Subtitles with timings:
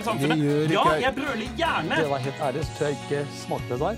[0.00, 0.38] i samfunnet.
[0.38, 1.02] Det gjør Ja, ikke jeg.
[1.02, 1.96] jeg brøler gjerne.
[2.02, 3.96] Det var helt ærlig, så jeg ikke smakte det der.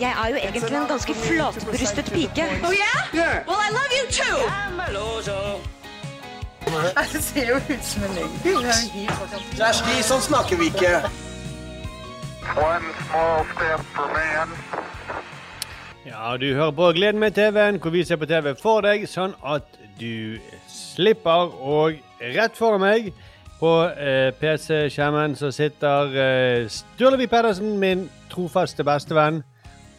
[0.00, 2.44] Jeg er jo egentlig en ganske flatbrystet pike.
[2.66, 3.46] Oh yeah?
[3.48, 4.38] Well, I love you too.
[7.12, 8.30] Det ser jo ut som en løgn.
[9.56, 10.90] Kjersti, sånn snakker vi ikke.
[12.58, 14.52] One small step for man.
[16.06, 19.32] Ja, du hører på Gleden med TV-en, hvor vi ser på TV for deg, sånn
[19.46, 20.38] at du
[20.70, 21.54] slipper.
[21.62, 23.10] Og rett foran meg
[23.60, 29.42] på eh, PC-skjermen så sitter eh, Sturlevi Pedersen, min trofaste bestevenn.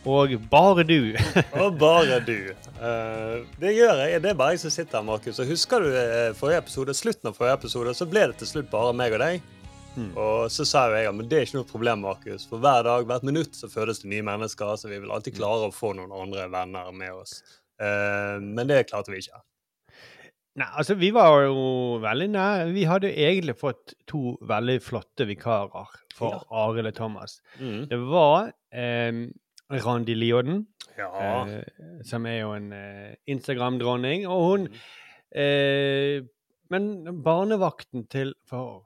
[0.07, 1.17] Og bare du.
[1.61, 2.53] Og bare du.
[2.77, 4.21] Uh, det gjør jeg.
[4.23, 5.41] Det er bare jeg som sitter her, Markus.
[5.43, 8.69] Og husker du eh, forrige episode, slutten av forrige episode, så ble det til slutt
[8.71, 9.53] bare meg og deg.
[10.13, 12.45] Og så sa jo jeg at det er ikke noe problem, Markus.
[12.47, 15.67] For hver dag, hvert minutt så fødes det nye mennesker, så vi vil alltid klare
[15.67, 17.39] å få noen andre venner med oss.
[17.81, 19.41] Uh, men det klarte vi ikke.
[20.57, 21.57] Nei, altså Vi var jo
[22.01, 22.71] veldig nære.
[22.73, 26.39] Vi hadde jo egentlig fått to veldig flotte vikarer for Ja.
[26.65, 27.35] Arild og Thomas.
[27.59, 27.83] Mm.
[27.91, 29.19] Det var eh,
[29.85, 30.63] Randi Lioden,
[30.97, 31.45] Ja.
[31.45, 34.67] eh, som er jo en eh, Instagram-dronning, og hun
[35.35, 36.21] eh,
[36.69, 38.83] Men barnevakten til For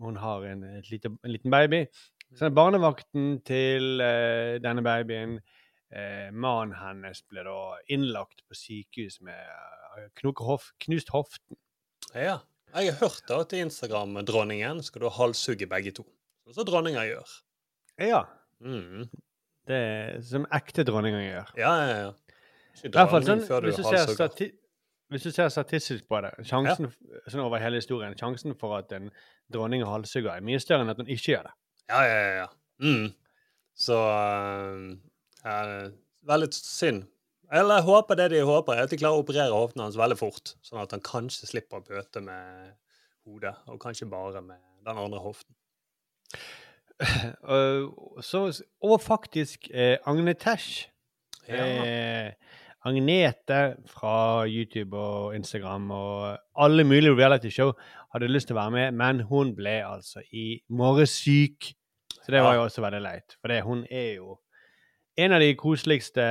[0.00, 1.84] hun har en, lite, en liten baby.
[2.34, 5.36] Så barnevakten til eh, denne babyen
[5.92, 9.34] eh, Mannen hennes ble da innlagt på sykehus med
[10.46, 11.56] hof, knust hoften.
[12.14, 12.38] ja.
[12.70, 16.04] Jeg har hørt da til Instagram-dronningen skal du halshugge begge to.
[16.46, 17.32] Sånn som dronninger gjør.
[17.98, 18.20] Ja.
[18.62, 19.08] Mm.
[19.66, 21.50] Det er som ekte dronninger gjør.
[21.58, 22.36] Ja, ja, ja.
[22.78, 24.52] Ikke I hvert fall dronning sånn, før du hvis, du ser halshugger.
[25.10, 26.92] hvis du ser statistisk på det, sjansen
[27.26, 29.10] sånn over hele historien, sjansen for at en
[29.52, 31.54] dronning halshugger er mye større enn at hun ikke gjør det.
[31.90, 32.44] Ja, ja, ja.
[32.44, 32.48] ja.
[32.86, 33.08] Mm.
[33.80, 34.84] Så eh,
[35.50, 35.90] eh,
[36.30, 37.06] Veldig synd.
[37.50, 40.18] Eller jeg håper det de håper, er at de klarer å operere hoften hans veldig
[40.20, 42.76] fort, sånn at han kanskje slipper å bøte med
[43.26, 45.54] hodet, og kanskje bare med den andre hoften.
[47.00, 48.44] Og så,
[48.84, 50.86] og faktisk eh, Agne Tesh.
[51.48, 51.64] Ja.
[51.64, 57.74] Eh, Agnete fra YouTube og Instagram og alle mulige reality-show
[58.14, 61.74] hadde lyst til å være med, men hun ble altså i morgensyk.
[62.20, 63.36] Så det var jo også veldig leit.
[63.40, 64.38] For det, hun er jo
[65.18, 66.22] en av de koseligste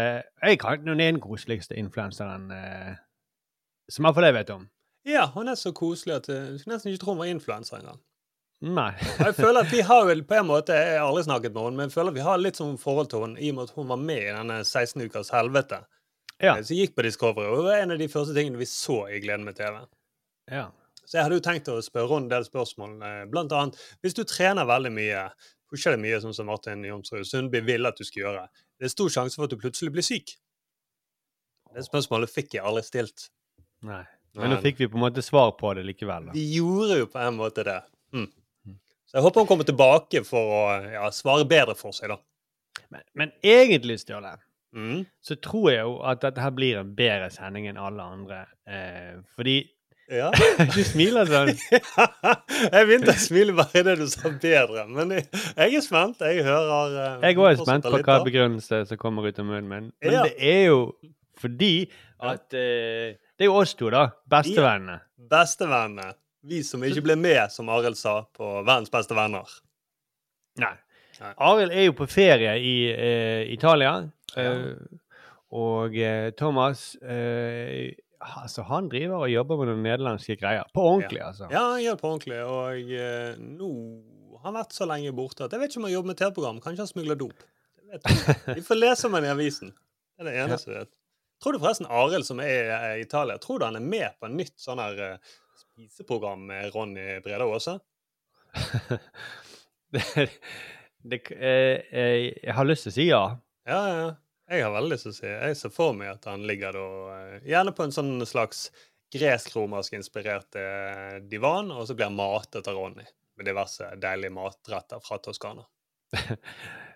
[0.43, 2.93] Jeg kan ikke noen den koseligste influenseren eh,
[3.91, 4.67] som iallfall jeg vet om.
[5.07, 7.79] Ja, hun er så koselig at eh, du skulle nesten ikke tro hun var influenser
[7.81, 7.99] engang.
[8.61, 8.91] Nei.
[9.21, 11.77] Jeg føler at vi har vel på en måte Jeg har aldri snakket med henne,
[11.79, 13.75] men jeg føler at vi har litt sånn forhold til henne i og med at
[13.77, 15.79] hun var med i denne 16 ukers helvete.
[16.43, 16.57] Ja.
[16.57, 19.05] Eh, Så gikk på Discovery, og det var en av de første tingene vi så
[19.11, 19.79] i Gleden med TV.
[20.51, 20.67] ja.
[21.09, 22.91] Så jeg hadde jo tenkt å spørre henne en del spørsmål.
[23.01, 25.23] eh, Blant annet, hvis du trener veldig mye,
[25.71, 28.43] pusher det mye, sånn som Martin Jonsrud Sundby vil at du skal gjøre,
[28.79, 30.35] det er stor sjanse for at du plutselig blir syk.
[31.75, 33.27] Det spørsmålet fikk jeg aldri stilt.
[33.85, 34.01] Nei.
[34.37, 36.29] Men nå fikk vi på en måte svar på det likevel.
[36.29, 36.33] da.
[36.35, 37.79] Vi gjorde jo på en måte det.
[38.13, 38.27] Mm.
[39.09, 42.19] Så jeg håper hun kommer tilbake for å ja, svare bedre for seg, da.
[42.93, 44.37] Men, men egentlig, Stjåle,
[44.69, 44.99] Mm.
[45.25, 48.43] så tror jeg jo at dette her blir en bedre sending enn alle andre.
[48.69, 49.55] Eh, fordi
[50.09, 50.29] Ja.
[50.75, 51.51] Du smiler sånn.
[52.73, 56.23] jeg begynte å smile bare idet du sa bedre, men jeg, jeg er spent.
[56.25, 59.69] Jeg hører uh, Jeg òg er spent på hva begrunnelse som kommer ut av munnen
[59.69, 59.91] min.
[60.01, 60.25] Men Ja.
[60.25, 60.79] det er jo
[61.39, 61.73] fordi
[62.19, 64.09] at uh, Det er jo oss to, da.
[64.29, 64.99] Bestevennene.
[65.29, 66.13] Bestevennene.
[66.49, 69.47] Vi som ikke ble med, som Arild sa, på Verdens beste venner.
[70.59, 70.73] Nei.
[71.19, 71.33] Nei.
[71.43, 73.99] Arild er jo på ferie i uh, Italia.
[75.49, 75.95] Og
[76.37, 80.67] Thomas eh, Altså, han driver og jobber med noen nederlandske greier.
[80.75, 81.47] På ordentlig, altså.
[81.53, 82.39] Ja, han gjør det på ordentlig.
[82.43, 83.69] Og eh, nå
[84.39, 86.61] har han vært så lenge borte at jeg vet ikke om han jobber med TV-program.
[86.63, 87.45] Kanskje han smugler dop.
[88.55, 89.71] Vi får lese om han i avisen.
[89.71, 90.93] Det er det eneste vi vet.
[91.39, 94.35] Tror du forresten Arild, som er i Italia, tror du han er med på en
[94.35, 97.77] nytt sånn her eh, spiseprogram med Ronny Breda Aase?
[99.95, 100.03] det,
[101.07, 103.23] det, eh, eh, jeg har lyst til å si ja.
[103.69, 104.01] Ja, ja.
[104.03, 104.09] ja.
[104.49, 106.85] Jeg har veldig lyst til å si Jeg ser for meg at han ligger da
[107.15, 108.69] eh, Gjerne på en sånn slags
[109.13, 113.05] gresk-romersk inspirert eh, divan, og så blir han matet av Ronny
[113.39, 115.63] med diverse deilige matretter fra Toskana.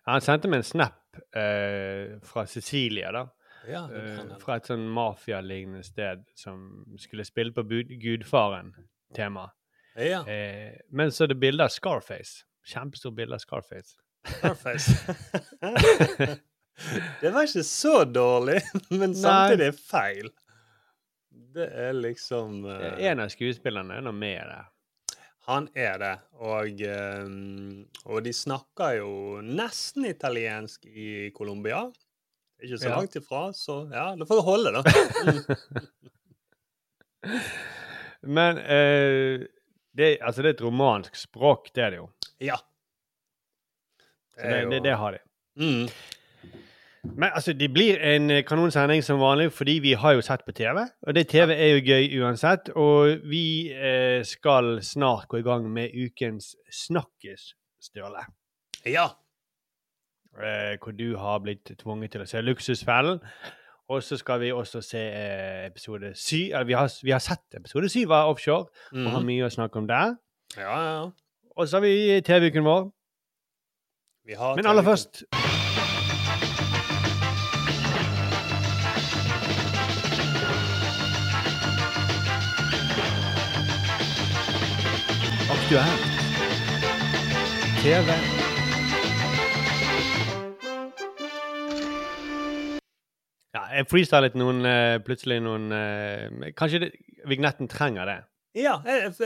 [0.10, 3.24] Han sendte meg en snap eh, fra Sicilia, da.
[3.66, 7.63] Ja, Eh, fra et sånn mafialignende sted som skulle spille på
[8.04, 9.48] Gudfaren-tema.
[9.95, 10.22] ja.
[10.27, 12.44] Eh, men så er det bilde av Scarface.
[12.68, 13.98] Kjempestort bilde av Scarface.
[14.38, 14.92] Scarface.
[17.22, 18.62] det var ikke så dårlig,
[19.00, 20.30] men samtidig er feil.
[21.54, 24.70] Det er liksom uh, En av skuespillerne er nå med der.
[25.46, 26.14] Han er det.
[26.40, 27.25] Og, eh,
[28.08, 29.10] og de snakker jo
[29.44, 31.81] nesten italiensk i Colombia.
[32.64, 32.96] Ikke så Ja.
[32.96, 34.84] langt ifra, så ja, det får holde, da.
[38.22, 39.44] Men uh,
[39.94, 42.08] det, altså, det er et romansk språk, det er det jo.
[42.40, 42.58] Ja.
[44.40, 45.20] Det, det, det har de.
[45.60, 45.88] Mm.
[47.03, 50.51] Men altså, det blir en eh, kanonsending som vanlig, fordi vi har jo sett på
[50.55, 50.85] TV.
[51.07, 52.69] Og det TV er jo gøy uansett.
[52.79, 57.50] Og vi eh, skal snart gå i gang med ukens Snakkes,
[57.81, 58.23] Sturle.
[58.85, 59.09] Ja.
[60.39, 63.19] Eh, hvor du har blitt tvunget til å se Luksusfellen.
[63.91, 66.53] Og så skal vi også se eh, episode syv.
[66.53, 68.65] Eller vi har, vi har sett episode syv av Offshore,
[68.95, 69.25] og har Mhm.
[69.27, 70.15] mye å snakke om der.
[70.57, 71.09] Ja, ja.
[71.57, 72.91] Og så har vi TV-uken vår.
[74.25, 75.25] Vi har Men aller først
[85.74, 86.02] Aktuelt.
[87.81, 88.10] TV.
[93.54, 96.92] Ja, jeg freestylet noen eh, plutselig noen eh, Kanskje det,
[97.25, 98.20] vignetten trenger det.
[98.54, 99.18] Ja, et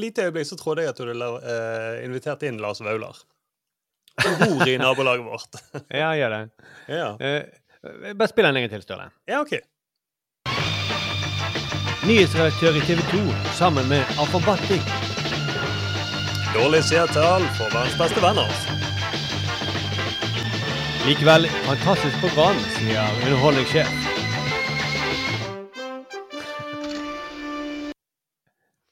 [0.00, 3.20] lite øyeblikk så trodde jeg at du hadde uh, invitert inn Lars Vaular.
[4.24, 5.60] Som bor i nabolaget vårt.
[6.00, 6.40] Ja, gjør det.
[6.88, 7.10] ja.
[7.20, 9.10] Uh, bare spill en lenge til, Større.
[9.28, 9.58] ja, OK.
[12.08, 13.24] Nyhetsredaktør i TV 2
[13.60, 14.80] sammen med Afabati.
[16.50, 18.48] Dårlig seertall for verdens beste venner.
[21.06, 23.92] Likevel fantastisk program, sier underholdningssjef.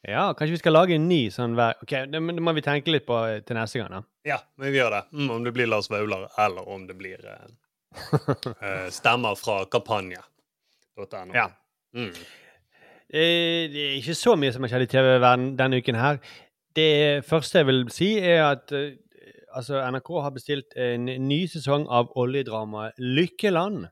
[0.07, 2.95] Ja, kanskje vi skal lage en ny sånn hver Ok, det, det må vi tenke
[2.95, 4.03] litt på eh, til neste gang, da.
[4.37, 5.05] Ja, vi gjør det.
[5.19, 7.47] Mm, om det blir Lars Vaular, eller om det blir eh,
[8.55, 11.35] eh, stemmer fra kampanje.no.
[11.35, 11.51] Ja.
[11.91, 12.13] Mm.
[13.09, 16.23] Eh, det er ikke så mye som har skjedd i TV-verden denne uken her.
[16.79, 18.99] Det første jeg vil si, er at eh,
[19.57, 23.89] altså, NRK har bestilt en ny sesong av oljedramaet Lykkeland.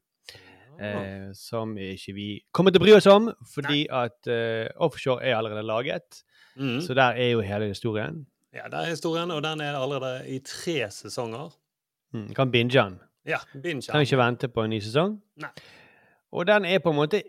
[0.76, 5.38] Eh, som ikke vi kommer til å bry oss om, fordi at eh, offshore er
[5.38, 6.20] allerede laget.
[6.56, 6.80] Mm.
[6.84, 8.26] Så der er jo hele historien.
[8.52, 11.48] Ja, der er historien, og den er allerede i tre sesonger.
[12.12, 13.00] Mm, kan binge den.
[13.26, 13.80] Ja, binge.
[13.80, 13.90] den.
[13.90, 15.16] Kan ikke vente på en ny sesong.
[15.42, 15.50] Nei.
[16.32, 17.22] Og den er på en måte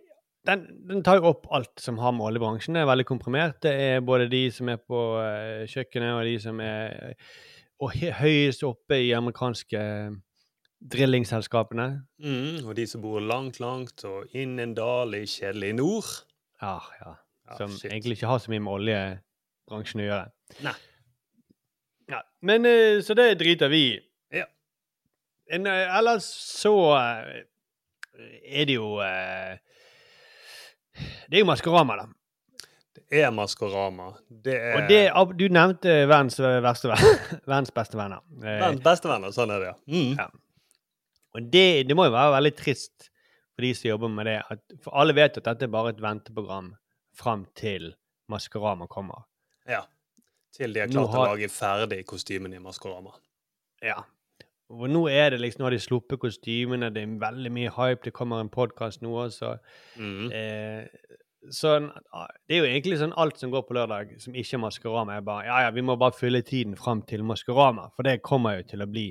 [0.47, 2.77] den, den tar jo opp alt som har med oljebransjen.
[2.77, 3.59] Det er veldig komprimert.
[3.65, 7.17] Det er både de som er på eh, kjøkkenet, og de som er
[8.21, 9.81] høyest oppe i amerikanske
[10.93, 11.87] drillingselskapene.
[12.23, 16.11] Mm, og de som bor langt, langt og inn en dal i kjedelig nord.
[16.61, 17.15] Ja, ja.
[17.57, 17.91] Som shit.
[17.91, 20.25] egentlig ikke har så mye med oljebransjen å gjøre.
[20.65, 20.75] Nei.
[22.11, 23.93] Ja, men eh, Så det driter vi i.
[24.39, 24.47] Ja.
[25.51, 27.45] En, eh, ellers så eh,
[28.43, 29.59] er det jo eh,
[31.29, 32.07] Det er jo Maskorama, da.
[32.97, 34.07] Det er Maskorama.
[34.29, 35.01] Det er Og det,
[35.39, 36.89] du nevnte verdens verste
[37.51, 38.23] verdens beste venner.
[38.41, 39.31] Eh, verdens beste venner.
[39.35, 39.77] Sånn er det, ja.
[39.93, 40.15] Mm.
[40.17, 40.27] Ja.
[41.37, 43.09] Og det, det må jo være veldig trist
[43.53, 44.37] for de som jobber med det.
[44.53, 46.71] At, for alle vet at dette er bare et venteprogram
[47.17, 47.91] fram til
[48.31, 49.25] Maskorama kommer.
[49.67, 49.83] ja.
[50.57, 53.11] Til de har klart har- å lage ferdig kostymen i Maskorama.
[53.85, 53.99] Ja.
[54.67, 58.03] Og nå er det liksom, nå har de sluppet kostymene, det er veldig mye hype,
[58.03, 59.53] det kommer en podkast nå også.
[59.95, 60.25] Mm.
[60.35, 61.13] Eh,
[61.55, 61.87] sånn,
[62.49, 65.23] det er jo egentlig sånn alt som går på lørdag som ikke er Maskorama, er
[65.27, 68.67] bare ja, ja, vi må bare fylle tiden fram til Maskorama, for det kommer jo
[68.73, 69.07] til å bli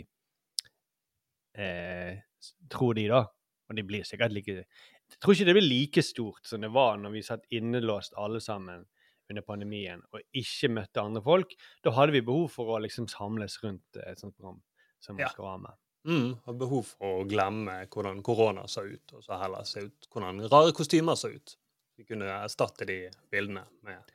[1.56, 2.22] eh,
[2.70, 3.24] Tror de, da.
[3.66, 7.00] Og de blir sikkert like Jeg tror ikke det blir like stort som det var
[7.00, 8.84] når vi satt innelåst alle sammen
[9.30, 11.56] under pandemien og ikke møtte andre folk.
[11.82, 14.60] Da hadde vi behov for å liksom samles rundt et sånt program
[15.00, 15.30] som Ja.
[15.58, 15.72] med.
[16.06, 16.36] Mm.
[16.44, 20.44] Har behov for å glemme hvordan korona så ut, og så heller se ut hvordan
[20.48, 21.56] rare kostymer så ut.
[21.96, 24.12] Vi kunne erstatte de bildene med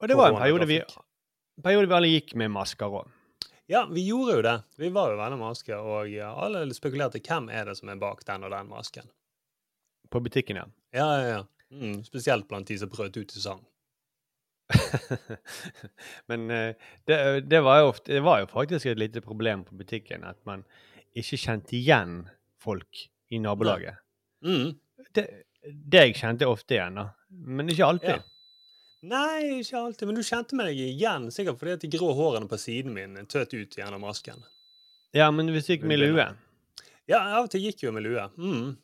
[0.00, 0.80] Og det var en periode vi,
[1.62, 3.10] periode vi alle gikk med masker òg.
[3.70, 4.56] Ja, vi gjorde jo det.
[4.76, 8.24] Vi var jo venner med masker, og alle spekulerte hvem er det som er bak
[8.26, 9.06] den og den masken.
[10.10, 10.66] På butikken, ja.
[10.92, 11.44] Ja, ja, ja.
[11.72, 13.62] Mm, spesielt blant de som brøt ut i sang.
[16.30, 19.78] Men eh, det, det, var jo ofte, det var jo faktisk et lite problem på
[19.78, 20.64] butikken at man
[21.18, 22.22] ikke kjente igjen
[22.62, 24.00] folk i nabolaget.
[24.44, 24.74] Mm.
[25.14, 25.26] Det,
[25.62, 27.08] det jeg kjente ofte igjen, da.
[27.32, 28.20] Men ikke alltid.
[28.20, 28.28] Ja.
[29.02, 32.58] Nei, ikke alltid, men du kjente meg igjen, sikkert fordi at de grå hårene på
[32.60, 34.44] siden min tøt ut gjennom masken.
[35.16, 36.24] Ja, men hvis du gikk med lue
[37.10, 38.28] Ja, av og til gikk jo med lue.
[38.38, 38.76] Mm.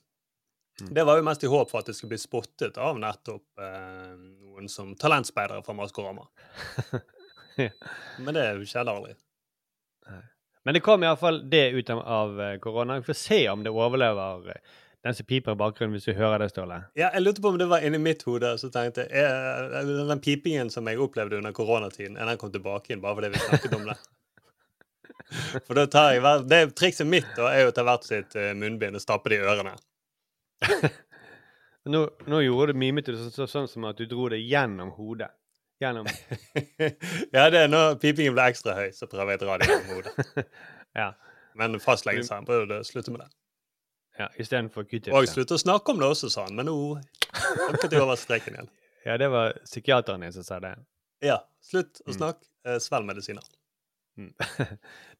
[0.82, 0.90] Mm.
[0.94, 4.18] Det var jo mest i håp for at det skulle bli spottet av nettopp eh,
[4.58, 6.26] noen som talentspeidere fra Maskorama.
[7.58, 7.72] Ja.
[8.22, 9.16] Men det skjedde aldri.
[10.62, 13.00] Men det kom iallfall det ut av- eh, korona.
[13.00, 14.60] Vi får se om det overlever eh,
[15.02, 16.76] den som piper i bakgrunnen, hvis du hører det, Ståle.
[16.94, 18.52] Ja, jeg lurte på om det var inni mitt hode.
[18.62, 22.54] Så tenkte jeg, er, er Den pipingen som jeg opplevde under koronatiden, er den kommet
[22.60, 23.98] tilbake igjen bare fordi vi snakket om det?
[25.66, 28.38] For da tar jeg hver, det Trikset mitt da, er jo å ta hvert sitt
[28.38, 29.74] eh, munnbind og stappe det i ørene.
[31.88, 34.90] Nå, nå gjorde du mimet det sånn, så, sånn som at du dro det gjennom
[34.96, 35.30] hodet.
[35.80, 36.06] gjennom
[37.36, 39.94] ja, det er når pipingen blir ekstra høy, så prøver jeg å dra det gjennom
[39.96, 40.48] hodet.
[40.98, 41.12] Ja.
[41.58, 43.28] Men fastlegen sa han burde slutte med det.
[44.18, 45.32] ja Istedenfor Og q-tips.
[45.34, 46.56] slutte å snakke om det også, sa han.
[46.58, 46.74] Men nå
[47.28, 48.70] tråkket jeg over streken igjen.
[49.06, 50.72] Ja, det var psykiateren din som sa det.
[51.24, 52.16] Ja, slutt å Mm.
[52.18, 52.44] snakke.
[52.66, 53.44] Eh, Svelg medisiner.
[54.18, 54.32] Mm.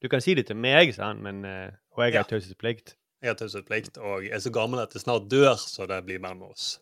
[0.02, 2.24] Du kan si det til meg, sa han, men, eh, og jeg Ja.
[2.24, 2.96] har taushetsplikt.
[3.22, 6.50] Jeg har taushetsplikt og er så gammel at jeg snart dør, så det blir mellom
[6.52, 6.76] oss.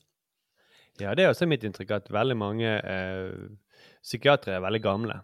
[1.01, 3.33] Ja, det er også mitt inntrykk at veldig mange eh,
[4.05, 5.21] psykiatere er veldig gamle.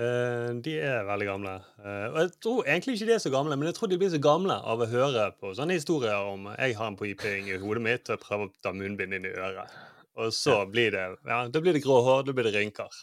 [0.00, 1.54] Eh, de er veldig gamle.
[1.82, 4.12] Eh, og jeg tror egentlig ikke de er så gamle, men jeg tror de blir
[4.12, 7.84] så gamle av å høre på sånne historier om jeg har en piping i hodet
[7.84, 9.74] mitt og jeg prøver å ta munnbind inn i øret.
[10.20, 13.00] Og så blir det ja, da blir det grå hår, da blir det rynker.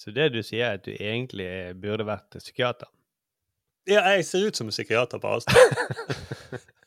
[0.00, 2.88] Så det du sier, er at du egentlig burde vært psykiater.
[3.88, 5.56] Ja, jeg ser ut som en psykiater på avstand.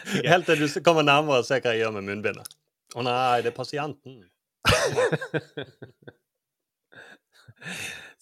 [0.32, 2.56] Helt til du kommer nærmere og ser hva jeg gjør med munnbindet.
[2.96, 4.18] Å nei, det er pasienten.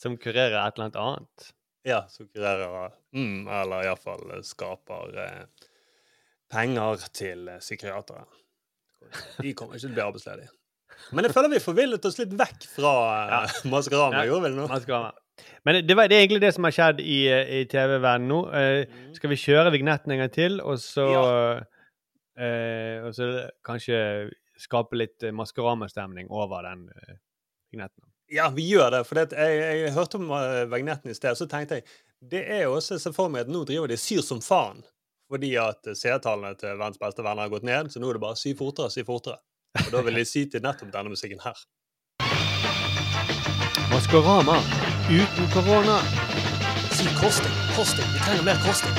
[0.01, 1.51] Som kurerer et eller annet annet.
[1.89, 5.69] Ja, som kurerer mm, Eller iallfall skaper eh,
[6.53, 8.27] penger til eh, psykiatere.
[9.41, 10.53] De kommer ikke til å bli arbeidsledige.
[11.17, 12.95] Men jeg føler vi forvillet oss litt vekk fra
[13.31, 13.41] ja.
[13.73, 14.21] Maskorama.
[14.21, 14.29] Ja.
[14.29, 14.67] Gjorde vi det nå?
[15.65, 18.41] Men det, var, det er egentlig det som har skjedd i, eh, i TV-verden nå.
[18.57, 19.15] Eh, mm.
[19.19, 21.25] skal vi kjøre vignetten en gang til, og så Ja.
[22.41, 23.33] eh, Og så
[23.67, 24.31] kanskje
[24.61, 27.19] skape litt eh, Maskorama-stemning over den eh,
[27.73, 28.05] vignetten?
[28.31, 29.05] Ja, vi gjør det.
[29.09, 31.89] For det, jeg, jeg hørte om uh, vignetten i sted, så tenkte jeg
[32.31, 34.85] det er jo også ser for meg at nå driver de syr som faen.
[35.31, 38.39] Fordi at seertallene til verdens beste venner har gått ned, så nå er det bare
[38.39, 39.41] sy fortere, sy fortere.
[39.87, 41.59] Og da vil de si til nettopp denne musikken her.
[43.91, 44.61] Maskorama
[45.11, 45.99] uten korona.
[46.97, 48.09] Si kosting, kosting.
[48.15, 48.97] Vi trenger mer kosting.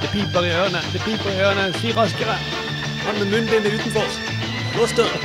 [0.00, 1.66] Det piper i ørene, det piper i ørene.
[1.80, 2.36] Si raskere.
[3.04, 4.08] Han med munnbindet utenfor.
[4.78, 5.22] Lås døren.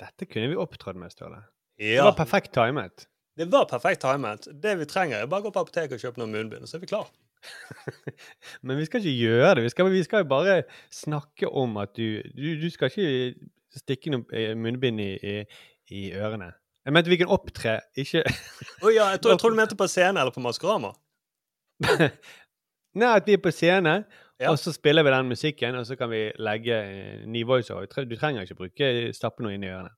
[0.00, 1.40] Dette kunne vi opptrådt med, Ståle.
[1.80, 3.08] Det var perfekt timet.
[3.36, 4.48] det var perfekt timet.
[4.62, 6.84] Det vi trenger, er bare å gå på apoteket og kjøpe noen munnbind, så er
[6.84, 7.08] vi klar.
[8.66, 9.66] Men vi skal ikke gjøre det.
[9.66, 10.62] Vi skal, vi skal bare
[10.92, 13.46] snakke om at du Du, du skal ikke
[13.80, 15.34] stikke noe eh, munnbind i, i,
[15.96, 16.52] i ørene.
[16.86, 18.22] Jeg mente vi kan opptre, ikke
[18.84, 20.92] oh, ja, jeg tror, jeg tror du mente på scene eller på Maskorama.
[22.96, 23.98] Nei, at vi er på scene,
[24.40, 24.50] Ja.
[24.52, 27.88] og så spiller vi den musikken, og så kan vi legge eh, ny voiceover.
[28.04, 29.92] Du trenger ikke bruke stappe noe inn i ørene.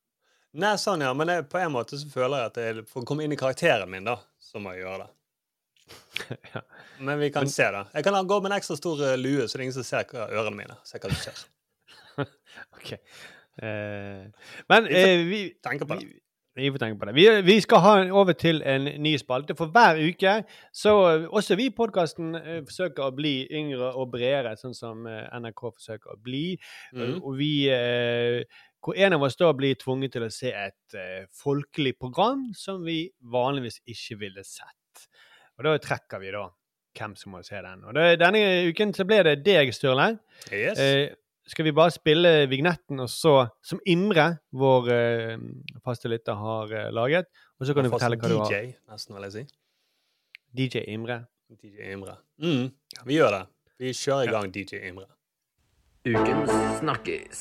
[0.58, 3.08] Nei, sånn ja, men jeg, på en måte så føler jeg at jeg, for å
[3.10, 5.12] komme inn i karakteren min, da, så må jeg gjøre det.
[6.54, 6.60] Ja.
[7.00, 7.84] Men vi kan Men- se da.
[7.94, 10.08] Jeg kan gå med en ekstra stor eh, lue, så det er ingen som ser
[10.26, 10.74] ørene mine.
[10.88, 11.44] Ser hva som skjer.
[12.78, 12.94] OK.
[13.62, 14.24] Eh,
[14.68, 15.42] men Vi eh, vi.
[15.86, 16.08] Vi,
[16.58, 17.14] vi får tenke på det.
[17.14, 20.42] Vi, vi skal ha over til en ny spalte, for hver uke
[20.74, 22.34] så eh, Også vi i podkasten
[22.66, 26.58] forsøker å bli yngre og bredere, sånn som NRK forsøker å bli.
[26.94, 27.20] Mm.
[27.22, 27.52] Og vi
[28.82, 32.84] Hvor en av oss da blir tvunget til å se et eh, folkelig program som
[32.86, 35.08] vi vanligvis ikke ville sett.
[35.58, 36.46] Og da trekker vi da
[36.98, 37.82] hvem som må se den.
[37.86, 40.12] Og det, denne uken så ble det deg, Sturle.
[40.50, 40.78] Yes.
[40.78, 41.14] Eh,
[41.48, 45.36] skal vi bare spille vignetten, og så, som Imre, vår uh,
[45.84, 48.52] faste lytter, har uh, laget, og så kan du fortelle hva du har.
[48.52, 49.44] DJ, nesten, vil jeg si.
[50.58, 51.22] DJ Imre.
[51.48, 52.18] DJ Imre.
[52.42, 52.68] Mm,
[53.04, 53.44] vi gjør det.
[53.78, 55.08] Vi kjører i gang DJ Imre.
[56.08, 57.40] Ukens Snakkis.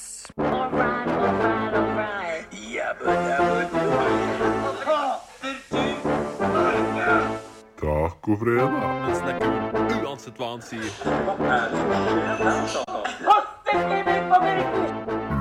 [7.77, 8.71] Tacofredag.
[9.05, 9.47] Han snakker
[10.03, 10.89] uansett hva han sier.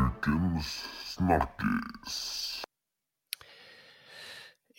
[0.07, 0.67] Ukens
[1.15, 2.17] snakkis.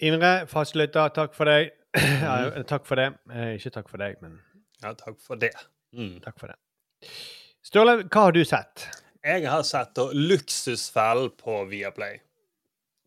[0.04, 1.72] Imre, fastlytter, takk for deg.
[1.98, 2.34] Ja,
[2.68, 3.08] takk for det.
[3.32, 4.36] Eh, ikke takk for deg, men
[4.84, 5.54] Ja, takk for det.
[5.96, 6.20] Mm.
[6.22, 6.58] takk for det.
[7.66, 8.84] Sturle, hva har du sett?
[9.26, 12.20] Jeg har sett Luksusfellen på Viaplay.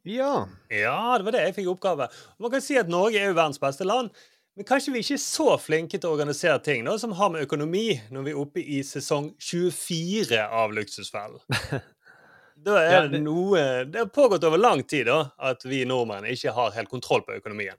[0.09, 0.47] Ja.
[0.73, 2.09] Ja, det var det jeg fikk i oppgave.
[2.41, 4.11] Man kan si at Norge er jo verdens beste land,
[4.61, 7.47] men kanskje vi ikke er så flinke til å organisere ting da, som har med
[7.47, 11.41] økonomi, når vi er oppe i sesong 24 av Luksusfellen.
[12.61, 16.53] Da er det noe Det har pågått over lang tid da, at vi nordmenn ikke
[16.53, 17.79] har helt kontroll på økonomien.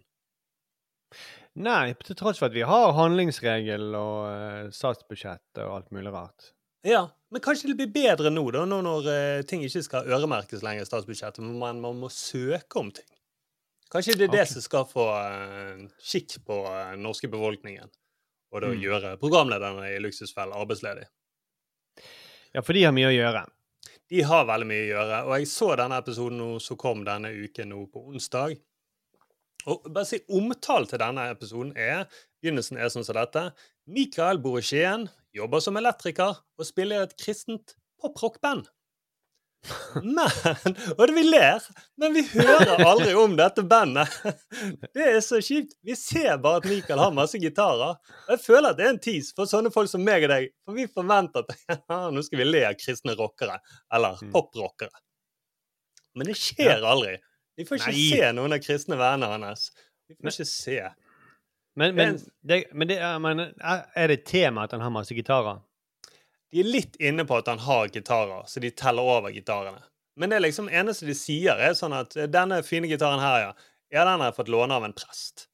[1.62, 6.50] Nei, til tross for at vi har handlingsregel og eh, statsbudsjett og alt mulig rart.
[6.82, 10.66] Ja, Men kanskje det blir bedre nå, da, nå når eh, ting ikke skal øremerkes
[10.66, 13.12] lenger i statsbudsjettet, men man, man må søke om ting.
[13.91, 14.53] Kanskje det er det okay.
[14.53, 17.91] som skal få eh, skikk på eh, den norske befolkningen,
[18.51, 18.81] og da Mm.
[18.86, 21.07] gjøre programlederne i Luksusfellen arbeidsledig.
[22.53, 23.45] Ja, for de har mye å gjøre.
[24.12, 27.31] De har veldig mye å gjøre, og jeg så denne episoden nå, som kom denne
[27.31, 28.57] uken nå på onsdag.
[29.69, 32.07] Og bare si Omtalen til denne episoden er
[32.41, 33.51] Begynnelsen er sånn som dette.
[33.86, 35.05] Mikael bor i Skien,
[35.36, 38.71] jobber som elektriker og spiller i et kristent poprock-band.
[40.01, 41.62] Men Og det vi ler,
[42.01, 44.10] men vi hører aldri om dette bandet.
[44.96, 45.75] Det er så kjipt.
[45.86, 47.94] Vi ser bare at Michael har masse gitarer.
[48.00, 50.50] Og jeg føler at det er en tease for sånne folk som meg og deg.
[50.65, 51.53] For vi forventer at
[51.91, 53.60] ja, nå skal vi le av kristne rockere.
[53.94, 54.32] Eller Mm.
[54.34, 54.98] poprockere.
[56.18, 57.15] Men det skjer aldri.
[57.58, 58.10] Vi får ikke Nei.
[58.12, 59.70] se noen av kristne vennene hans.
[60.10, 60.80] Vi får ikke se.
[61.80, 65.62] Men, men, Det- men det, er det tema at han har masse gitarer?
[66.51, 69.84] De er litt inne på at han har gitarer, så de teller over gitarene.
[70.20, 73.38] Men det er liksom eneste de sier, er sånn at eh, denne fine gitaren her,
[73.46, 73.53] ja,
[73.96, 75.48] ja den har jeg fått låne av en prest.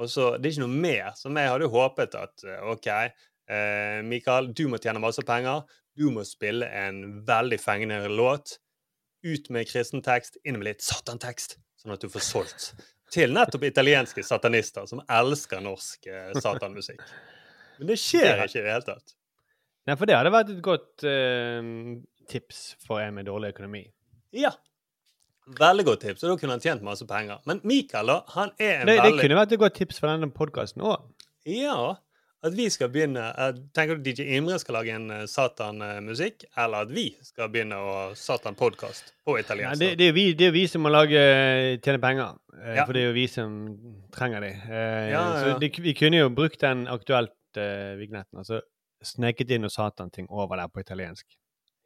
[0.00, 1.12] Og så, Det er ikke noe mer.
[1.18, 5.62] Som jeg hadde håpet at eh, OK, eh, Mikael, du må tjene masse penger.
[5.98, 8.56] Du må spille en veldig fengende låt.
[9.22, 12.72] Ut med kristen tekst, inn med litt satantekst, sånn at du får solgt.
[13.12, 17.04] Til nettopp italienske satanister som elsker norsk eh, satanmusikk.
[17.78, 19.14] Men det skjer ikke i det hele tatt.
[19.88, 21.72] Nei, for det hadde vært et godt eh,
[22.30, 23.82] tips for en med dårlig økonomi.
[24.36, 24.52] Ja.
[25.58, 26.22] Veldig godt tips.
[26.22, 27.42] Og da kunne han tjent masse penger.
[27.50, 30.30] Men Mikael, da, han er en Det, det kunne vært et godt tips for denne
[30.32, 31.02] podkasten òg.
[31.50, 31.96] Ja.
[32.42, 36.86] At vi skal begynne eh, Tenker du DJ Imre skal lage en satanmusikk, Satan-musikk, eller
[36.86, 39.78] at vi skal begynne å Satan-podkast på italiensk?
[39.78, 41.22] Nei, det, det, er vi, det er vi som må lage
[41.82, 42.38] tjene penger.
[42.62, 42.86] eh, Ja.
[42.86, 43.56] For det er jo vi som
[44.14, 44.52] trenger de.
[44.62, 45.40] Eh, Ja, ja, ja.
[45.42, 48.38] Så det, vi kunne jo brukt den aktuelt uh, vignetten.
[48.42, 48.62] Altså
[49.06, 51.26] sneket inn noe Satan-ting over der på italiensk.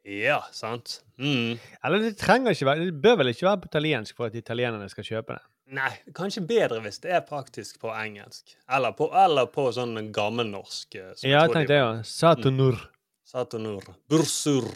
[0.07, 1.01] Ja, sant.
[1.19, 1.57] Mm.
[1.83, 4.87] Eller det trenger ikke være, det bør vel ikke være på italiensk for at italienerne
[4.91, 5.43] skal kjøpe det.
[5.75, 8.53] Nei, kanskje bedre hvis det er praktisk på engelsk.
[8.71, 10.95] Eller på, eller på sånn gammelnorsk.
[10.95, 11.89] eh, som Ja, jeg tenkte tenk det, ja.
[12.07, 12.79] Satanur.
[13.27, 13.89] Satanur.
[14.07, 14.69] Bursur.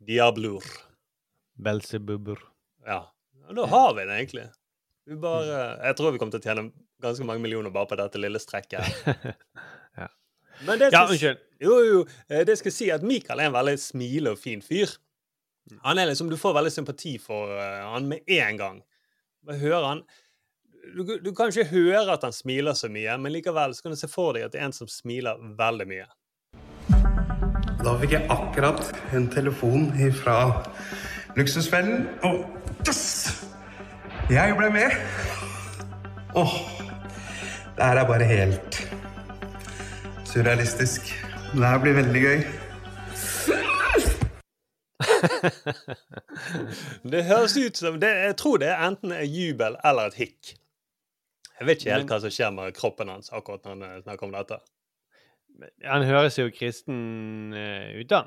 [0.00, 0.64] Diablur.
[1.60, 2.40] Belsebubur.
[2.86, 3.02] Ja.
[3.50, 4.46] Og da har vi det egentlig.
[5.08, 6.70] Vi bare, jeg tror vi kommer til å tjene
[7.04, 8.80] ganske mange millioner bare på dette lille strekket.
[10.58, 10.66] Ja.
[10.66, 11.38] Men det Ja, skal, unnskyld.
[11.62, 14.96] jo, jo, eh, det skal si at Mikael er en veldig smilende og fin fyr.
[15.84, 18.82] Han er liksom, Du får veldig sympati for uh, han med en gang.
[19.48, 20.02] Hører han
[20.96, 23.98] du, du kan ikke høre at han smiler så mye, men likevel så kan du
[24.00, 26.06] se for deg at det er en som smiler veldig mye.
[27.84, 28.80] Da fikk jeg akkurat
[29.16, 29.90] en telefon
[30.22, 30.38] fra
[31.36, 32.46] Luksusfellen, og
[32.88, 33.44] yes!
[34.32, 34.96] Jeg ble med.
[36.36, 36.56] Åh,
[37.76, 38.80] det her er bare helt
[40.28, 41.12] surrealistisk.
[41.54, 42.40] Det her blir veldig gøy.
[47.12, 50.54] Det høres ut som det, Jeg tror det er enten en jubel eller et hikk.
[51.58, 54.34] Jeg vet ikke helt hva som skjer med kroppen hans akkurat når han snakker om
[54.36, 54.56] dette.
[55.86, 56.98] Han høres jo kristen
[57.56, 58.20] eh, ut, da.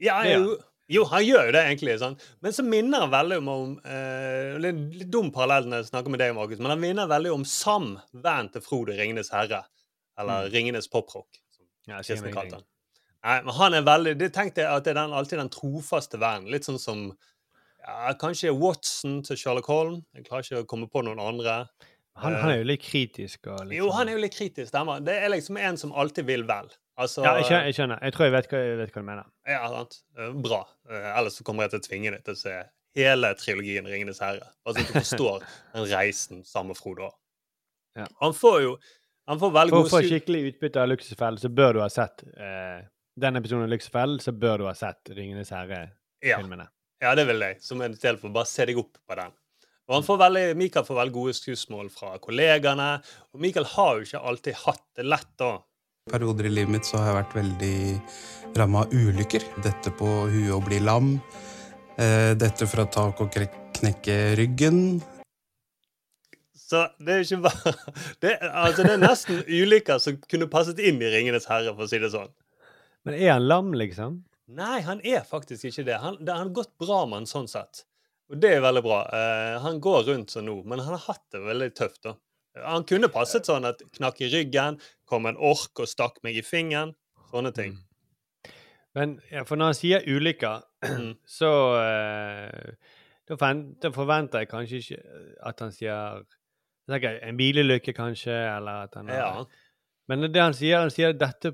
[0.00, 0.54] Ja, jo,
[0.88, 1.98] jo, han gjør jo det egentlig.
[2.00, 2.16] Sånn.
[2.44, 6.22] Men så minner han veldig om, om eh, Litt dum parallell når jeg snakker med
[6.22, 9.60] deg, Markus, men han minner veldig om Sam, vennen til Frode Ringenes herre.
[10.18, 11.44] Eller Ringenes poprock, Mm.
[11.88, 12.66] Ja, meg kalte han.
[13.24, 16.20] Nei, men han er veldig Det tenkte jeg at det er den, alltid den trofaste
[16.22, 16.50] vennen.
[16.52, 17.06] Litt sånn som
[17.82, 20.02] ja, Kanskje Watson til Sherlock Holm.
[20.14, 21.62] Jeg klarer ikke å komme på noen andre.
[22.18, 23.46] Han, han er jo litt kritisk.
[23.64, 25.00] Litt Jo, sånn- han er jo litt kritisk, stemmer.
[25.06, 26.70] Det er liksom en som alltid vil vel.
[26.98, 28.00] Altså, Ja, jeg skjønner, jeg skjønner.
[28.02, 29.26] Jeg tror jeg vet hva, jeg vet hva du mener.
[29.46, 30.00] Ja, sant.
[30.18, 30.58] Eh, Bra.
[30.90, 32.56] Eh, Ellers så kommer jeg til å tvinge deg til å se
[32.98, 34.48] hele trilogien 'Ringenes herre'.
[34.66, 35.42] Altså at du forstår
[35.74, 37.14] den reisen sammen med Frode har.
[38.02, 38.06] Ja.
[38.20, 38.72] Han får jo
[39.28, 42.22] han får veldig For å få skikkelig utbytte av luksusfell, så bør du ha sett
[42.32, 42.86] eh,
[43.20, 46.64] den episoden av luksusfell, så bør du ha sett Ringenes herre-filmene.
[47.04, 47.58] Ja, det vil jeg.
[47.62, 49.34] Som en del for bare se deg opp på den.
[49.88, 52.88] Og han får veldig, Mikael får veldig gode skussmål fra kollegaene.
[53.34, 55.52] Og Mikael har jo ikke alltid hatt det lett, da.
[56.08, 59.44] perioder i livet mitt så har jeg vært veldig ramma av ulykker.
[59.64, 61.14] Dette på huet og bli lam.
[61.98, 63.38] Dette for å ta og
[63.76, 64.82] knekke ryggen.
[66.68, 67.72] Så det er ikke bare
[68.22, 71.90] det, altså, det er nesten ulykker som kunne passet inn i 'Ringenes herre', for å
[71.90, 72.30] si det sånn.
[73.08, 74.22] Men er han lam, liksom?
[74.58, 75.98] Nei, han er faktisk ikke det.
[76.02, 77.84] Han, det har gått bra med han sånn sett.
[78.28, 79.02] Og det er veldig bra.
[79.08, 82.16] Uh, han går rundt sånn nå, men han har hatt det veldig tøft, da.
[82.64, 86.44] Han kunne passet sånn at knakk i ryggen, kom en ork og stakk meg i
[86.44, 86.96] fingeren.
[87.30, 87.76] Sånne ting.
[88.96, 91.16] Men ja, for når han sier ulykker, Mm.
[91.38, 92.74] så uh,
[93.28, 94.98] da, forventer jeg kanskje ikke
[95.50, 96.22] at han sier
[96.88, 99.08] En bilulykke, kanskje, eller at han.
[99.12, 99.44] Ja.
[100.08, 101.52] Men det han sier, han sier dette,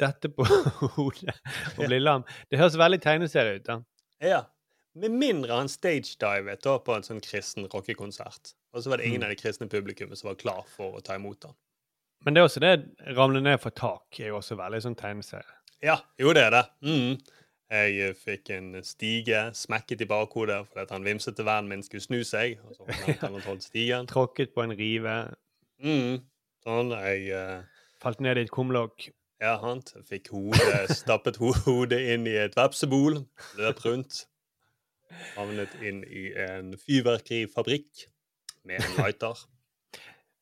[0.00, 0.44] dette på
[0.96, 1.34] hodet
[1.76, 2.24] og blir lam.
[2.50, 3.64] Det høres veldig tegneserie ut.
[3.68, 3.80] da.
[4.24, 4.44] ja.
[4.98, 8.54] Med mindre han stagedivet på en sånn kristen rockekonsert.
[8.74, 9.26] Og så var det ingen Mm.
[9.28, 11.54] av de kristne publikummet som var klar for å ta imot han.
[12.24, 12.72] Men det er også det
[13.16, 15.54] ramle ned fra tak er jo også veldig sånn tegneserie.
[15.80, 16.64] Ja, jo, det er det.
[16.82, 17.20] Mm.
[17.70, 22.58] Jeg fikk en stige smekket i bakhodet fordi han vimsete vennen min skulle snu seg.
[22.66, 22.88] Og så
[23.22, 24.10] holdt holdt stigen.
[24.10, 25.20] Tråkket på en rive,
[25.80, 26.20] Mm.
[26.60, 29.08] Sånn, jeg uh, falt ned i et kumlokk.
[29.40, 33.22] Ja, han fikk hodet, stappet hodet inn i et vepsebol,
[33.60, 34.26] løp rundt.
[35.34, 38.04] Havnet inn i en fyrverkerifabrikk
[38.68, 39.40] med en lighter.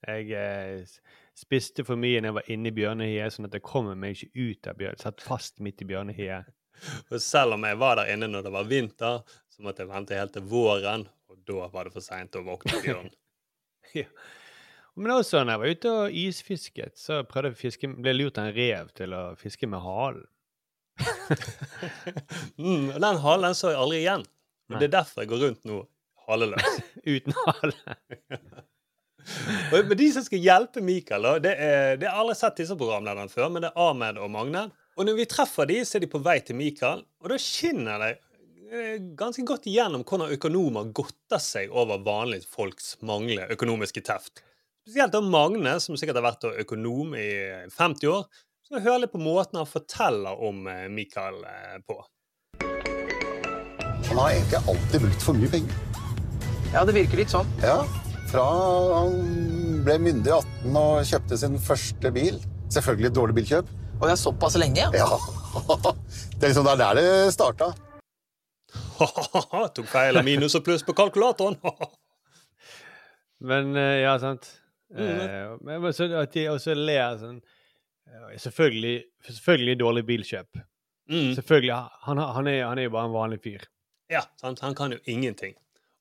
[0.09, 0.99] Jeg eh,
[1.39, 4.51] spiste for mye når jeg var inne i bjørnehiet, sånn at jeg kommer meg ikke
[4.51, 5.01] ut av bjørn.
[5.01, 6.51] Satt fast midt i bjørnehiet.
[7.13, 10.19] Og selv om jeg var der inne når det var vinter, så måtte jeg vente
[10.19, 13.15] helt til våren, og da var det for seint å våkne bjørn.
[13.97, 14.05] Ja.
[15.01, 18.37] Men også når jeg var ute og isfisket, så prøvde jeg å fiske, ble lurt
[18.37, 20.27] av en rev til å fiske med halen.
[22.59, 24.25] Mm, og den halen så jeg aldri igjen.
[24.69, 24.81] Og Nei.
[24.83, 25.79] det er derfor jeg går rundt nå
[26.29, 26.81] haleløs.
[27.07, 27.97] Uten hale.
[29.73, 33.33] Men de som skal hjelpe Mikael, da, det er, det har aldri sett disse programlederne
[33.33, 34.65] før, men det er Ahmed og Magne.
[34.99, 38.03] Og når vi treffer de, så er de på vei til Mikael, og da skinner
[38.03, 38.11] det
[38.75, 44.43] eh, ganske godt igjennom hvordan økonomer godter seg over vanlige folks manglende økonomiske teft.
[44.83, 47.29] Spesielt da Magne, som sikkert har vært økonom i
[47.77, 48.27] 50 år,
[48.67, 52.01] så hør litt på måten han forteller om eh, Mikael eh, på.
[54.09, 55.83] Han har egentlig alltid brukt for mye penger.
[56.75, 57.59] Ja, det virker litt sånn.
[57.63, 57.85] Ja,
[58.33, 58.51] fra
[58.99, 59.15] han
[59.87, 62.43] ble myndig i 18 og kjøpte sin første bil.
[62.75, 63.79] Selvfølgelig et dårlig bilkjøp.
[63.99, 64.91] Og det er såpass lenge, ja.
[64.95, 65.07] Ja,
[66.39, 67.73] det er liksom det er der det starta.
[69.75, 71.59] Tok feil av minus og pluss på kalkulatoren.
[73.51, 74.47] Men eh, ja, sant.
[74.95, 75.21] Mm.
[75.21, 77.37] Eh, men så at de også ler sånn
[78.09, 80.63] eh, Selvfølgelig, selvfølgelig dårlig bilkjøp.
[81.13, 81.35] Mm.
[81.37, 81.75] Selvfølgelig.
[82.07, 83.67] Han, han, er, han er jo bare en vanlig fyr.
[84.11, 84.63] Ja, sant?
[84.65, 85.55] Han kan jo ingenting.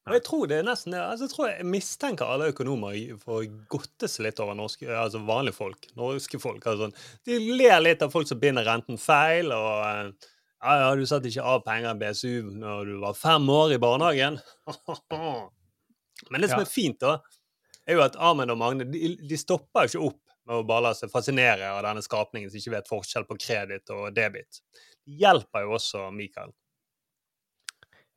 [0.07, 1.01] Og jeg tror det er nesten det.
[1.03, 5.19] Altså, jeg tror jeg mistenker alle økonomer for å godte seg litt over norske, altså
[5.27, 5.87] vanlige folk.
[5.99, 6.63] Norske folk.
[6.69, 6.89] Altså,
[7.27, 10.29] de ler litt av folk som binder renten feil, og eh,
[10.63, 13.81] ja, ja, du satte ikke av penger i BSU når du var fem år i
[13.83, 14.39] barnehagen.
[16.31, 17.19] Men det som er fint, da,
[17.87, 20.87] er jo at Ahmed og Magne de, de stopper jo ikke opp med å bare
[20.87, 24.61] la seg fascinere av denne skapningen som ikke vet forskjell på kreditt og debit.
[25.03, 26.55] De hjelper jo også Mikael.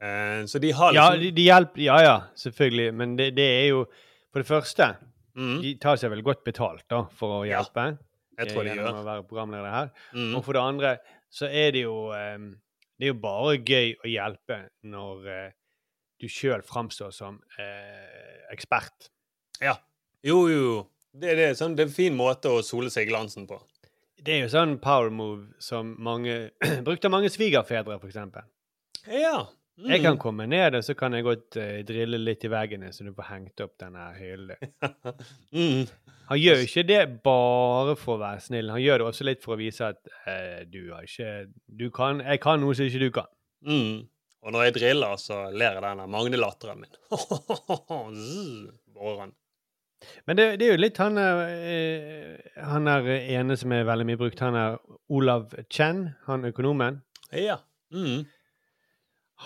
[0.00, 2.94] Eh, så de har Ja, liksom de, de hjelper Ja ja, selvfølgelig.
[2.96, 3.84] Men det, det er jo
[4.32, 4.96] For det første,
[5.36, 5.60] Mm.
[5.62, 7.98] de tar seg vel godt betalt da, for å Ja, hjelpe.
[8.38, 8.98] jeg tror de gjennom gjør.
[9.00, 9.90] å være programleder her.
[10.12, 10.32] Mm.
[10.36, 10.90] Og for det andre
[11.30, 12.48] så er det jo um,
[12.98, 15.50] Det er jo bare gøy å hjelpe når uh,
[16.20, 19.08] du sjøl framstår som uh, ekspert.
[19.62, 19.76] Ja.
[20.22, 20.86] Jo, jo, jo.
[21.14, 23.56] Det, det, er sånn, det er en fin måte å sole seg i glansen på.
[24.20, 26.50] Det er jo sånn power move som mange
[26.86, 28.42] brukte av mange svigerfedre, for eksempel.
[29.08, 29.46] Ja.
[29.80, 29.88] Mm.
[29.94, 33.06] Jeg kan komme ned, og så kan jeg godt uh, drille litt i veggene, så
[33.06, 34.70] du får hengt opp denne hyllen.
[35.56, 35.88] mm.
[36.30, 39.42] Han gjør jo ikke det bare for å være snill, han gjør det også litt
[39.44, 41.32] for å vise at uh, du har ikke
[41.66, 43.30] du kan, Jeg kan noe som ikke du kan.
[43.66, 44.08] Mm.
[44.40, 46.94] Og når jeg driller, så ler jeg denne Magne-latteren min.
[48.96, 49.34] Båren.
[50.24, 54.06] Men det, det er jo litt han er, eh, Han er ene som er veldig
[54.08, 54.78] mye brukt, han er
[55.12, 57.02] Olav Chen, han økonomen.
[57.36, 57.58] Ja.
[57.92, 58.24] Mm.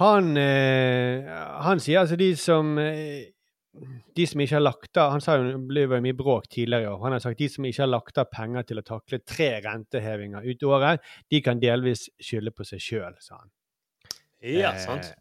[0.00, 1.22] Han, eh,
[1.62, 3.30] han sier altså de som eh,
[4.14, 6.88] de som ikke har lagt av Han sa jo det jo mye bråk tidligere i
[6.92, 7.00] år.
[7.04, 10.46] Han har sagt de som ikke har lagt av penger til å takle tre rentehevinger
[10.46, 13.50] ut året, de kan delvis skylde på seg sjøl, sa han.
[14.44, 15.14] Ja, Eh, sant.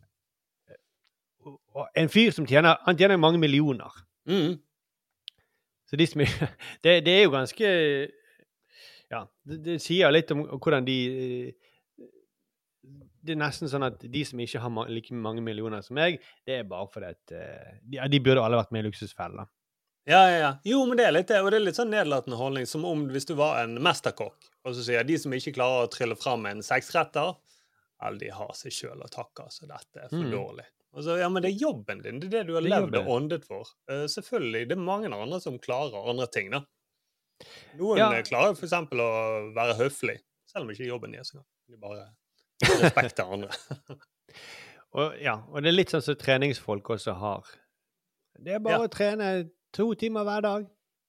[1.74, 3.92] og en fyr som tjener Han tjener mange millioner.
[4.28, 4.60] Mm.
[5.90, 6.22] Så de som
[6.84, 7.70] det, det er jo ganske
[9.12, 11.73] Ja, det, det sier litt om hvordan de eh,
[13.24, 16.58] Det er nesten sånn at de som ikke har like mange millioner som meg, det
[16.60, 19.48] er bare fordi at eh, de, ja, de burde alle vært med i Luksusfellen.
[20.06, 20.50] Ja, ja, ja.
[20.68, 21.38] Jo, men det er litt det.
[21.40, 24.76] Og det er litt sånn nedlatende holdning, som om hvis du var en mesterkokk, og
[24.76, 27.32] så sier jeg, de som ikke klarer å trylle fram en seksretter,
[28.04, 30.32] eller de har seg sjøl å takke, så dette er for Mm.
[30.36, 30.66] dårlig.
[30.94, 32.20] Og så, ja, men det er jobben din.
[32.20, 33.64] Det er det du har Det levd og åndet for.
[33.90, 34.68] Uh, selvfølgelig.
[34.68, 36.60] Det er mange andre som klarer andre ting, da.
[37.80, 38.12] Noen Ja.
[38.12, 41.48] eh, klarer eksempel å være høflig, selv om ikke jobben deres engang.
[41.72, 42.10] De bare
[42.64, 43.50] respekt til andre.
[44.94, 47.48] Og, ja, og det er litt sånn som treningsfolk også har.
[48.38, 48.86] Det er bare Ja.
[48.86, 49.30] å trene
[49.74, 50.68] to timer hver dag.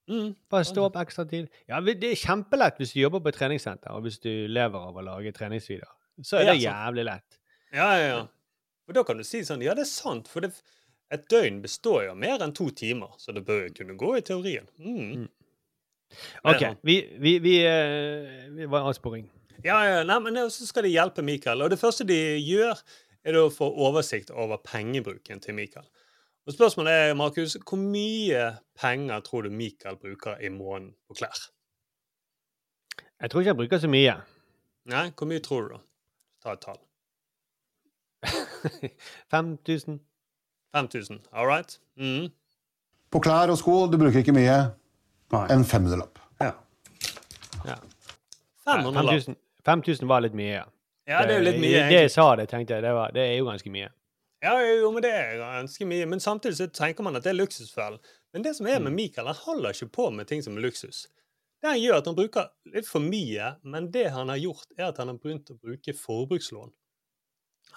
[0.09, 0.31] Mm.
[0.49, 1.51] Bare stå opp ekstra tid.
[1.69, 4.97] Ja, Det er kjempelett hvis du jobber på et treningssenter, og hvis du lever av
[4.97, 5.93] å lage treningsvideoer.
[6.25, 7.37] Så er det jævlig lett.
[7.73, 8.19] Ja, ja, ja.
[8.87, 10.51] Og da kan du si sånn Ja, det er sant, for det,
[11.13, 14.15] et døgn består jo av mer enn to timer, så det bør jo kunne gå
[14.17, 14.65] i teorien.
[14.81, 15.27] Mm.
[16.45, 19.29] OK, vi, vi, vi, eh, vi var avsporing.
[19.63, 21.63] Ja, ja, nei, men så skal de hjelpe Mikael.
[21.63, 22.79] Og det første de gjør,
[23.25, 25.87] er å få oversikt over pengebruken til Mikael.
[26.45, 28.43] Og spørsmålet er, Markus, hvor mye
[28.77, 31.47] penger tror du Mikael bruker i måneden på klær?
[33.21, 34.19] Jeg tror ikke jeg bruker så mye.
[34.91, 35.81] Nei, hvor mye tror du, da?
[36.45, 36.81] Ta et tall.
[39.33, 39.97] 5000.
[40.75, 41.23] 5000.
[41.33, 41.79] All right?
[41.97, 42.29] Mm.
[43.09, 44.59] På klær og sko du bruker ikke mye.
[45.33, 45.45] Nei.
[45.55, 46.21] En femhundrelapp.
[46.43, 46.51] Ja.
[47.65, 47.79] Ja.
[48.65, 49.37] 500 lapp.
[49.65, 50.65] 5000 5000 var litt mye, ja.
[51.25, 51.83] Det er jo litt mye.
[51.89, 53.89] Det jeg sa det, tenkte jeg, det, var, det er jo ganske mye.
[54.45, 56.05] Ja, jo, men det er ganske mye.
[56.09, 57.99] Men samtidig så tenker man at det er luksusfellen.
[58.33, 58.83] Men det som er Mm.
[58.89, 61.07] med Mikael, han holder ikke på med ting som er luksus.
[61.61, 64.89] Det han gjør, at han bruker litt for mye, men det han har gjort, er
[64.89, 66.71] at han har begynt å bruke forbrukslån.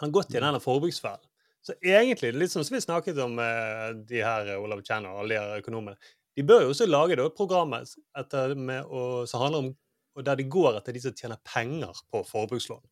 [0.01, 1.24] Han har gått i denne forbruksfellen.
[1.64, 5.35] Så egentlig, litt som vi snakket om eh, de her eh, Olav Kjenner og alle
[5.35, 5.96] de her økonomene,
[6.37, 9.72] de bør jo også lage da, program etter, med, å- som handler om
[10.16, 12.85] og der det går etter de som tjener penger på forbrukslån.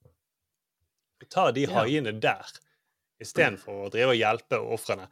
[1.32, 2.50] Ta de haiene der,
[3.22, 5.08] istedenfor å drive og hjelpe ofrene.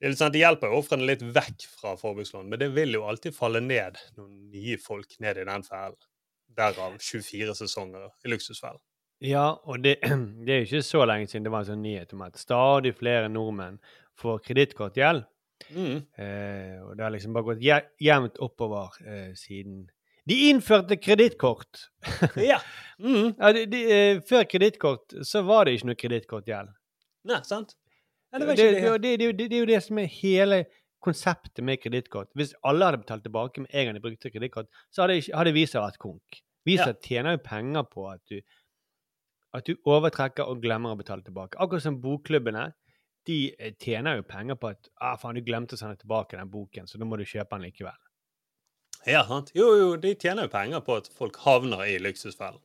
[0.00, 3.34] Det sånn at De hjelper ofrene litt vekk fra forbrukslån, men det vil jo alltid
[3.34, 5.96] falle ned noen nye folk ned i den fellen.
[6.56, 8.80] Derav 24 sesonger i Luksusfellen.
[9.24, 9.96] Ja, og det,
[10.44, 12.92] det er jo ikke så lenge siden det var en sånn nyhet om at stadig
[12.96, 13.80] flere nordmenn
[14.20, 15.24] får kredittkortgjeld.
[15.72, 16.02] Mm.
[16.20, 17.64] Eh, og det har liksom bare gått
[18.04, 19.86] jevnt oppover eh, siden
[20.26, 21.86] De innførte kredittkort!
[22.36, 22.60] Ja.
[22.96, 23.34] Mm.
[23.52, 26.70] de, de, eh, før kredittkort så var det ikke noe kredittkortgjeld.
[27.28, 27.74] Nei, sant?
[28.32, 29.02] Ja, det Det, det, ikke det, det.
[29.02, 30.58] det, det, det, det er jo det som er hele
[31.04, 32.30] konseptet med kredittkort.
[32.32, 35.52] Hvis alle hadde betalt tilbake med en gang de brukte kredittkort, så hadde, ikke, hadde
[35.58, 36.40] Visa vært konk.
[36.64, 36.96] Visa Ja.
[37.04, 38.40] tjener jo penger på at du,
[39.60, 41.60] at du overtrekker og glemmer å betale tilbake.
[41.60, 42.70] Akkurat som bokklubbene.
[43.26, 46.48] De eh, tjener jo penger på at ah, faen, du glemte å sende tilbake den
[46.50, 48.00] boken, så nå må du kjøpe den likevel.
[49.04, 49.52] Ja, sant?
[49.54, 52.62] Jo, jo, de tjener jo penger på at folk havner i luksusfellen.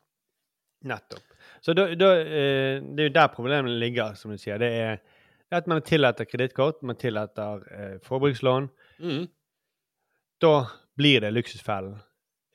[0.87, 1.25] Nettopp.
[1.61, 4.57] Så da, da, eh, det er jo der problemet ligger, som du sier.
[4.61, 5.01] Det er
[5.51, 8.69] at man tillater kredittkort, man tillater eh, forbrukslån.
[8.99, 9.27] Mm.
[10.41, 10.53] Da
[10.97, 11.99] blir det luksusfellen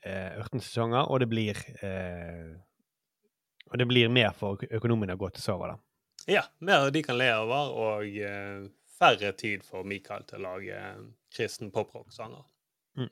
[0.03, 2.57] eh, 18 sesonger, og det blir eh,
[3.67, 5.77] Og det blir mer for økonomien økonomene å gå til sover, da.
[6.27, 8.67] Ja, mer de kan le over, og eh,
[8.99, 11.01] færre tid for Mikael til å lage eh,
[11.35, 12.45] kristen poprock-sanger.
[12.97, 13.11] Mm.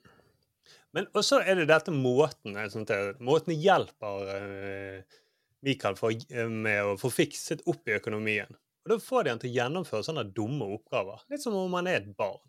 [0.95, 2.87] Men også er det dette måten eh, sånn
[3.25, 5.17] Måten hjelper eh,
[5.65, 8.51] Mikael for, eh, med å få fikset opp i økonomien.
[8.85, 11.25] Og Da får de han til å gjennomføre sånne dumme oppgaver.
[11.33, 12.43] Litt som om han er et barn.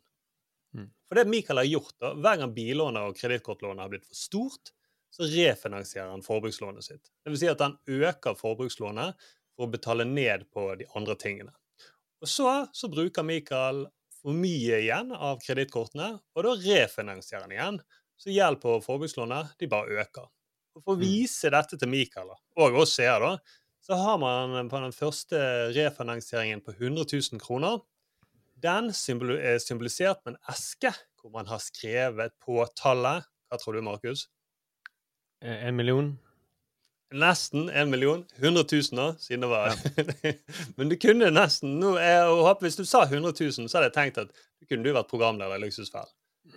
[0.77, 0.91] Mm.
[1.09, 4.73] For det Mikael har gjort, da, hver gang billånet og kredittkortlånet har blitt for stort,
[5.17, 7.09] så refinansierer han forbrukslånet sitt.
[7.25, 9.17] Det vil si at han øker forbrukslånet
[9.57, 11.55] for å betale ned på de andre tingene.
[12.21, 13.87] Og så, så bruker Mikael
[14.21, 17.81] for mye igjen av kredittkortene, og da refinansierer han igjen.
[18.17, 20.29] Så gjeld på forbrukslånet, de bare øker.
[20.77, 24.81] Og For å vise dette til Mikael, og oss seere, da, så har man på
[24.83, 25.39] den første
[25.77, 27.79] refinansieringen på 100 000 kroner
[28.63, 33.27] Den er symbolisert med en eske hvor man har skrevet på tallet.
[33.47, 34.27] Hva tror du, Markus?
[35.43, 36.15] Eh, en million?
[37.15, 38.25] Nesten en million.
[38.37, 39.77] 100 000, da, siden det var
[40.77, 44.23] Men du kunne nesten nå, jeg Hvis du sa 100 000, så hadde jeg tenkt
[44.25, 46.09] at du kunne du vært programleder i Luksusfell.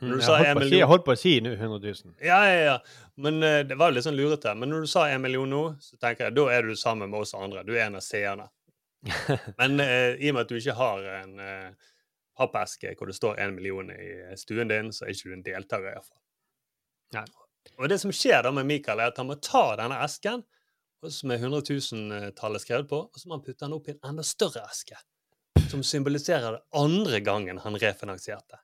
[0.01, 1.79] Når du Jeg sa holdt, på å si, jeg holdt på å si nå 100
[1.83, 2.13] 000.
[2.23, 2.77] Ja, ja, ja.
[3.19, 4.53] Men uh, det var jo litt sånn lurete.
[4.55, 7.25] Men når du sa en million nå, så tenker jeg da er du sammen med
[7.25, 7.65] oss andre.
[7.67, 8.47] Du er en av seerne.
[9.59, 11.91] Men uh, i og med at du ikke har en uh,
[12.39, 15.91] pappeske hvor det står en million i stuen din, så er ikke du en deltaker,
[15.91, 16.21] iallfall.
[17.17, 17.27] Nei.
[17.79, 20.45] Og det som skjer da med Mikael, er at han må ta denne esken
[21.07, 21.61] som er med 100
[21.95, 24.97] 000-tallet skrevet på, og så må han putte den opp i en enda større eske,
[25.71, 28.59] som symboliserer det andre gangen han refinansierte.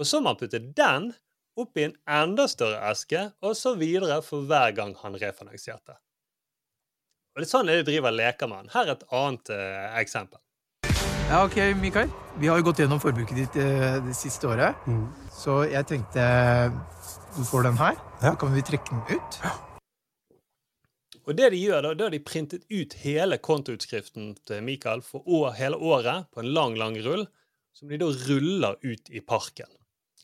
[0.00, 1.10] Og så må han putte den
[1.58, 5.98] opp i en enda større eske, og så videre for hver gang han refinansierte.
[7.32, 8.72] Og det er sånn de driver leker med han.
[8.74, 10.40] Her er et annet eh, eksempel.
[11.30, 12.10] Ja, ok, Mikael.
[12.36, 14.76] Vi har jo gått gjennom forbruket ditt eh, det siste året.
[15.32, 16.24] Så jeg tenkte
[17.32, 17.96] du får den her.
[18.20, 19.38] Så kan vi trekke den ut.
[21.22, 25.24] Og det de gjør da, da har de printet ut hele kontoutskriften til Mikael for
[25.24, 27.24] år, hele året på en lang, lang rull,
[27.72, 29.70] som de da ruller ut i parken.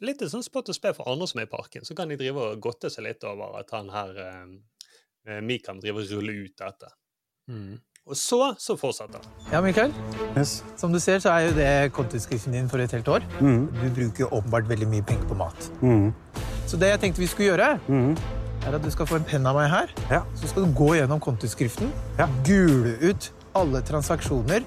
[0.04, 1.84] Litt sånn spott og spe for andre som er i parken.
[1.86, 6.04] Så kan de drive og godte seg litt over at han her eh, Mikael driver
[6.04, 6.90] og ruller ut dette.
[7.50, 7.78] Mm.
[8.08, 9.32] Og så, så fortsetter han.
[9.52, 9.92] Ja, Mikael.
[10.80, 13.26] Som du ser, så er jo det kontoskriften din for et helt år.
[13.36, 15.68] Du bruker jo åpenbart veldig mye penger på mat.
[16.68, 17.68] Så det jeg tenkte vi skulle gjøre,
[18.64, 19.92] er at du skal få en penn av meg her.
[20.40, 21.92] Så skal du gå gjennom kontoutskriften,
[22.48, 24.64] gule ut alle transaksjoner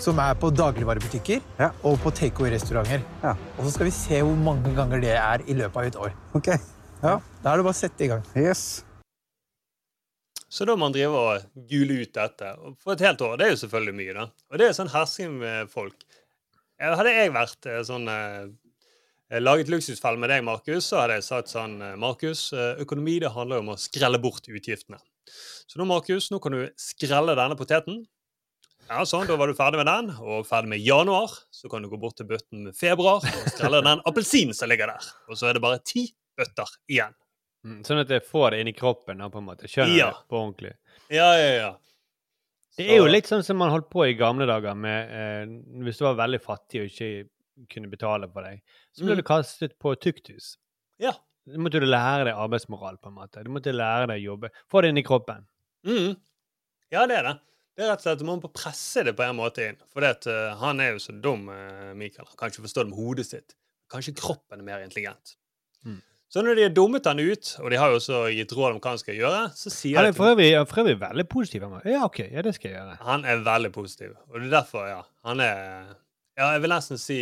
[0.00, 1.42] som er på dagligvarebutikker
[1.86, 3.02] og på takeaway-restauranter.
[3.24, 6.14] Og så skal vi se hvor mange ganger det er i løpet av et år.
[6.38, 6.54] Ok.
[7.00, 7.18] Ja.
[7.42, 8.24] Da er det bare å sette i gang.
[8.36, 8.82] Yes.
[10.50, 12.54] Så da må man drive og gule ut dette.
[12.82, 13.36] For et helt år.
[13.38, 14.24] Det er jo selvfølgelig mye, da.
[14.50, 15.94] Og det er sånn hersking med folk.
[16.80, 18.50] Hadde jeg vært eh, sånn eh,
[19.38, 22.48] Laget luksusfell med deg, Markus, så hadde jeg sagt sånn eh, Markus,
[22.82, 24.98] økonomi det handler jo om å skrelle bort utgiftene.
[25.70, 28.00] Så nå, Markus, nå kan du skrelle denne poteten.
[28.90, 31.30] Ja, sånn, Da var du ferdig med den, og ferdig med januar.
[31.54, 34.90] Så kan du gå bort til bøtten med februar og skrelle den appelsinen som ligger
[34.90, 35.10] der.
[35.30, 37.14] Og så er det bare ti bøtter igjen
[37.62, 39.68] Mm, Sånn at jeg får det inn i kroppen, da, på en måte.
[39.68, 40.06] Skjønner Ja.
[40.16, 40.70] det på ordentlig.
[41.12, 41.72] Ja, ja, ja.
[42.78, 45.44] Det er jo litt sånn som man holdt på i gamle dager med eh,
[45.84, 47.28] Hvis du var veldig fattig og ikke
[47.68, 48.62] kunne betale for deg,
[48.96, 49.20] så ble Mm.
[49.20, 50.56] du kastet på tukthus.
[50.98, 51.12] Ja.
[51.46, 53.44] Du måtte du lære deg arbeidsmoral, på en måte.
[53.44, 54.48] Du måtte lære deg å jobbe.
[54.70, 55.44] Få det inn i kroppen.
[55.84, 56.16] Mm.
[56.90, 57.40] Ja, det er det.
[57.80, 59.78] Det er rett og slett, Man må presse det på en måte inn.
[59.88, 62.26] For det at, uh, han er jo så dum, uh, Mikael.
[62.28, 63.54] Han kan ikke forstå det med hodet sitt.
[63.88, 65.38] Kanskje kroppen er mer intelligent.
[65.88, 66.02] Mm.
[66.28, 68.82] Så når de har dummet han ut, og de har jo også gitt råd om
[68.84, 71.64] hva han skal gjøre, så sier Han er for øvrig, for øvrig veldig positiv.
[71.64, 71.80] Han.
[71.88, 72.98] Ja, OK, ja, det skal jeg gjøre.
[73.06, 74.12] Han er veldig positiv.
[74.28, 75.00] Og det er derfor, ja.
[75.30, 75.64] Han er
[76.36, 77.18] Ja, jeg vil nesten si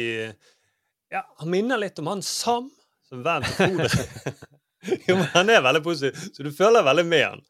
[1.15, 2.67] Ja, han minner litt om han Sam,
[3.07, 4.35] som venn til Frode.
[5.07, 7.47] jo, men han er veldig positiv, så du føler veldig med han.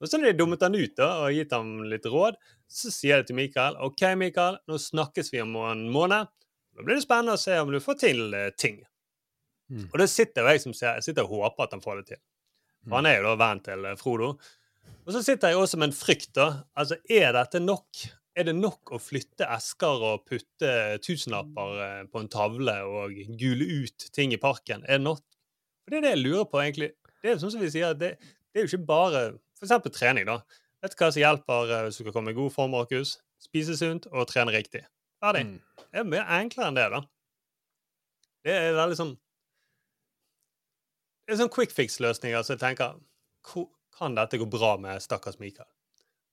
[0.00, 2.38] Og så når de dummet han ut da, og gitt ham litt råd,
[2.70, 6.30] så sier de til Mikael OK, Mikael, nå snakkes vi om en måned.
[6.76, 8.80] Da blir det spennende å se om du får til eh, ting.
[9.70, 9.90] Mm.
[9.90, 12.22] Og det sitter jeg som ser, jeg sitter og håper at han får det til.
[12.86, 14.30] For han er jo da venn til eh, Frodo.
[15.04, 16.48] Og så sitter jeg også med en frykt, da.
[16.78, 18.04] Altså, er dette nok?
[18.38, 20.72] Er det nok å flytte esker og putte
[21.04, 24.86] tusenlapper eh, på en tavle og gule ut ting i parken?
[24.86, 25.24] Er det nok?
[25.84, 26.92] For det er det jeg lurer på, egentlig.
[27.20, 28.14] Det er sånn som vi sier, det,
[28.50, 29.24] det er jo ikke bare
[29.66, 30.40] eksempel trening, da.
[30.80, 33.18] Vet du hva som hjelper eh, hvis du skal komme i god form, Markus?
[33.40, 34.84] Spise sunt og trene riktig.
[35.20, 35.46] Ferdig.
[35.48, 35.86] Mm.
[35.90, 37.00] Det er mye enklere enn det, da.
[38.46, 39.10] Det er veldig sånn
[41.28, 42.94] Det er sånn quick fix-løsninger, så jeg tenker
[43.98, 45.68] Kan dette gå bra med stakkars Mikael?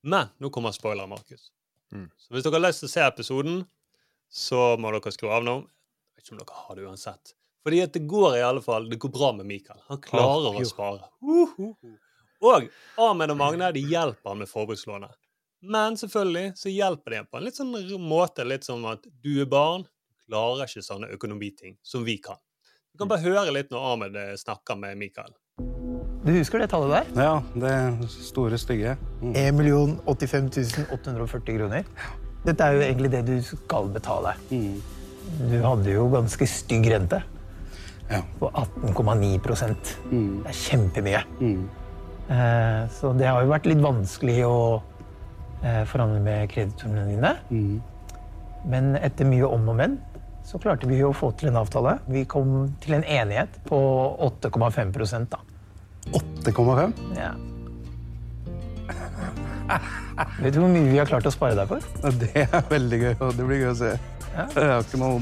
[0.08, 1.50] Men nå kommer spoiler, Markus.
[1.92, 2.08] Mm.
[2.16, 3.58] Så hvis dere har lyst til å se episoden,
[4.32, 5.58] så må dere skru av nå.
[6.16, 7.34] Jeg vet ikke om dere har det uansett.
[7.68, 9.82] Fordi at det går i alle fall Det går bra med Mikael.
[9.90, 10.70] Han klarer oh, å jo.
[10.70, 11.10] spare.
[11.20, 11.98] Uhuhu.
[12.46, 12.68] Og
[13.02, 15.14] Ahmed og Magne de hjelper han med forbrukslånet.
[15.68, 17.72] Men selvfølgelig så hjelper de ham på en litt sånn
[18.04, 22.38] måte, litt som at du er barn, du klarer ikke sånne økonomiting som vi kan.
[22.94, 25.34] Du kan bare høre litt når Ahmed eh, snakker med Mikael.
[26.28, 27.24] Du husker det tallet der?
[27.24, 28.98] Ja, det store, stygge.
[29.22, 29.34] Mm.
[29.38, 31.86] 1 85 840 kroner.
[32.46, 34.34] Dette er jo egentlig det du skal betale.
[34.52, 34.78] Mm.
[35.52, 37.22] Du hadde jo ganske stygg rente
[38.10, 38.22] Ja.
[38.40, 39.40] på 18,9
[40.12, 40.44] Mm.
[40.44, 41.24] Det er kjempemye.
[41.42, 41.70] Mm.
[42.30, 44.58] Eh, Så det har jo vært litt vanskelig å
[45.64, 47.34] eh, forhandle med kreditorene dine.
[47.50, 47.82] Mm.
[48.68, 50.00] Men etter mye om og men
[50.48, 51.98] så klarte vi å få til en avtale.
[52.08, 53.78] Vi kom til en enighet på
[54.24, 55.42] 8,5 da.
[56.16, 56.94] 8,5?
[57.18, 57.34] Ja.
[60.40, 61.84] Vet du hvor mye vi har klart å spare deg for?
[62.22, 63.92] Det er veldig gøy, og det blir gøy å se.
[64.38, 64.46] Ja.
[64.56, 65.20] Jeg har ikke noe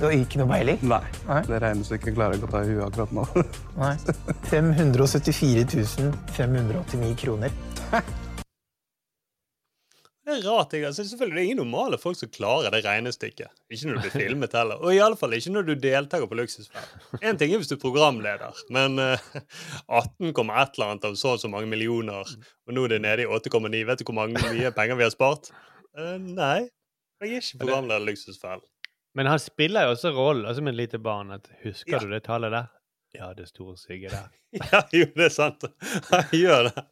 [0.00, 0.78] Du har ikke noe peiling?
[0.88, 1.02] Nei.
[1.28, 1.42] Nei.
[1.44, 3.24] Det regnestykket klarer jeg ikke å ta i huet akkurat nå.
[3.82, 3.90] Nei.
[4.48, 6.06] 574
[6.38, 7.52] 589 kroner.
[10.24, 10.72] Det er rart.
[10.72, 13.52] Jeg, altså, selvfølgelig, det er ingen normale folk som klarer det regnestykket.
[13.68, 14.80] Ikke når du blir filmet heller.
[14.80, 17.04] Og i alle fall ikke når du deltaker på Luksusfellen.
[17.20, 19.30] Én ting er hvis du er programleder, men uh,
[20.00, 23.28] 18, et eller annet av så og så mange millioner, og nå er det nede
[23.28, 23.84] i 8,9.
[23.92, 25.52] Vet du hvor mange mye penger vi har spart?
[25.92, 26.70] Uh, nei.
[27.20, 28.69] Jeg er ikke programleder i Luksusfellen.
[29.14, 31.30] Men han spiller jo også rollen altså med et lite barn.
[31.34, 31.98] At, husker Ja.
[31.98, 32.68] du det tallet der?
[33.14, 34.28] Ja, det store stygge der.
[34.72, 35.64] Ja, jo, det er sant.
[36.10, 36.84] Han gjør det.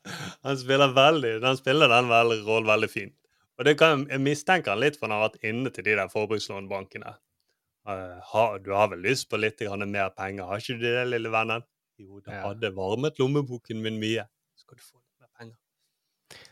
[0.47, 3.15] Han spiller, veldig, han spiller den rollen veldig fint.
[3.59, 6.11] Og det kan, jeg mistenker han litt, for han har vært inne til de der
[6.13, 7.15] forbrukslånbankene.
[7.89, 11.07] Uh, har- du har vel lyst på litt grann mer penger, har ikke du det,
[11.09, 11.63] lille vennen?
[11.99, 12.43] Jo, det Ja.
[12.49, 14.27] hadde varmet lommeboken min mye.
[14.59, 14.98] Skal du få?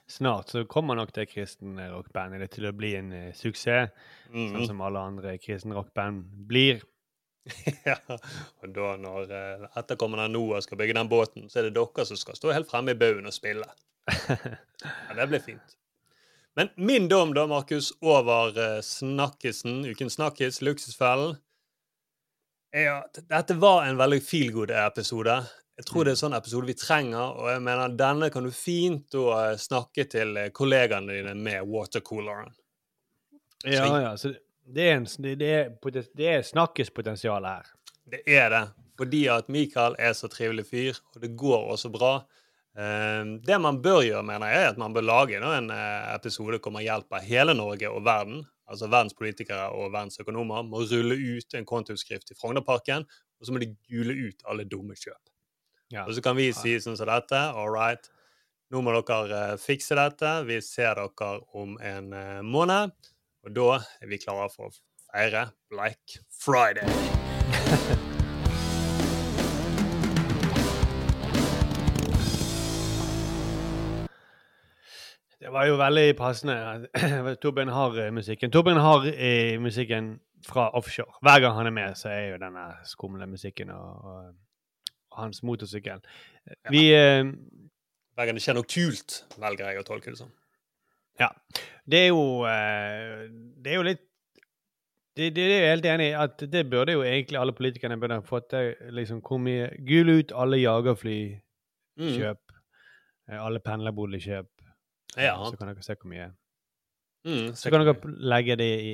[0.08, 3.90] Snart så kommer nok det kristne rockbandet til å bli en uh, suksess,
[4.30, 4.52] Mhm.
[4.54, 6.80] sånn som alle andre kristne rockband blir.
[7.86, 11.74] ja, og da når uh, etterkommerne av Noah skal bygge den båten, så er det
[11.76, 13.66] dere som skal stå helt fremme i baugen og spille.
[14.06, 15.76] Ja, det blir fint.
[16.56, 21.36] Men min dom, da, Markus, over uh, snakkisen, ukens snakkis, Luksusfellen,
[22.72, 25.36] er at dette var en veldig feel good-episode.
[25.76, 28.52] Jeg tror det er en sånn episode vi trenger, og jeg mener denne kan du
[28.54, 32.54] fint eh, snakke til eh, kollegaene dine med watercooleren.
[33.66, 34.32] Ja, ja, så
[34.66, 37.68] det er, en, det, det er, det er snakkespotensial her.
[38.08, 38.64] Det er det.
[38.96, 42.14] Fordi at Mikael er så trivelig fyr, og det går også bra.
[42.76, 46.60] Eh, det man bør gjøre, mener jeg, er at man bør lage en eh, episode
[46.62, 50.88] hvor man hjelper hele Norge og verden, altså verdens politikere og verdens økonomer, med å
[50.88, 53.04] rulle ut en kontoutskrift i Frognerparken,
[53.36, 55.20] og så må de gule ut alle dumme kjøp.
[55.94, 56.02] Ja.
[56.06, 58.08] Og så kan vi si sånn som dette, all right,
[58.74, 62.90] nå må dere eh, fikse dette, vi ser dere om en eh, måned,
[63.46, 64.74] og da er vi klare for å
[65.12, 66.90] feire Black Friday.
[75.36, 76.88] Det var jo veldig passende.
[77.44, 78.50] Torbjørn har eh, musikken.
[78.50, 79.06] Torbjørn har
[79.62, 80.08] musikken
[80.42, 81.14] fra offshore.
[81.22, 84.32] Hver gang han er med, så er jo denne skumle musikken og
[85.16, 86.02] hans motorsykkel.
[86.72, 87.22] Vi ja.
[88.16, 90.30] Hver gang det skjer noe kult, velger jeg å tolke det som.
[91.20, 91.30] Ja.
[91.88, 93.26] Det er jo eh,
[93.62, 94.02] Det er jo litt
[95.16, 98.18] det, det er jeg helt enig i at det burde jo egentlig alle politikerne burde
[98.18, 98.74] ha fått til.
[98.92, 102.42] liksom Hvor mye Gul ut alle jagerflykjøp.
[102.52, 103.38] Mm.
[103.40, 104.50] Alle pendlerboligkjøp.
[105.16, 105.38] Ja.
[105.40, 106.28] Så kan dere se hvor mye.
[107.26, 108.92] Mm, Så kan dere legge det i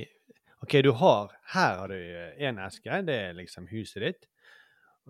[0.62, 1.97] OK, du har Her har du
[2.39, 3.03] én eske.
[3.03, 4.29] Det er liksom huset ditt.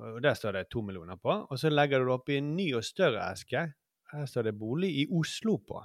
[0.00, 1.34] Og der står det to millioner på.
[1.50, 3.66] Og så legger du det oppi en ny og større eske.
[4.12, 5.82] Her står det bolig i Oslo på.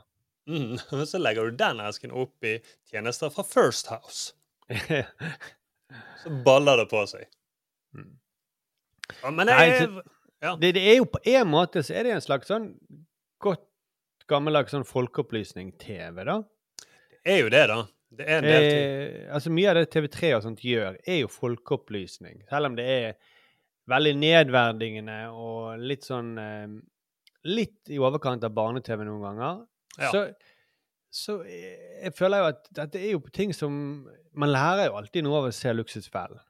[0.47, 2.57] Mm, men så legger du den esken opp i
[2.89, 4.33] tjenester fra First House.
[6.21, 7.27] Så baller det på seg.
[9.21, 9.87] Ja, men Nei, jeg,
[10.43, 10.55] ja.
[10.59, 12.65] det, det er jo på en måte så er det en slags sånn
[13.39, 13.63] godt
[14.27, 16.41] gammeldags sånn folkeopplysning-TV, da.
[17.23, 17.77] Det er jo det, da.
[18.17, 18.83] Det er en del ting.
[18.83, 22.43] Eh, altså Mye av det TV3 og sånt gjør, er jo folkeopplysning.
[22.51, 23.15] Selv om det er
[23.91, 26.69] veldig nedverdigende og litt sånn eh,
[27.47, 29.59] Litt i overkant av barne-TV noen ganger.
[30.01, 30.09] Ja.
[30.11, 30.23] Så,
[31.13, 33.77] så eh, jeg føler jo at dette er jo ting som
[34.35, 36.41] Man lærer jo alltid noe av å se Luksusfellen.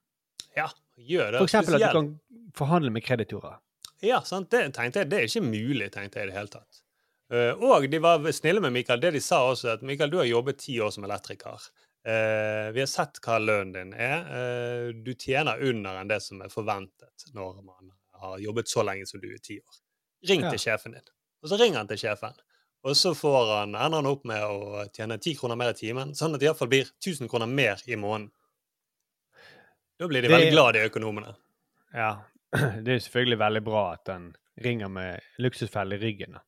[0.58, 1.44] Ja, gjør det.
[1.44, 2.10] For eksempel at du kan
[2.58, 3.60] forhandle med kreditorer.
[4.02, 4.50] Ja, sant?
[4.50, 6.82] Det tenkte jeg, det er ikke mulig, tenkte jeg i det hele tatt.
[7.34, 9.02] Uh, og de var snille med Mikael.
[9.04, 11.70] Det de sa også, at Mikael, du har jobbet ti år som elektriker.
[12.08, 14.22] Eh, vi har sett hva lønnen din er.
[14.38, 17.92] Eh, du tjener under enn det som er forventet når man
[18.22, 19.82] har jobbet så lenge som du i ti år.
[20.30, 20.50] Ring Ja.
[20.54, 21.10] til sjefen din.
[21.44, 22.34] Og så ringer han til sjefen.
[22.88, 26.14] Og så får han, ender han opp med å tjene ti kroner mer i timen,
[26.16, 28.32] sånn at det iallfall blir 1000 kroner mer i måneden.
[30.00, 31.36] Da blir de Det- veldig glad, de økonomene.
[31.94, 32.22] Ja.
[32.84, 36.34] Det er selvfølgelig veldig bra at han ringer med luksusfelle i ryggen.
[36.34, 36.40] da.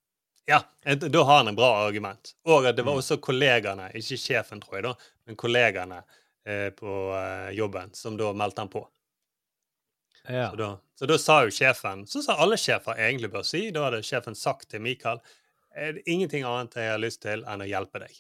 [0.50, 0.64] Ja,
[0.98, 2.32] da har han en bra argument.
[2.50, 4.94] Og at det var også kollegaene, ikke sjefen, tror jeg, da,
[5.30, 8.82] men kollegaene eh, på eh, jobben som da meldte han på.
[10.26, 10.48] Ja.
[10.50, 13.86] Så, da, så da sa jo sjefen, sånn som alle sjefer egentlig bør si, da
[13.86, 15.22] hadde sjefen sagt til Mikael
[15.70, 18.18] er det ingenting annet jeg har lyst til enn å hjelpe deg.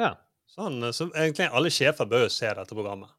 [0.00, 0.14] Ja.
[0.48, 3.12] Sånn, så egentlig alle sjefer bør jo se dette programmet.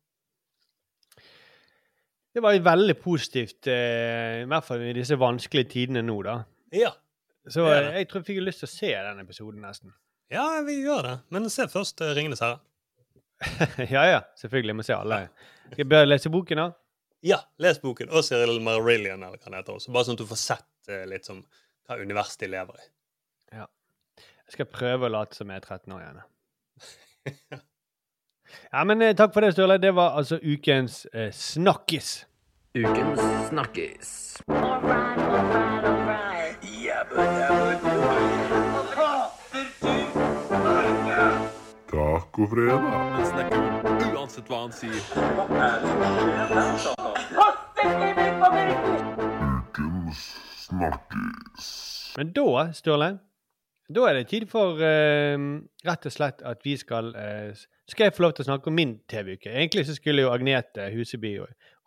[2.33, 6.35] Det var veldig positivt, eh, i hvert fall i disse vanskelige tidene nå, da.
[6.73, 6.91] Ja.
[7.47, 8.01] Så Det er eh, det.
[8.01, 9.93] jeg tror jeg fikk lyst til å se den episoden, nesten.
[10.33, 11.15] Ja, vi gjør det.
[11.33, 12.59] Men se først uh, 'Ringenes herre'.
[13.95, 14.75] ja, ja, selvfølgelig.
[14.75, 15.21] Vi må se alle.
[15.69, 16.69] Skal jeg bør lese boken, da?
[17.25, 18.11] Ja, les boken.
[18.11, 19.91] Og Cyril Marillion, eller hva han heter også.
[19.95, 21.41] Bare sånn at du får sett uh, litt som
[21.87, 22.89] hva univers de lever i.
[23.61, 23.65] Ja.
[24.19, 26.21] Jeg skal prøve å late som jeg er 13 år igjen.
[28.71, 29.77] Ja, men eh, takk for det, Sturle.
[29.77, 32.25] Det var altså ukens eh, Snakkis.
[32.73, 34.09] Ukens Snakkis.
[42.39, 42.83] Tacofredag.
[43.27, 44.99] Snakker uansett hva han sier.
[49.57, 50.21] Ukens
[50.63, 51.67] snakkis.
[52.15, 52.45] Men da,
[52.77, 53.09] Sturle,
[53.91, 55.35] da er det tid for eh,
[55.89, 57.51] rett og slett at vi skal eh,
[57.91, 59.51] Skal jeg få lov til å snakke om min TV-uke?
[59.51, 61.35] Egentlig så skulle jo Agnete Huseby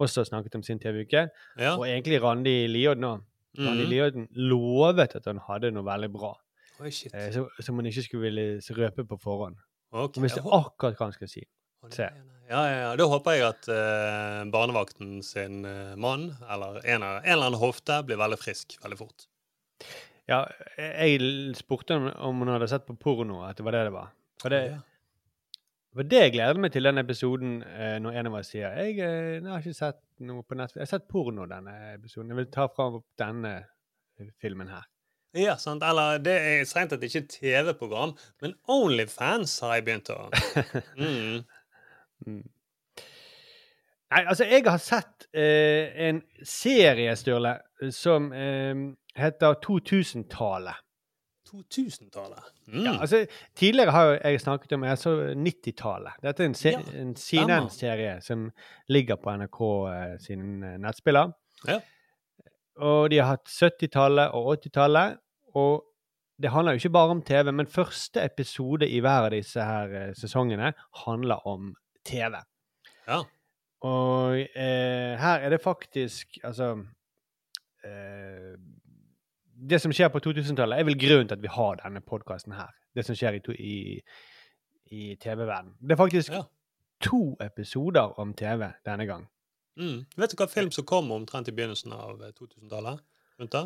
[0.03, 1.29] også snakket om sin TV-uke.
[1.57, 1.79] Ja.
[1.79, 3.25] Og egentlig Randi Liodden òg.
[3.57, 3.91] Randi mm.
[3.97, 6.37] Liodden lovet at han hadde noe veldig bra.
[6.83, 7.15] Oi, shit.
[7.17, 9.57] Eh, som, som hun ikke skulle ville røpe på forhånd.
[9.93, 11.43] Ok, Hun visste jeg akkurat hva han skal si.
[11.93, 12.07] Se.
[12.53, 12.93] Ja, ja, ja.
[12.97, 17.61] Da håper jeg at uh, barnevakten sin uh, mann, eller en, av, en eller annen
[17.61, 19.26] hofte, blir veldig frisk veldig fort.
[20.30, 20.45] Ja,
[20.78, 24.12] jeg spurte om, om hun hadde sett på porno, at det var det det var.
[24.43, 28.38] For det, det var det jeg gleder meg til den episoden uh, når en av
[28.40, 30.80] oss sier jeg, jeg har ikke sett noe på Netflix.
[30.80, 32.32] Jeg har sett porno denne episoden.
[32.32, 33.59] Jeg vil ta fram denne
[34.40, 34.91] filmen her.
[35.33, 35.85] Ja, sant?
[35.87, 38.12] Eller det er strengt tatt ikke TV-program,
[38.45, 40.18] men Onlyfans har jeg begynt å
[41.01, 41.39] mm.
[42.26, 42.43] Mm.
[44.12, 47.55] Nei, altså, jeg har sett eh, en serie, Sturle,
[47.97, 48.83] som eh,
[49.16, 50.83] heter 2000-tallet.
[51.53, 52.45] 2000-tallet.
[52.66, 52.85] Mm.
[52.85, 53.26] Ja, altså,
[53.57, 54.99] tidligere har jeg snakket om jeg
[55.37, 56.20] 90-tallet.
[56.22, 56.83] Dette er en, se Ja,
[57.24, 58.51] CNN-serie som
[58.89, 59.61] ligger på NRK
[59.95, 61.33] eh, sin eh, nettspiller.
[61.68, 61.80] Ja.
[62.81, 65.18] Og de har hatt 70-tallet og 80-tallet.
[65.55, 65.85] Og
[66.43, 69.93] det handler jo ikke bare om TV, men første episode i hver av disse her
[69.95, 70.73] eh, sesongene
[71.05, 71.75] handler om
[72.09, 72.39] TV.
[73.09, 73.20] Ja.
[73.83, 76.68] Og eh, her er det faktisk Altså
[77.85, 78.55] eh,
[79.70, 82.70] Det som skjer på 2000-tallet, er vel grunnen til at vi har denne podkasten her.
[82.95, 83.77] Det som skjer i, i,
[84.93, 85.77] i TV-verdenen.
[85.81, 86.43] Det er faktisk Ja.
[87.03, 89.29] to episoder om TV denne gang.
[89.81, 90.03] Mm.
[90.20, 93.01] Vet du hva film som kom omtrent i begynnelsen av eh, 2000-tallet?
[93.41, 93.62] Rundt da?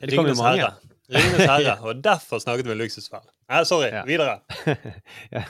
[0.00, 0.60] Det kom jo Ringenes mange.
[0.60, 0.96] herre.
[1.10, 1.74] Ringenes herre.
[1.90, 3.26] Og derfor snakket vi om luksusfell.
[3.50, 3.90] Nei, sorry.
[3.92, 4.04] Ja.
[4.08, 4.38] Videre.
[5.34, 5.42] Ja.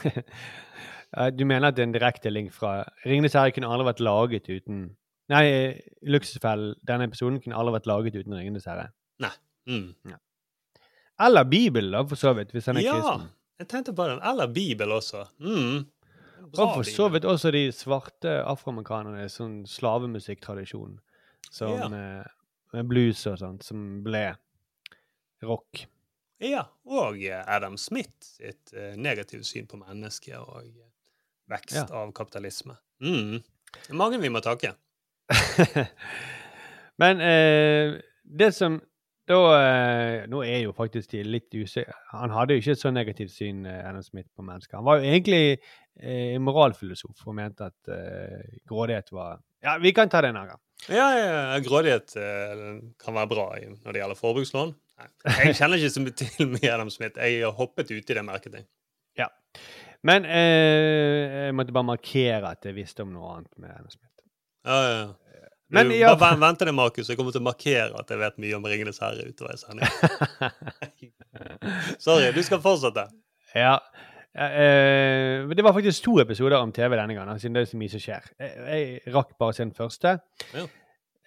[1.11, 4.01] Ja, Du mener at det er en direkte link fra Ringenes herre kunne aldri vært
[4.07, 4.85] laget uten
[5.31, 5.45] Nei,
[6.07, 8.89] Luksusfell, denne episoden kunne aldri vært laget uten Ringenes herre.
[9.23, 9.31] Nei.
[9.71, 10.15] Mm.
[11.23, 13.29] Eller Bibelen, da, for så vidt, hvis han er Ja, kristen.
[13.61, 14.19] jeg tenkte på den.
[14.27, 15.27] Eller Bibel også.
[15.39, 15.85] Mm.
[16.59, 20.99] Og for så vidt også de svarte afroamerikanerne, sånn slavemusikktradisjon.
[21.51, 21.89] Som Ja.
[21.89, 22.27] med,
[22.73, 24.37] med blues og sånt, som ble
[25.43, 25.87] rock.
[26.41, 30.91] Ja, og eh, Adam Smith sitt eh, negative syn på mennesket og eh,
[31.51, 31.87] vekst Ja.
[32.03, 32.77] av kapitalisme.
[33.01, 33.43] Mm.
[33.99, 34.73] Mange vi må takke.
[37.01, 38.81] Men eh, det som
[39.31, 42.93] da eh, Nå er jo faktisk de litt usikre Han hadde jo ikke et så
[42.95, 44.79] negativt syn, eh, Adam Smith, på mennesker.
[44.81, 50.11] Han var jo egentlig eh, moralfilosof og mente at eh, grådighet var Ja, vi kan
[50.13, 50.63] ta det en annen gang.
[50.89, 52.67] Ja, ja, ja, grådighet eh,
[53.01, 54.75] kan være bra når det gjelder forbrukslån.
[55.25, 57.21] Jeg kjenner ikke så mye til med Adam Smith.
[57.21, 58.69] Jeg har hoppet uti det merket jeg.
[59.21, 59.29] Ja.
[60.07, 64.25] Men eh, jeg måtte bare markere at jeg visste om noe annet med Adam Smith.
[64.65, 65.09] Ja, ja, ja.
[65.71, 67.09] Men ja, bare vent til det, Markus.
[67.11, 70.53] Jeg kommer til å markere at jeg vet mye om Ringenes herre utover i sendingen.
[72.05, 73.07] Sorry, du skal fortsette.
[73.55, 73.77] Ja.
[74.35, 77.95] Eh, det var faktisk to episoder om TV denne gangen, siden det er så mye
[77.95, 78.29] som skjer.
[78.41, 80.17] Jeg, rakk bare den første.
[80.55, 80.67] Ja.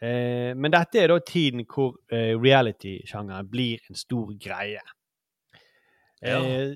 [0.03, 4.83] Eh, men dette er da tiden hvor eh, reality-sjangeren blir en stor greie.
[6.23, 6.39] Ja.
[6.39, 6.75] Eh,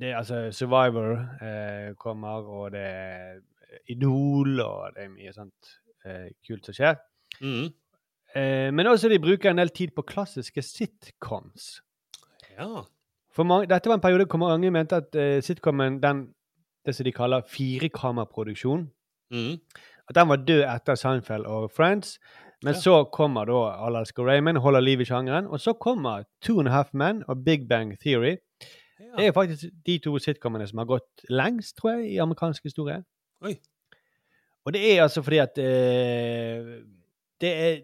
[0.00, 3.40] det er altså Survivor eh, kommer, og det er
[3.88, 5.81] Idol, og det er mye sånt eh,
[6.46, 6.96] kult som skjer.
[7.40, 7.68] Mm.
[8.34, 11.80] Eh, men også de bruker en del tid på klassiske sitcoms.
[12.58, 12.82] Ja.
[13.32, 16.26] For mange, dette var en periode hvor mange mente at eh, sitcomen, den,
[16.86, 18.90] det som de kaller firekammerproduksjon,
[19.32, 19.60] Mm.
[20.08, 22.18] at den var død etter Seinfeld og Friends.
[22.62, 22.80] Men Ja.
[22.80, 25.46] så kommer da Alaska Raymond, holder liv i sjangeren.
[25.46, 28.36] Og så kommer Two and a Half Men og Big Bang Theory.
[29.18, 33.02] Det er faktisk de to sitcomene som har gått lengst, tror jeg, i amerikansk historie.
[33.42, 33.56] Oi.
[34.66, 36.68] Og det er altså fordi at eh,
[37.42, 37.80] det er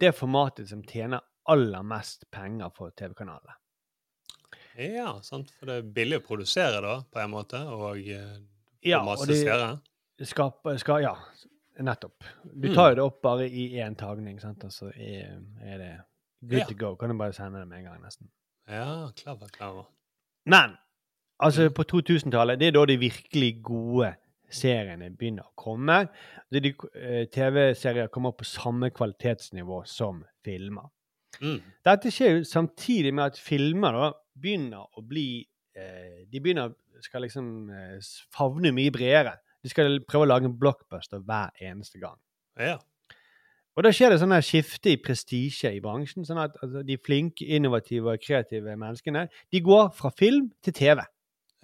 [0.00, 1.20] det formatet som tjener
[1.52, 3.52] aller mest penger for TV-kanalene.
[4.78, 5.52] Ja, sant.
[5.58, 8.38] For det er billig å produsere, da, på en måte, og eh,
[8.84, 9.78] Ja, masse seere.
[11.04, 11.14] Ja,
[11.84, 12.24] nettopp.
[12.44, 12.74] Du Mm.
[12.74, 14.64] tar jo det opp bare i én tagning, sant?
[14.64, 15.92] og så er, er det
[16.48, 16.64] good Ja.
[16.66, 16.96] to go.
[16.96, 18.28] Kan du bare sende det med en gang, nesten.
[18.68, 19.86] Ja, klar, klar.
[20.46, 20.76] Men
[21.40, 21.74] altså, Mm.
[21.74, 24.14] på 2000-tallet, det er da de virkelig gode
[24.54, 26.00] seriene begynner å komme.
[26.54, 30.88] Eh, TV-serier kommer på samme kvalitetsnivå som filmer.
[31.42, 31.58] Mm.
[31.84, 35.42] Dette skjer jo samtidig med at filmer da begynner å bli
[35.74, 37.98] eh, De begynner skal liksom eh,
[38.34, 39.36] favne mye bredere.
[39.64, 42.18] De skal prøve å lage en blockbuster hver eneste gang.
[42.60, 42.78] Ja.
[43.74, 46.26] Og da skjer det sånn skifte i prestisje i bransjen.
[46.26, 51.02] sånn at altså, De flinke, innovative og kreative menneskene de går fra film til TV.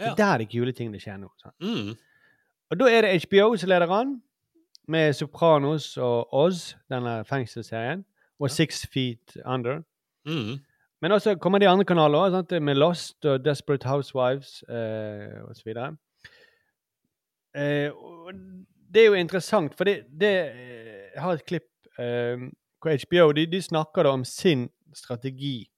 [0.01, 1.29] Det er der de kule tingene skjer nå.
[1.39, 1.55] Sånn.
[1.61, 1.91] Mm.
[2.71, 4.23] Og da er det HBO som leder an,
[4.89, 8.05] med Sopranos og Oz, denne fengselsserien,
[8.41, 9.83] og Six Feet Under.
[10.27, 10.59] Mm.
[11.03, 15.69] Men også kommer de andre kanaler også, med Lost og Desperate Housewives eh, osv.
[17.57, 17.91] Eh,
[18.95, 22.39] det er jo interessant, for det, det eh, Jeg har et klipp eh,
[22.81, 25.71] hvor HBO de, de snakker da om sin strategi.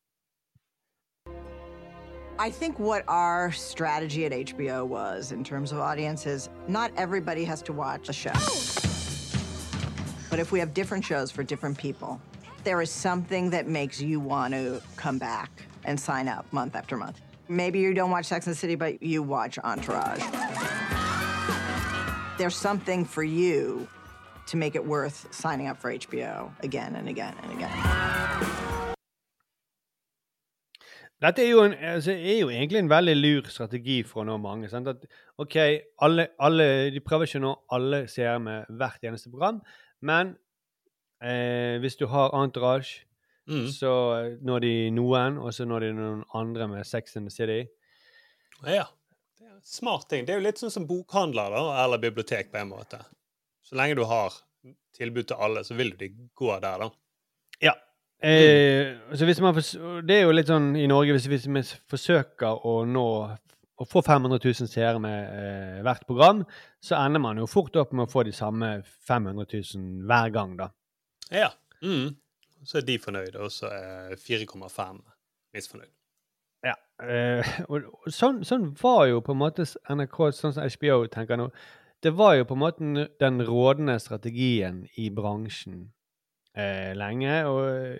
[2.43, 7.63] I think what our strategy at HBO was in terms of audiences, not everybody has
[7.63, 8.33] to watch a show.
[10.29, 12.21] But if we have different shows for different people,
[12.65, 15.53] there is something that makes you want to come back
[15.85, 17.21] and sign up month after month.
[17.47, 20.25] Maybe you don't watch Sex and the City, but you watch Entourage.
[22.39, 23.87] There's something for you
[24.47, 28.22] to make it worth signing up for HBO again and again and again.
[31.23, 34.39] Dette er jo, en, altså, er jo egentlig en veldig lur strategi for å nå
[34.43, 34.69] mange.
[34.73, 34.89] Sant?
[34.91, 35.05] At,
[35.39, 35.57] ok,
[36.03, 39.61] alle, alle, De prøver ikke å nå alle seere med hvert eneste program,
[40.03, 40.35] men
[41.23, 43.05] eh, hvis du har Entourage,
[43.43, 43.65] Mm.
[43.75, 43.91] så
[44.47, 47.65] når de noen, og så når de noen andre med Sex in the City.
[48.63, 48.85] Ja.
[49.35, 50.23] Det er smart ting.
[50.25, 53.01] Det er jo litt sånn som bokhandler da, eller bibliotek på en måte.
[53.67, 54.31] Så lenge du har
[54.95, 56.89] tilbud til alle, så vil de gå der, da.
[57.67, 57.75] Ja.
[58.23, 59.57] Eh, så hvis man
[60.07, 63.07] det er jo litt sånn i Norge hvis, hvis vi forsøker å nå
[63.83, 66.45] å få 500 000 seere med eh, hvert program,
[66.83, 68.77] så ender man jo fort opp med å få de samme
[69.09, 70.69] 500 000 hver gang, da.
[71.33, 71.51] Ja.
[71.83, 72.13] Mm.
[72.63, 75.01] Så er de fornøyde, og så er 4,5
[75.57, 75.91] misfornøyd.
[76.63, 76.77] Ja.
[77.03, 81.41] Eh, og, og sånn, sånn var jo på en måte NRK, sånn som HBO tenker
[81.41, 81.49] nå,
[82.03, 85.89] det var jo på en måte den rådende strategien i bransjen
[86.55, 87.45] eh, lenge.
[87.47, 87.99] Og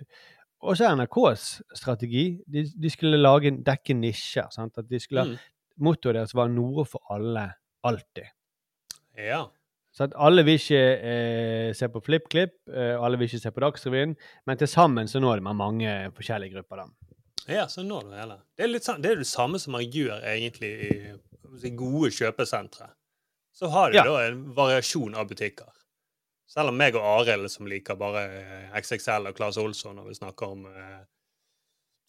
[0.73, 2.41] også NRKs strategi.
[2.47, 4.51] De, de skulle lage, dekke nisjer.
[4.55, 4.79] Sant?
[4.79, 5.39] At de skulle, Mm.
[5.81, 8.29] Mottoet deres var 'noe for alle, alltid'.
[9.17, 9.47] Ja.
[9.93, 13.61] Så at alle vil ikke eh, se på FlippKlipp, eh, alle vil ikke se på
[13.61, 14.15] Dagsrevyen,
[14.47, 16.77] men til sammen så når man mange forskjellige grupper.
[16.77, 16.85] da.
[17.49, 18.37] Ja, så når du hele.
[18.57, 22.91] Det er, sånn- det er det samme som man gjør egentlig i si, gode kjøpesentre.
[23.55, 24.05] Så har de Ja.
[24.05, 25.67] da en variasjon av butikker.
[26.47, 30.15] Selv om meg og Arild, som liker bare eh, XXL og Claes Olsson når vi
[30.19, 31.05] snakker om eh,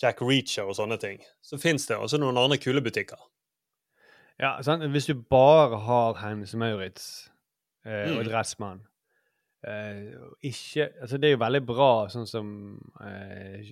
[0.01, 3.19] Jack Reacher og sånne ting, så fins det også noen andre kule butikker.
[4.41, 4.83] Ja, sant?
[4.91, 7.29] Hvis du bare har Hennes Maurits
[7.85, 8.27] eh, og Mm.
[8.31, 8.81] Dressmann
[9.67, 12.49] eh, og ikke, altså Det er jo veldig bra sånn som
[13.05, 13.69] eh,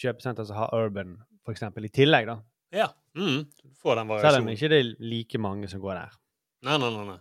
[0.00, 1.16] kjøpesenter som har Urban,
[1.50, 2.26] eksempel, i tillegg.
[2.30, 2.38] da.
[2.72, 2.86] Ja.
[3.18, 3.42] Mm.
[3.50, 4.52] Du får den Selv om variasjonen.
[4.54, 6.16] ikke det er like mange som går der.
[6.68, 7.04] Nei, nei, nei.
[7.10, 7.18] nei.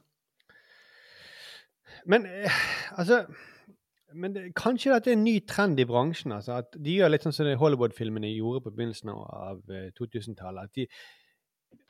[2.05, 2.59] Men eh,
[2.97, 3.25] altså
[4.13, 6.31] men det, Kanskje dette er en ny trend i bransjen?
[6.33, 10.63] altså, at De gjør litt sånn som Hollywood-filmene gjorde på begynnelsen av eh, 2000-tallet.
[10.69, 10.87] at de,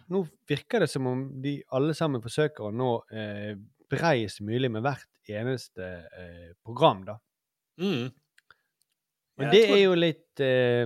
[0.10, 3.53] Nå virker det som om de alle sammen forsøker å nå eh,
[3.89, 5.86] breiest mulig med hvert eneste
[6.18, 7.05] eh, program.
[7.07, 7.16] da.
[7.80, 8.10] Mm.
[9.39, 10.86] Men det tror- er jo litt eh,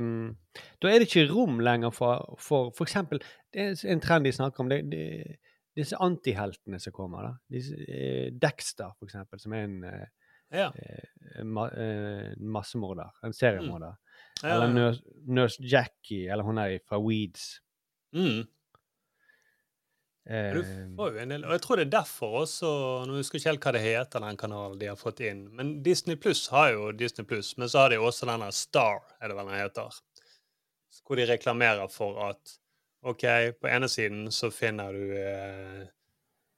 [0.83, 4.31] Da er det ikke rom lenger for for, for eksempel Det er en trend de
[4.35, 4.69] snakker om.
[4.69, 5.37] det, det
[5.75, 7.23] disse antiheltene som kommer.
[7.23, 7.33] da.
[7.49, 10.05] Disse, eh, Dexter, for eksempel, som er en eh,
[10.53, 10.71] Ja.
[10.75, 13.09] eh, ma eh, massemorder.
[13.23, 13.95] En seriemorder.
[14.43, 14.73] Ja, Eller.
[14.73, 17.59] Nurse, Nurse Jackie, eller hun er fra Weeds.
[18.13, 18.45] Mm.
[20.25, 20.63] Eh, Du
[20.95, 22.69] får jo en del, og jeg tror det er derfor også
[23.07, 25.49] Nå husker jeg ikke helt hva det heter, den kanalen de har fått inn.
[25.55, 29.27] Men Disney Pluss har jo Disney Pluss, men så har de også denne Star, er
[29.27, 29.99] det vel den heter.
[31.03, 32.53] Hvor de reklamerer for at
[33.03, 33.23] OK,
[33.59, 35.87] på ene siden så finner du eh,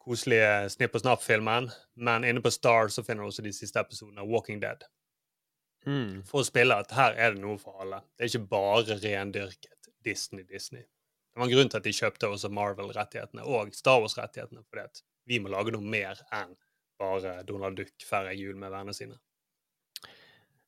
[0.02, 1.72] koselige Snipp og Snapp-filmen,
[2.06, 4.86] men inne på Star så finner du også de siste episodene av Walking Dead.
[5.88, 6.22] mm.
[6.30, 8.04] For å spille at her er det noe for alle.
[8.14, 10.86] Det er ikke bare rendyrket Disney-Disney.
[10.86, 15.02] Det var en grunn til at de kjøpte også Marvel-rettighetene og Star Wars-rettighetene, fordi at
[15.26, 16.54] vi må lage noe mer enn
[17.02, 19.18] bare Donald Duck feirer jul med vennene sine.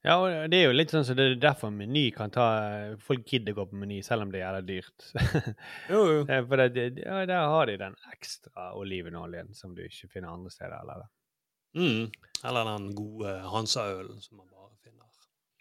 [0.07, 2.45] Ja, og det er jo litt sånn så det er derfor Meny kan ta
[3.03, 5.09] Folk gidder gå på Meny selv om det er dyrt.
[5.91, 6.21] Jo, jo.
[6.23, 10.53] Eh, For det, ja, der har de den ekstra olivenoljen som du ikke finner andre
[10.53, 10.79] steder.
[10.79, 11.09] Eller?
[11.75, 12.07] Mm.
[12.47, 15.11] Eller den gode Hansa-ølen som man bare finner.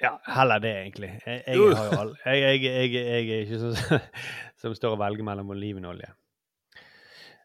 [0.03, 1.11] Ja, heller det, egentlig.
[1.25, 4.07] Jeg, jeg, har jo all, jeg, jeg, er ikke sånn
[4.63, 6.13] som står og velger mellom olivenolje.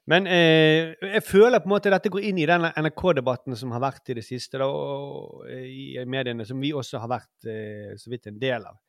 [0.10, 3.84] Men eh, jeg føler på en måte dette går inn i den NRK-debatten som har
[3.84, 7.94] vært i det siste, da, og, og i mediene, som vi også har vært eh,
[8.02, 8.80] så vidt en del av.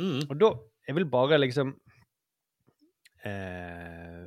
[0.00, 0.24] Mm.
[0.28, 0.54] Og da
[0.88, 1.68] Jeg vil bare liksom
[3.24, 4.24] eh,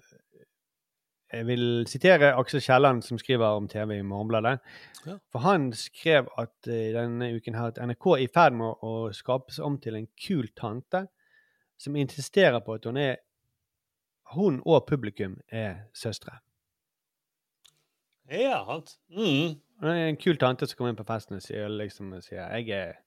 [1.33, 4.59] Jeg vil sitere Aksel Kielland, som skriver om TV i Morgenbladet.
[5.05, 5.17] Ja.
[5.31, 8.77] For han skrev at eh, denne uken her at NRK er i ferd med å,
[9.09, 11.07] å skapes om til en kul tante
[11.77, 13.19] som insisterer på at hun er
[14.33, 16.39] hun og publikum er søstre.
[18.31, 18.97] Ja, sant.
[19.09, 19.59] Mm.
[19.79, 22.69] Hun er en kul tante som kommer inn på festen og sier, liksom, sier jeg,
[22.75, 22.97] er,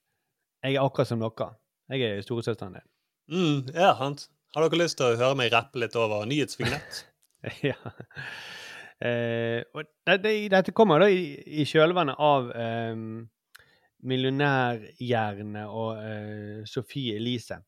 [0.64, 1.50] jeg er akkurat som dere.
[1.90, 2.86] Jeg er storesøsteren din.
[3.30, 3.74] Mm.
[3.74, 4.28] Ja, sant.
[4.54, 7.04] Har dere lyst til å høre meg rappe litt over nyhetsvignett?
[7.70, 7.76] ja.
[9.00, 13.04] Eh, og det, det, dette kommer da i, i kjølvannet av eh,
[14.10, 17.60] Millionærhjerne og eh, Sofie Elise.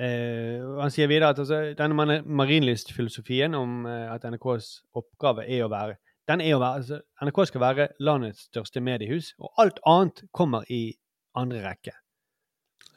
[0.00, 5.66] Eh, han sier videre at altså, denne mari- marinlystfilosofien om eh, at NRKs oppgave er
[5.66, 5.98] å være
[6.30, 10.62] den er å være, altså, NRK skal være landets største mediehus, og alt annet kommer
[10.70, 10.94] i
[11.34, 11.92] andre rekke.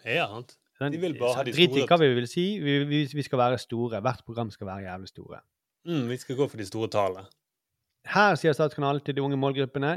[0.05, 0.53] Ja, sant.
[0.93, 2.43] De vil bare ha de Drit i store hva vi vil si.
[2.61, 4.01] Vi, vi, vi skal være store.
[4.05, 5.39] Hvert program skal være jævlig store.
[5.87, 7.25] mm, Vi skal gå for de store tallene.
[8.13, 9.95] Her sier Statskanalen til de unge målgruppene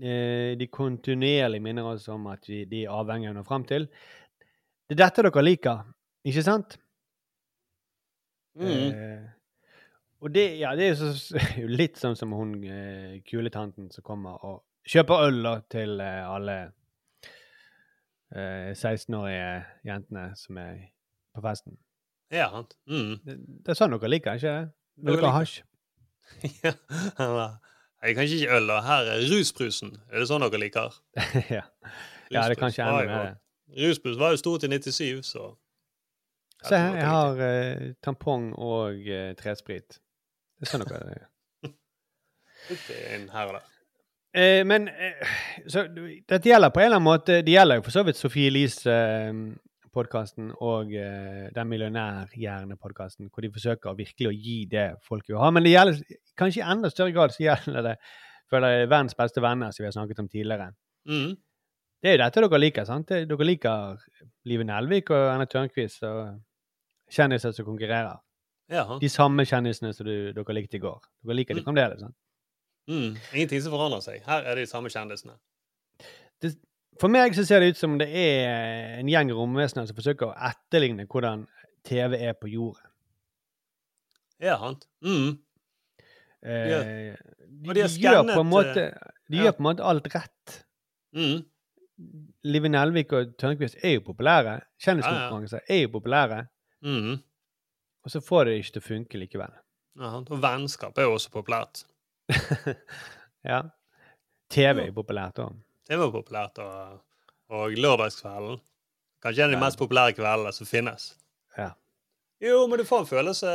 [0.00, 3.66] eh, De kontinuerlig minner oss om at vi, de er avhengige av å nå fram
[3.68, 3.88] til.
[4.88, 5.82] Det er dette dere liker,
[6.26, 6.76] ikke sant?
[8.56, 8.68] Mm.
[8.68, 9.26] Eh,
[10.24, 11.38] og det, ja, det er jo så,
[11.80, 16.56] litt sånn som hun eh, kuletanten som kommer og kjøper øl da, til eh, alle
[18.32, 19.50] eh, 16-årige
[19.86, 20.76] jentene som er
[21.36, 21.76] på festen.
[22.32, 22.74] Ja, sant.
[22.90, 23.16] Mm.
[23.22, 24.72] Det, det er sånn dere liker, ikke det?
[24.96, 25.62] Når Dere dere ha liker- hasj?
[26.64, 26.72] ja.
[28.06, 29.92] Jeg kan ikke øl, og her er rusbrusen.
[30.10, 30.96] Er det sånn dere liker?
[31.58, 31.62] ja.
[32.32, 33.36] ja, det er kanskje ende med det.
[33.84, 35.48] Rusbrus var jo stort i 97, så
[36.68, 40.00] Se her, jeg har uh, tampong og uh, tresprit.
[40.56, 41.26] Det er sånn dere det.
[43.14, 43.64] inn her og der.
[44.34, 45.12] eh, Men eh,
[45.68, 48.48] så dette gjelder på en eller annen måte Det gjelder jo for så vidt Sofie
[48.50, 55.50] Elise-podkasten og eh, den Millionærhjerne-podkasten, hvor de forsøker virkelig å gi det folk vil ha.
[55.54, 55.94] Men det gjelder
[56.40, 57.96] kanskje i enda større grad så gjelder det
[58.50, 60.68] føler jeg, verdens beste venner, som vi har snakket om tidligere.
[61.08, 61.32] Mm.
[62.02, 63.08] Det er jo dette dere liker, sant?
[63.30, 63.76] Dere liker
[64.46, 66.18] Live Nelvik og Anna Tørnquist og
[67.10, 68.18] kjendiser som konkurrerer.
[68.70, 68.98] Ja.
[69.00, 71.00] De samme kjendisene som du, dere likte i går.
[71.24, 71.64] Dere liker de Mm.
[71.68, 72.16] fremdeles, sant?
[72.88, 73.16] Mm.
[73.34, 74.22] Ingenting som forandrer seg.
[74.26, 75.36] Her er det de samme kjendisene.
[76.42, 76.56] Det,
[77.00, 80.36] for meg så ser det ut som det er en gjeng romvesener som forsøker å
[80.50, 81.46] etterligne hvordan
[81.84, 82.82] TV er på jorden.
[84.40, 84.86] Ja, sant.
[85.02, 85.38] Mm.
[86.42, 86.82] Eh, Ja.
[86.82, 87.16] de,
[87.48, 90.64] de de gjør måte, eh, de gjør på en måte alt rett.
[91.14, 91.44] Mm.
[92.44, 94.60] Live Nelvik og Tørnquist er jo populære.
[94.78, 96.46] Kjendiskonkurranser er jo populære.
[96.86, 97.18] Mm.
[98.06, 99.54] Og så får de det ikke til å funke likevel.
[99.96, 101.84] Ja, og vennskap er jo også populært.
[103.46, 103.60] Ja.
[104.50, 105.54] TV er populært òg.
[105.86, 106.58] TV er populært.
[106.58, 106.96] Og,
[107.54, 108.58] og lørdagskvelden.
[109.22, 111.12] Kanskje en av de mest populære kveldene som finnes.
[111.54, 111.68] Ja.
[112.42, 113.52] Jo, men du får en følelse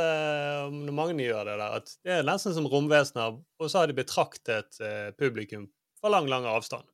[0.74, 3.98] når mange gjør det der, at det er nesten som romvesener, og så har de
[4.00, 5.68] betraktet eh, publikum
[6.00, 6.88] fra lang, lang avstand.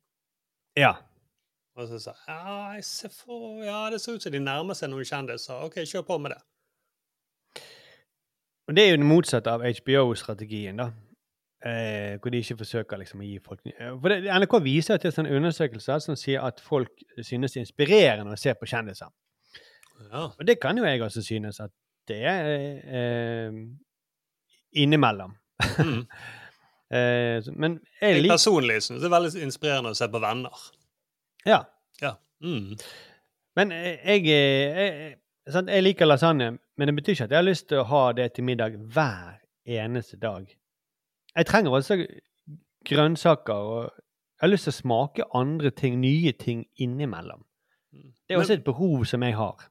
[0.76, 0.96] Ja.
[1.78, 4.90] Og så sa ja, jeg ser for, ja, det ser ut som de nærmer seg
[4.90, 5.60] noen kjendiser.
[5.62, 6.40] OK, kjør på med det.
[8.68, 10.90] Og det er jo det motsatte av HBO-strategien, da.
[11.66, 15.10] Eh, hvor de ikke forsøker liksom å gi folk eh, For det, NRK viser til
[15.10, 19.10] sånne undersøkelser som sier at folk synes det er inspirerende å se på kjendiser.
[20.04, 20.28] Ja.
[20.28, 21.74] Og det kan jo jeg også synes at
[22.08, 22.50] det er
[23.00, 23.58] eh,
[24.82, 25.34] innimellom.
[25.82, 26.04] Mm.
[26.98, 30.68] eh, men jeg Jeg personlig synes det er veldig inspirerende å se på venner.
[31.48, 31.62] Ja.
[32.02, 32.14] Ja.
[32.44, 32.76] Mm.
[33.58, 37.40] Men eh, jeg, eh, jeg, sant, jeg liker lasagne, men det betyr ikke at jeg
[37.40, 40.46] har lyst til å ha det til middag hver eneste dag.
[41.34, 41.98] Jeg trenger også
[42.88, 47.44] grønnsaker, og jeg har lyst til å smake andre ting, nye ting innimellom.
[47.92, 49.68] Det er også et behov som jeg har.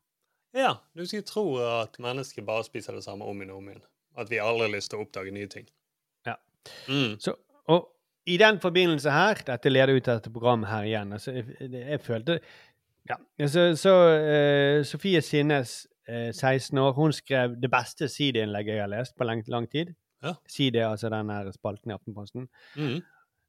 [0.58, 3.84] Ja, du skulle tro at mennesker bare spiser det samme om igjen og om igjen.
[4.18, 5.68] At vi aldri har lyst til å oppdage nye ting.
[6.26, 6.34] Ja.
[6.90, 7.20] Mm.
[7.22, 7.36] Så,
[7.70, 7.86] og
[8.28, 12.02] i den forbindelse her, dette leder ut til dette programmet her igjen, altså, jeg, jeg
[12.04, 12.40] følte
[13.08, 13.16] ja,
[13.48, 18.92] Så, så uh, Sofie Sinnes, uh, 16 år, hun skrev det beste sideinnlegget jeg har
[18.92, 19.94] lest på lang, lang tid.
[20.24, 20.34] Ja.
[20.50, 22.50] Side, altså den her spalten i Aftenposten.
[22.76, 23.00] Mm.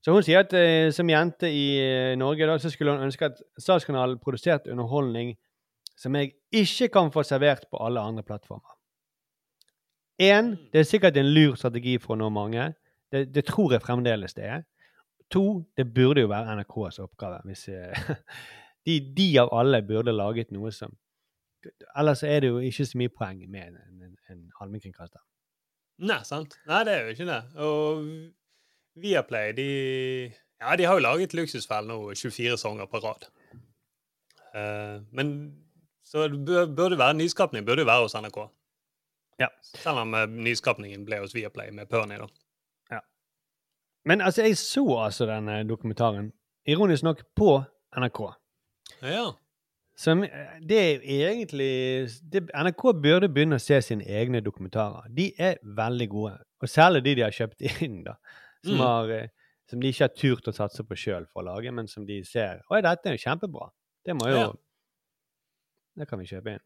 [0.05, 3.33] Så hun sier at uh, som jente i eh, Norge da, så skulle hun ønske
[3.33, 5.35] at Statskanalen produserte underholdning
[5.99, 8.77] som jeg ikke kan få servert på alle andre plattformer.
[10.23, 12.73] Én, det er sikkert en lur strategi for å nå mange.
[13.13, 14.63] Det, det tror jeg fremdeles det er.
[15.33, 15.43] To,
[15.77, 17.41] det burde jo være NRKs oppgave.
[17.45, 18.11] Hvis, eh,
[18.87, 20.95] de, de av alle burde laget noe som
[21.99, 25.19] Ellers er det jo ikke så mye poeng med en, en, en allmennkringkaster.
[26.07, 26.55] Nei, sant?
[26.71, 27.39] Nei, det er jo ikke det.
[27.67, 28.05] Og
[29.03, 29.67] Viaplay, de
[30.63, 33.27] Ja, de har jo laget Luksusfellen nå 24 sanger på rad.
[34.55, 35.33] Uh, men
[36.07, 38.39] så det bør- burde være nyskapning burde jo være hos NRK.
[39.43, 39.49] Ja.
[39.63, 42.27] Selv om eh, nyskapningen ble hos Viaplay med Perny, da.
[44.09, 46.31] Men altså, jeg så altså denne dokumentaren,
[46.69, 47.59] ironisk nok, på
[47.99, 48.21] NRK.
[49.05, 49.27] Ja.
[49.99, 51.71] Som, eh, det er jo egentlig
[52.33, 55.09] det, NRK burde begynne å se sine egne dokumentarer.
[55.13, 56.37] De er veldig gode.
[56.63, 58.15] Og særlig de de har kjøpt inn, da.
[58.65, 58.81] Som, Mm.
[58.81, 59.29] har, eh,
[59.71, 62.23] som de ikke har turt å satse på sjøl for å lage, men som de
[62.25, 63.71] ser Oi, dette er jo kjempebra.
[64.05, 64.53] Det må jo Ja.
[65.99, 66.61] Det kan vi kjøpe inn.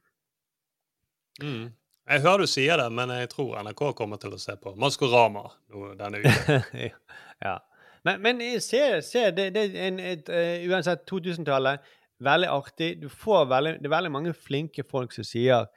[1.40, 1.72] Mm.
[2.08, 5.50] Jeg hører du sier det, men jeg tror NRK kommer til å se på Maskorama
[5.96, 6.62] denne uken.
[7.44, 7.58] ja.
[8.04, 11.80] Men, men se, se det, det er en, et, uh, uansett 2000-tallet,
[12.22, 12.88] veldig artig.
[13.02, 15.68] Du får veldig, det er veldig mange flinke folk som sier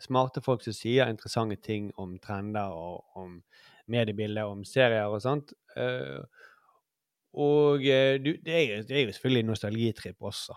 [0.00, 3.38] smarte folk som sier interessante ting om trender og om
[3.88, 5.52] mediebilder, om serier og sånt.
[5.76, 6.20] Uh,
[7.36, 10.56] og uh, du, det, er, det er jo selvfølgelig nostalgitripp også.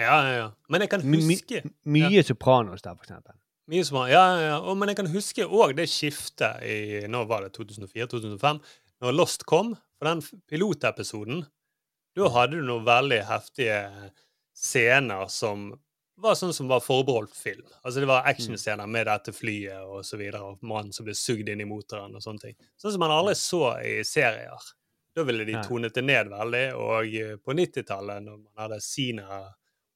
[0.00, 0.48] Ja, ja, ja.
[0.72, 3.36] Men jeg kan My- my- huske Mye Sopranos der, for eksempel.
[3.72, 4.56] Mye som, ja, ja, ja.
[4.60, 6.76] Og, men jeg kan huske òg det skiftet i
[7.12, 8.58] nå var det 2004-2005,
[9.02, 9.74] når Lost kom.
[9.98, 11.44] For den pilotepisoden,
[12.16, 13.78] da hadde du noen veldig heftige
[14.52, 15.70] scener som
[16.22, 17.66] var sånn som var forbeholdt film.
[17.82, 21.48] Altså Det var actionscener med dette flyet og så videre, og mannen som ble sugd
[21.48, 22.56] inn i motoren og sånne ting.
[22.78, 24.70] Sånn som man aldri så i serier.
[25.16, 26.62] Da ville de tonet det ned veldig.
[26.78, 29.42] Og eh, på 90-tallet, når man hadde Sina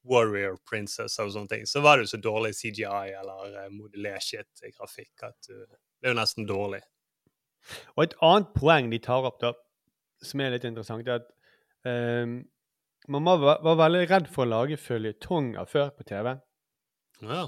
[0.07, 4.61] Warrior Princess og sånne ting, så var det jo så dårlig CGI eller uh, modellert
[4.77, 5.65] grafikk at uh,
[5.97, 6.83] det er jo nesten dårlig.
[7.97, 9.53] Og et annet poeng de tar opp, da,
[10.23, 11.27] som er litt interessant, er at
[12.23, 12.37] um,
[13.07, 16.33] man var, var veldig redd for å lage føljetonger før på TV.
[17.21, 17.47] Ja.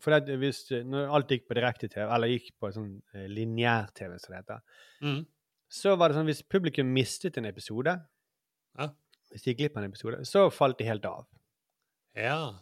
[0.00, 4.34] For at hvis, når alt gikk på direkte-TV, eller gikk på sånn eh, lineær-TV, som
[4.34, 4.60] det heter,
[5.02, 5.24] Mm.
[5.70, 7.96] så var det sånn hvis publikum mistet en episode,
[8.78, 8.88] Ja.
[9.32, 11.26] hvis de gikk glipp av en episode, så falt de helt av.
[12.14, 12.58] Ja.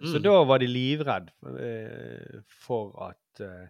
[0.00, 0.22] Så Mm.
[0.22, 3.68] da var de livredd eh, for at eh,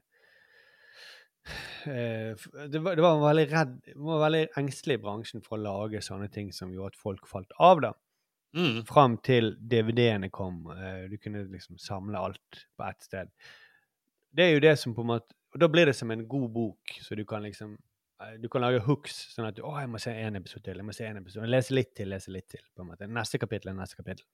[1.85, 6.29] det, var, det var veldig redd var veldig engstelig i bransjen for å lage sånne
[6.33, 7.93] ting som gjorde at folk falt av, da.
[8.57, 8.79] Mm.
[8.89, 10.63] Fram til DVD-ene kom.
[10.73, 13.29] eh, du kunne liksom samle alt på ett sted.
[14.33, 16.51] Det er jo det som på en måte Og da blir det som en god
[16.53, 17.71] bok, så du kan liksom
[18.21, 20.77] eh, Du kan lage hooks, sånn at du 'Å, jeg må se en episode til',
[20.77, 21.49] jeg må se en episode.
[21.49, 22.61] Lese litt til, lese litt til.
[22.77, 23.09] på en måte.
[23.09, 24.25] Neste kapittel er neste kapittel.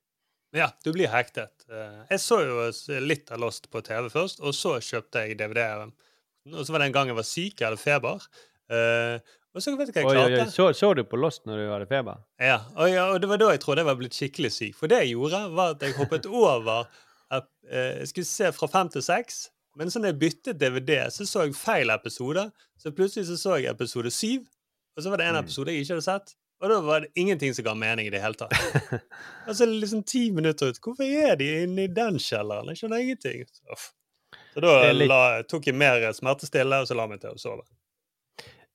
[0.55, 1.65] Ja, du blir hektet.
[1.71, 5.93] Eh, Jeg så jo litt av Lost på TV først, og så kjøpte jeg DVD-en.
[6.53, 8.27] Og så var det en gang jeg var syk, jeg hadde feber.
[8.69, 9.17] Uh,
[9.55, 10.43] og så vet du hva jeg Oi, oi, klarte?
[10.45, 10.53] oi.
[10.53, 12.21] Så, så du på Lost når du hadde feber?
[12.43, 14.75] Ja, og, ja, og det var da jeg trodde jeg var blitt skikkelig syk.
[14.77, 16.89] For det jeg gjorde, var at jeg hoppet over
[17.33, 19.45] at uh, Jeg skulle se fra fem til seks,
[19.79, 22.49] men så når jeg byttet DVD, så så jeg feil episode.
[22.79, 24.45] Så plutselig så, så jeg episode syv,
[24.97, 25.45] og så var det en Mm.
[25.47, 26.35] episode jeg ikke hadde sett.
[26.63, 28.55] Og da var det ingenting som ga mening i det hele tatt.
[29.49, 30.79] Og så er liksom ti minutter ut.
[30.81, 32.71] Hvorfor er de inne i den kjelleren?
[32.71, 33.43] Jeg skjønner ingenting.
[33.75, 33.89] Uff.
[34.55, 37.65] Så da litt- la, tok jeg mer smertestille, og så la meg til å sove.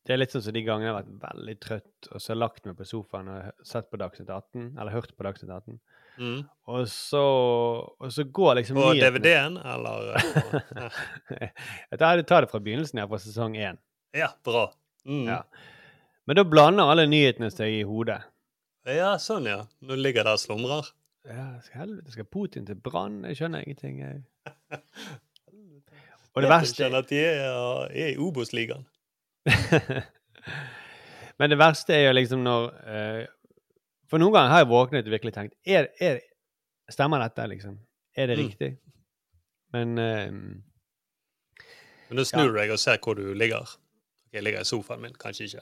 [0.10, 2.66] Det er litt sånn som de gangene jeg har vært veldig trøtt og så lagt
[2.66, 5.76] meg på sofaen og sett på Dagsnytt 18, eller hørt på Dagsnytt 18.
[6.20, 6.40] Mm.
[6.74, 7.22] Og så,
[8.00, 10.18] og så går liksom På DVD-en, eller
[11.92, 13.78] Jeg tar tar det fra begynnelsen her, fra sesong én.
[14.18, 14.66] Ja, bra.
[15.06, 15.28] Mm.
[15.30, 15.44] Ja.
[16.26, 18.20] Men da blander alle nyhetene seg i hodet.
[18.90, 19.62] Ja, sånn, ja.
[19.86, 20.90] Nå ligger der og slumrer.
[21.30, 23.22] Ja, skal helvete, skal Putin til brann?
[23.30, 24.00] Jeg skjønner ingenting.
[24.02, 24.24] Jeg.
[26.36, 28.86] Og det verste er at de er, er i Obos-ligaen.
[31.40, 33.22] Men det verste er jo liksom når eh,
[34.12, 36.20] For noen ganger har jeg våknet og virkelig tenkt er, er,
[36.92, 37.78] Stemmer dette, liksom?
[38.18, 38.44] Er det Mm.
[38.48, 38.70] riktig?
[39.74, 40.32] Men uh,
[42.10, 43.70] Men da snur du deg og ser hvor du ligger.
[44.34, 45.62] Jeg ligger i sofaen min, kanskje ikke.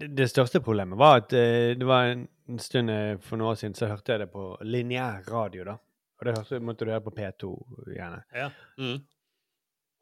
[0.00, 2.88] det, det største problemet var at uh, det var en, en stund
[3.20, 5.64] for noen år siden så hørte jeg det på lineær radio.
[5.64, 5.76] da.
[6.18, 7.50] Og det hørte, måtte du høre på P2
[7.94, 8.20] gjerne.
[8.34, 8.48] Ja.
[8.80, 9.00] Mm.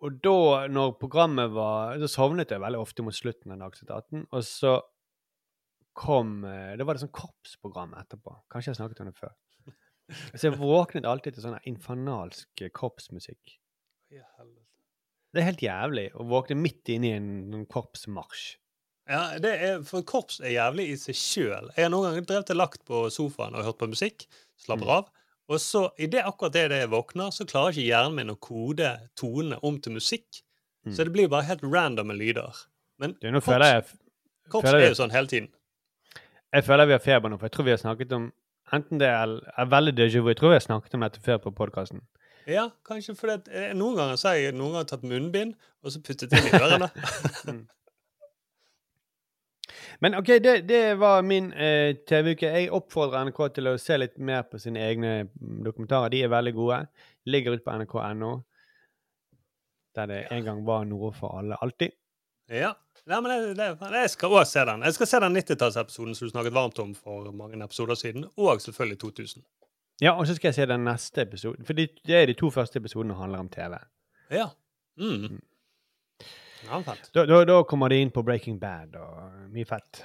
[0.05, 4.27] Og da, når programmet var Så sovnet jeg veldig ofte mot slutten av Dagsnytt 18.
[4.29, 4.75] Og så
[5.97, 8.35] kom Det var det sånn korpsprogram etterpå.
[8.53, 9.33] Kanskje jeg snakket om det før.
[10.37, 13.57] Så jeg våknet alltid til sånn infernalsk eh, korpsmusikk.
[15.33, 18.55] Det er helt jævlig å våkne midt inne i en, en korpsmarsj.
[19.07, 21.69] Ja, det er, for korps er jævlig i seg sjøl.
[21.77, 24.27] Jeg har noen ganger drevet og lagt på sofaen og hørt på musikk.
[24.59, 24.95] Slapper Mm.
[25.47, 28.39] Og så, i det akkurat det det jeg våkner, så klarer ikke hjernen min å
[28.43, 28.89] kode
[29.19, 30.43] tonene om til musikk.
[30.87, 32.55] Så det blir bare helt randomme lyder.
[33.03, 35.49] Men Du, korps, jeg korps er jo sånn hele tiden.
[36.55, 38.29] Jeg føler vi har feber nå, for jeg tror vi har snakket om
[38.75, 40.33] Enten det er, er veldig déjà vu.
[40.33, 42.01] Jeg tror vi har snakket om dette før på podkasten.
[42.51, 45.53] Ja, kanskje fordi at eh, noen ganger så har jeg noen ganger tatt munnbind,
[45.87, 46.89] og så puttet inn i ørene.
[50.01, 52.51] Men OK, det, det var min eh, TV-uke.
[52.53, 56.13] Jeg oppfordrer NRK til å se litt mer på sine egne mm, dokumentarer.
[56.13, 56.81] De er veldig gode.
[57.27, 58.33] Ligger ute på nrk.no.
[59.97, 61.57] Der det en gang var noe for alle.
[61.65, 61.97] Alltid.
[62.53, 62.75] Ja.
[63.07, 63.69] Nei, men jeg, det,
[64.03, 64.83] jeg skal òg se den.
[64.85, 68.63] Jeg skal se den 90-tallsepisoden som du snakket varmt om for mange episoder siden, og
[68.63, 69.45] selvfølgelig 2000.
[70.03, 71.65] Ja, og så skal jeg se den neste episoden.
[71.65, 73.79] For de, det er de to første episodene handler om TV.
[74.35, 74.51] Ja.
[75.01, 75.39] Mm.
[76.65, 76.81] Ja.
[77.15, 80.05] Da, da, da kommer de inn på Breaking Bad og mye fett.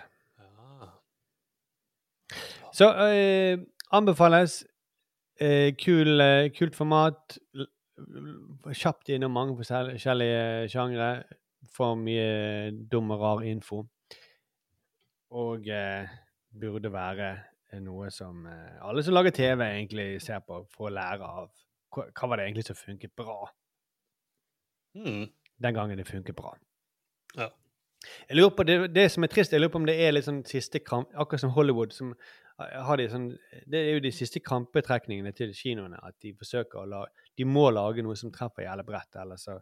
[2.71, 3.59] Så eh,
[3.91, 4.61] anbefales.
[5.41, 7.37] Eh, kul, eh, kult format.
[8.71, 11.13] Kjapt innom mange forskjellige sjangre.
[11.71, 13.83] For mye dum og rar info.
[15.31, 16.07] Og eh,
[16.59, 17.29] burde være
[17.71, 21.51] eh, noe som eh, alle som lager TV, egentlig ser på for å lære av.
[21.91, 23.37] Hva, hva var det egentlig som funket bra?
[24.97, 25.29] Mm.
[25.61, 26.55] Den gangen det funker bra.
[27.37, 27.49] Ja.
[28.29, 30.25] Jeg lurer på, det, det som er trist, jeg lurer på om det er litt
[30.25, 32.15] sånn siste kamp Akkurat som Hollywood, som
[32.57, 33.27] har de sånn
[33.69, 35.99] Det er jo de siste krampetrekningene til kinoene.
[36.01, 39.59] At de forsøker å lage De må lage noe som treffer jævlig bredt, eller så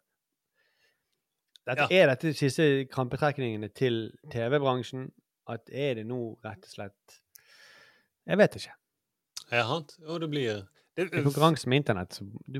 [1.68, 5.10] dette, Er dette de siste krampetrekningene til TV-bransjen?
[5.50, 7.20] At er det nå rett og slett
[8.30, 8.76] Jeg vet ikke.
[9.50, 9.66] Ja,
[10.22, 10.64] det blir
[10.95, 12.20] det, I konkurranse med internett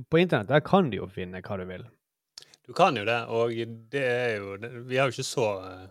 [0.10, 1.88] På internett der kan du jo finne hva du vil.
[2.70, 3.56] Du kan jo det, og
[3.90, 5.88] det er jo Vi er jo ikke så eh,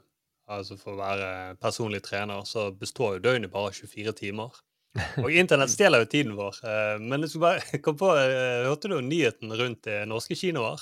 [0.49, 4.55] Altså For å være personlig trener så består jo døgnet bare 24 timer.
[5.21, 6.61] Og internett stjeler jo tiden vår.
[6.65, 10.81] eh, Men jeg skulle bare kom på, eh, hørte du nyheten rundt norske kinoer?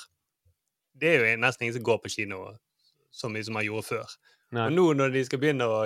[0.95, 2.43] Det er jo nesten ingen som går på kino
[3.11, 4.15] så mye som man gjorde før.
[4.55, 4.69] Nei.
[4.69, 5.81] Og nå når de skal begynne å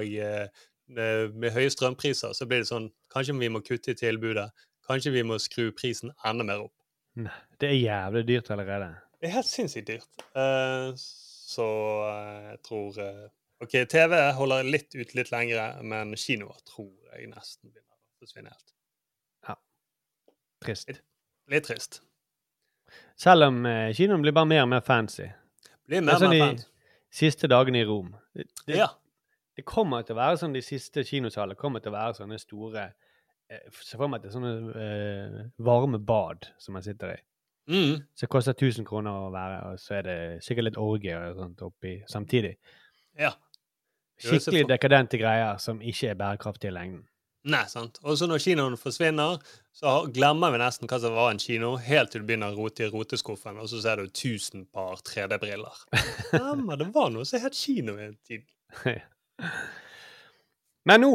[0.91, 4.49] med høye strømpriser, så blir det sånn Kanskje vi må kutte i tilbudet.
[4.87, 6.75] Kanskje vi må skru prisen enda mer opp.
[7.19, 8.91] Nei, det er jævlig dyrt allerede.
[9.21, 10.23] Det er helt sinnssykt dyrt.
[10.33, 11.65] Eh, så
[12.07, 13.27] eh, jeg tror eh,
[13.61, 18.53] OK, TV holder litt ut litt lengre, men kinoer tror jeg nesten begynner å forsvinne
[18.53, 18.73] helt.
[20.61, 20.89] Trist.
[21.49, 22.01] Litt trist.
[23.17, 23.63] Selv om
[23.97, 25.25] kinoen blir bare mer og mer fancy.
[25.89, 26.67] Blir mer er sånn og mer de fancy.
[27.21, 28.11] Siste dagene i Rom.
[28.37, 28.91] Det, det, Ja.
[29.57, 32.89] det kommer til å være sånn de siste kinosalene kommer til å være sånne store
[33.51, 37.17] Se for meg at det er sånne varme bad som man sitter i.
[37.69, 38.01] Mm.
[38.15, 41.37] Så det koster 1000 kroner å være, og så er det sikkert litt orgie og
[41.37, 42.55] sånt oppi samtidig.
[43.19, 43.35] Ja.
[44.21, 47.05] Skikkelig dekadente greier som ikke er bærekraftige i lengden.
[47.49, 47.97] Nei, sant.
[48.05, 49.39] Og så når kinoen forsvinner,
[49.73, 52.85] så glemmer vi nesten hva som var en kino, helt til du begynner å rote
[52.85, 55.85] i roteskuffen, og så ser du 1000 par 3D-briller.
[56.37, 58.45] Ja, men det var noe som het kino en tid.
[60.87, 61.11] Men nå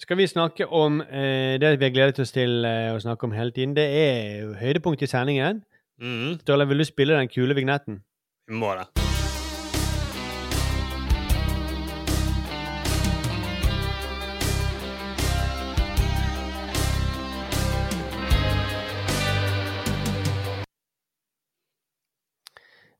[0.00, 3.34] skal vi snakke om eh, det vi har gledet oss til eh, å snakke om
[3.36, 3.74] hele tiden.
[3.76, 5.60] Det er høydepunktet høydepunkt i sendingen.
[6.00, 6.38] Mm.
[6.40, 8.02] Ståle, vil du spille den kule vignetten?
[8.48, 8.88] Vi må det.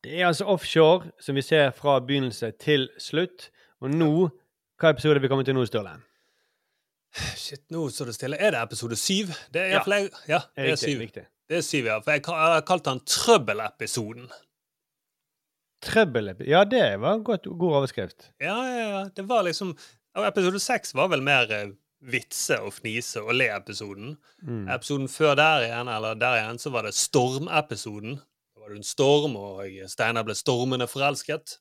[0.04, 3.50] Det er altså offshore, som vi ser fra begynnelse til slutt.
[3.80, 4.28] Og nå
[4.82, 5.92] Hva episode er vi kommet til nå, Sturle?
[7.38, 8.38] Shit, nå står det stille.
[8.40, 9.30] Er det episode syv?
[9.54, 9.82] Det er, Ja.
[9.86, 9.98] ja.
[9.98, 10.98] Jeg, ja, det er Riktig, syv.
[11.00, 11.22] riktig.
[11.52, 11.98] Det er syv, ja.
[12.00, 14.30] For jeg, har kalt den Trøbbel-episoden.
[15.82, 18.30] Trøbbel Ja, det var en godt, god overskrift.
[18.40, 19.02] Ja, ja, ja.
[19.12, 19.74] Det var liksom
[20.16, 21.72] Episode seks var vel mer eh,
[22.12, 24.14] vitse og fnise og le-episoden.
[24.44, 24.66] Mm.
[24.74, 28.18] Episoden før der igjen, eller der igjen, så var det Storm-episoden.
[28.52, 31.58] Da var det en storm, og Steinar ble stormende forelsket.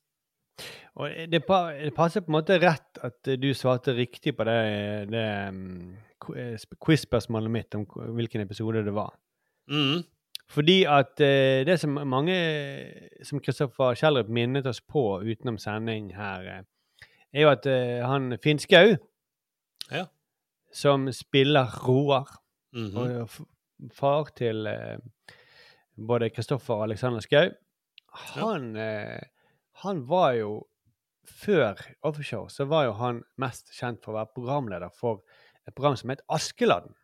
[1.00, 4.58] Og det, det passer på en måte rett at eh, du svarte riktig på det,
[5.12, 9.16] det eh, sp- quiz-spørsmålet mitt om hvilken episode det var.
[9.72, 10.02] Mm.
[10.52, 12.34] Fordi at eh, det som mange
[13.24, 18.36] Som Kristoffer Kjellrup minnet oss på utenom sending her, eh, er jo at eh, han
[18.42, 18.96] Finskau,
[19.90, 20.06] Ja.
[20.72, 22.28] som spiller Roar,
[22.72, 22.96] -hmm.
[22.98, 23.30] og
[23.92, 24.98] far til eh,
[25.96, 27.48] både Kristoffer og Alexander Skau,
[28.34, 29.20] han, eh,
[29.84, 30.66] han var jo
[31.24, 35.22] Før Offshore så var jo han mest kjent for å være programleder for
[35.68, 36.96] et program som het Askeladden.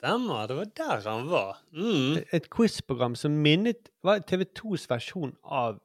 [0.00, 1.58] Stemmer, det var der han var.
[1.76, 2.22] Mm.
[2.32, 5.76] Et quiz-program som minnet var TV 2s versjon av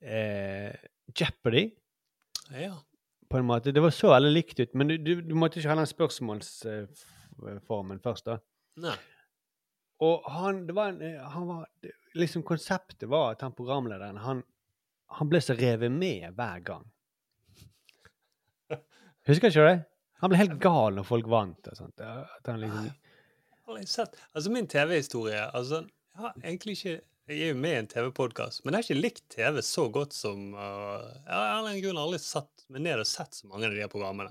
[0.00, 0.72] eh,
[1.12, 1.66] Jeopardy,
[2.56, 2.78] Ja.
[3.28, 3.72] på en måte.
[3.76, 8.00] Det var så veldig likt ut, men du, du, du måtte ikke ha den spørsmålsformen
[8.04, 8.36] først, da.
[8.80, 8.96] Nei.
[10.04, 11.62] Og han, det var en, eh, han var,
[12.16, 14.42] liksom Konseptet var at han programlederen han,
[15.16, 16.84] han ble så revet med hver gang.
[19.28, 19.78] Husker ikke du det?
[20.24, 21.68] Han ble helt gal når folk vant.
[21.68, 22.00] og sånt.
[22.00, 22.86] At han liksom,
[23.66, 25.82] Jeg sett Altså, min TV-historie altså,
[26.14, 26.96] Jeg har egentlig ikke
[27.26, 30.14] Jeg er jo med i en TV-podkast, men jeg har ikke likt TV så godt
[30.14, 33.66] som uh, Jeg har av en grunn aldri satt meg ned og sett så mange
[33.66, 34.30] av de her programmene.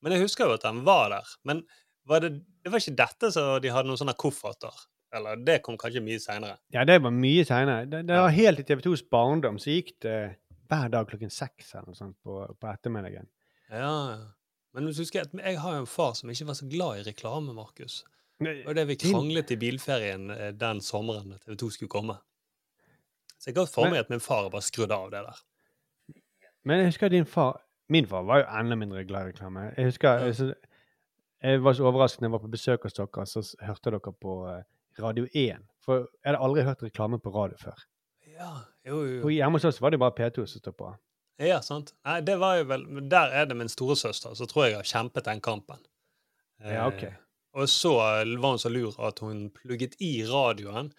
[0.00, 1.34] Men jeg husker jo at den var der.
[1.44, 1.60] Men
[2.08, 2.30] var det,
[2.64, 4.78] det var ikke dette så de hadde noen sånne kofferter?
[5.16, 6.56] Eller det kom kanskje mye seinere?
[6.72, 7.84] ja, det var mye seinere.
[7.90, 10.16] Det, det var helt i TV 2s barndom så gikk det
[10.70, 13.28] hver dag klokken seks eller noe sånt på, på ettermiddagen.
[13.68, 14.20] Ja, ja.
[14.76, 17.52] Men husker at jeg har jo en far som ikke var så glad i reklame,
[17.56, 18.00] Markus.
[18.40, 22.16] Og det vi kranglet i bilferien eh, den sommeren TV 2 skulle komme.
[23.40, 25.42] Så jeg ga for meg at min far bare skrudde av det der.
[26.68, 29.64] Men jeg husker din far Min far var jo enda mindre glad i reklame.
[29.76, 30.54] Jeg husker jeg,
[31.42, 34.34] jeg var så overrasket når jeg var på besøk hos dere, så hørte dere på
[34.46, 34.60] eh,
[35.02, 35.64] Radio 1.
[35.82, 37.80] For jeg hadde aldri hørt reklame på radio før.
[38.28, 38.52] Ja,
[38.86, 39.24] jo, jo.
[39.24, 40.92] Og hjemme hos oss var det bare P2 som stod på.
[41.42, 41.94] Ja, sant.
[42.06, 44.90] Nei, det var jo vel Der er det min storesøster, så tror jeg jeg har
[44.92, 45.82] kjempet den kampen.
[46.62, 47.08] Ja, ok.
[47.54, 50.92] Eh, og så var hun så lur at hun plugget i radioen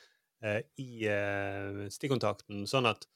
[0.44, 3.08] eh, i eh, stikkontakten, sånn at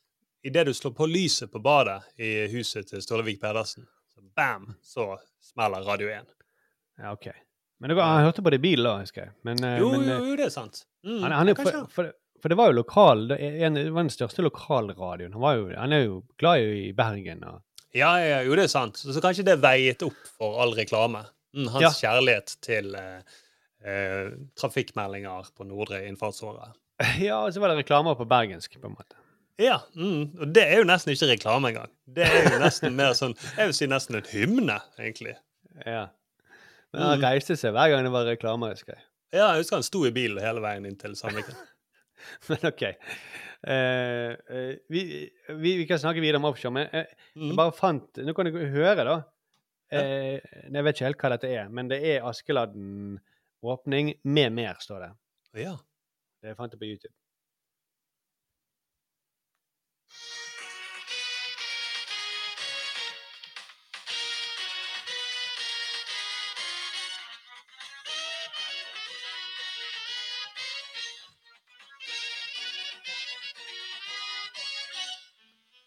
[0.45, 5.15] idet du slår på lyset på badet i huset til Stålevik Pedersen, så bam, så
[5.41, 6.29] smeller Radio 1.
[7.01, 7.31] Ja, ok.
[7.79, 9.33] Men det var, han hørte på det i bilen da, husker jeg.
[9.43, 10.85] Men, eh, Jo, men, jo, eh, jo, det er sant.
[11.05, 12.11] Mm, han, han er, for, for,
[12.41, 15.33] for det var jo lokal det, en, det var den største lokalradioen.
[15.35, 17.43] Han, var jo, han er jo glad i Bergen.
[17.49, 17.63] Og,
[17.95, 18.99] Ja, ja, jo, det er sant.
[18.99, 21.23] Så, så kanskje det veiet opp for all reklame.
[21.55, 21.91] Mm, hans Ja.
[22.03, 23.21] kjærlighet til eh,
[23.85, 26.73] eh, trafikkmeldinger på Nordre innfartsåre.
[27.23, 29.15] ja, og så var det reklamer på bergensk, på en måte.
[29.61, 31.91] Ja, mm, og det er jo nesten ikke reklame engang.
[32.11, 35.37] Det er jo nesten mer sånn Jeg vil si nesten en hymne, egentlig.
[35.85, 36.05] Ja.
[36.95, 37.23] Men han Mm.
[37.27, 39.03] reiste seg hver gang det var reklame, husker jeg.
[39.35, 41.55] Ja, jeg husker han sto i bilen hele veien inn til Sandviken.
[42.49, 42.83] Men OK.
[43.65, 45.01] Uh, uh, vi,
[45.49, 47.49] vi, vi kan snakke videre om offshore, men eh, Mm.
[47.49, 49.15] jeg bare fant Nå kan du høre, da.
[49.93, 50.39] Eh,
[50.73, 53.19] jeg vet ikke helt hva dette er, men det er Askeladden
[53.65, 55.11] åpning med mer, står det.
[55.65, 55.75] Ja.
[56.41, 57.13] Det fant jeg på YouTube.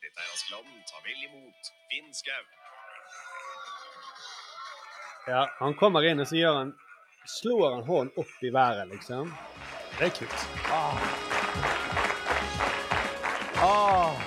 [0.02, 0.80] Dette er Askeladden.
[0.88, 2.67] Ta vel imot Finn Skau.
[5.28, 6.70] Ja, Han kommer inn, og så gjør han
[7.28, 9.28] slår han hånden opp i været, liksom.
[9.98, 10.44] Det er kult.
[10.72, 11.02] Ah.
[13.60, 14.22] Ah.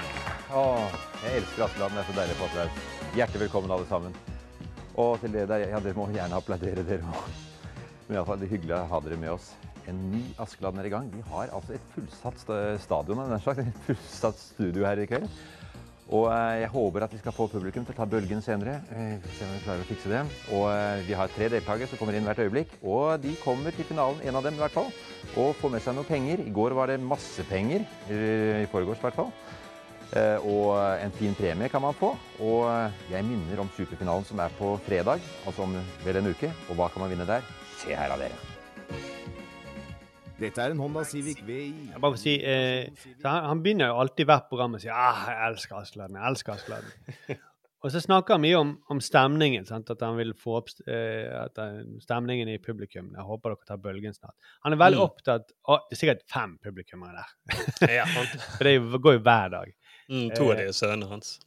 [0.54, 1.00] Ah.
[1.24, 1.98] Jeg elsker Askeladden.
[1.98, 2.84] Det er så deilig å få applaus.
[3.18, 4.14] Hjertelig velkommen, alle sammen.
[5.02, 7.34] Og til det der, ja, dere må gjerne applaudere, dere òg.
[8.06, 9.50] Men iallfall, hyggelig å ha dere med oss.
[9.90, 11.10] En ny Askeladden er i gang.
[11.16, 12.46] Vi har altså et fullsatt
[12.86, 13.50] stadion, nær.
[13.66, 15.42] Et fullsatt studio her i kveld.
[16.12, 18.82] Og eh, jeg håper at vi skal få publikum til å ta bølgen senere.
[18.92, 20.24] Eh, Vi se om vi klarer å fikse det.
[20.58, 22.76] Og eh, vi har tre deltakere som kommer inn hvert øyeblikk.
[22.84, 24.92] Og de kommer til finalen, en av dem i hvert fall.
[25.40, 26.44] Og får med seg noen penger.
[26.44, 27.88] I går var det masse penger.
[28.12, 29.32] I forgårs i hvert fall.
[30.44, 32.12] Og en fin premie kan man få.
[32.44, 32.68] Og
[33.14, 36.52] jeg minner om superfinalen som er på fredag, altså om vel en uke.
[36.68, 37.48] Og hva kan man vinne der?
[37.80, 38.51] Se her av dere.
[40.42, 41.68] Dette er en Honda Civic VI.
[41.92, 42.90] Jeg bare si, eh,
[43.22, 46.18] så han, han begynner jo alltid hvert program med å si ah, 'Jeg elsker Askeladden',
[46.18, 47.40] jeg elsker Askeladden.
[47.84, 49.66] og så snakker han mye om, om stemningen.
[49.70, 49.90] Sant?
[49.94, 53.12] At han vil få opp eh, at eh, stemningen i publikum.
[53.18, 54.36] Jeg håper dere tar bølgen snart.
[54.66, 55.06] Han er veldig Mm.
[55.06, 57.30] opptatt av Det er sikkert fem publikummere der.
[58.00, 58.06] Ja.
[58.58, 59.74] For det går jo hver dag.
[60.10, 61.38] Mm, to av Eh, de er sønnene hans.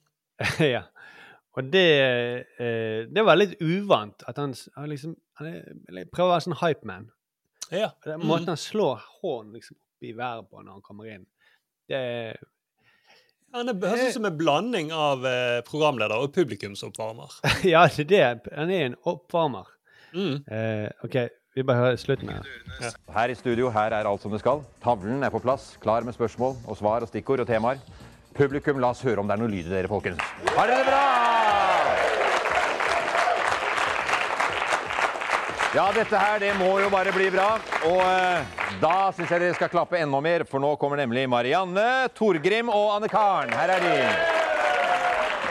[0.60, 0.84] ja.
[1.56, 1.86] Og det,
[2.58, 6.58] eh, det var litt uvant at han, han liksom han er, prøver å være sånn
[6.62, 7.10] hypeman.
[7.72, 7.90] Ja.
[8.04, 8.26] Den Mm.
[8.28, 11.24] måten han slår hånden liksom opp i været på når han kommer inn,
[11.88, 12.36] det er
[13.54, 17.30] Han er, høres ut som en blanding av eh, programleder og publikumsoppvarmer.
[17.64, 18.52] Ja, det er det.
[18.56, 19.68] Han er en oppvarmer.
[20.12, 20.42] Mm.
[20.50, 21.14] Eh, OK,
[21.54, 22.42] vi bare hører slutten her.
[23.14, 24.64] Her i studio her er alt som det skal.
[24.82, 27.78] Tavlen er på plass, klar med spørsmål og svar og stikkord og temaer.
[28.34, 30.18] Publikum, la oss høre om det er noe lyd i dere, folkens.
[30.56, 31.33] Har dere det bra?
[35.74, 37.56] Ja, dette her, det må jo bare bli bra.
[37.88, 42.06] Og eh, da syns jeg dere skal klappe enda mer, for nå kommer nemlig Marianne,
[42.14, 43.50] Torgrim og Anne Karen.
[43.50, 43.96] Her er de.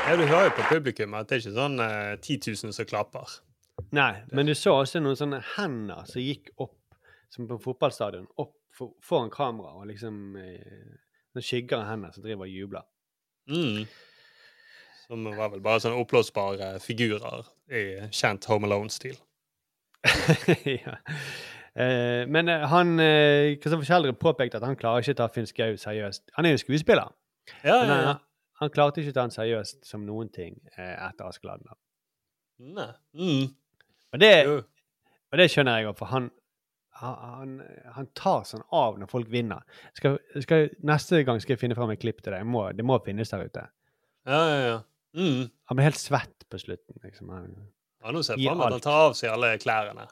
[0.08, 2.88] Ja, du hører jo på publikum at det er ikke sånn eh, 10 000 som
[2.88, 3.34] klapper.
[3.92, 6.80] Nei, men du så også noen sånne hender som gikk opp,
[7.36, 10.96] som på fotballstadion, opp for, foran kamera, og liksom eh,
[11.36, 12.88] Noen skygger av hender som driver og jubler.
[13.52, 13.84] Mm.
[15.04, 19.20] Som var vel bare sånne oppblåsbare figurer i kjent Home Alone-stil.
[20.86, 20.98] ja.
[21.74, 25.50] Eh, men eh, han eh, Kristoffer Kjeldrup påpekte at han klarer ikke å ta Finn
[25.50, 26.28] Skau seriøst.
[26.38, 27.10] Han er jo skuespiller.
[27.64, 28.14] Ja, men han, ja.
[28.62, 31.74] han klarte ikke å ta han seriøst som noen ting eh, etter Askeladden.
[32.78, 32.92] Nei.
[33.18, 33.50] Mm.
[34.14, 34.34] Og det,
[35.34, 36.30] og det skjønner jeg òg, for han,
[37.02, 37.56] han,
[37.96, 39.66] han tar sånn av når folk vinner.
[39.98, 42.46] Skal, skal, neste gang skal jeg finne fram et klipp til deg.
[42.46, 43.66] Må, det må finnes der ute.
[44.30, 44.82] Ja, ja, ja.
[45.18, 45.50] Mm.
[45.70, 47.02] Han blir helt svett på slutten.
[47.04, 47.34] liksom.
[47.34, 47.50] Han,
[48.04, 50.08] Ja, nå ser jeg for meg at han tar av seg alle klærne.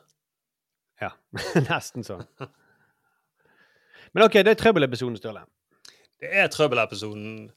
[1.01, 1.09] ja,
[1.69, 2.23] nesten sånn.
[4.13, 5.43] Men OK, det er trøbbelepisoden, Sturle.
[6.21, 7.49] Det er trøbbelepisoden.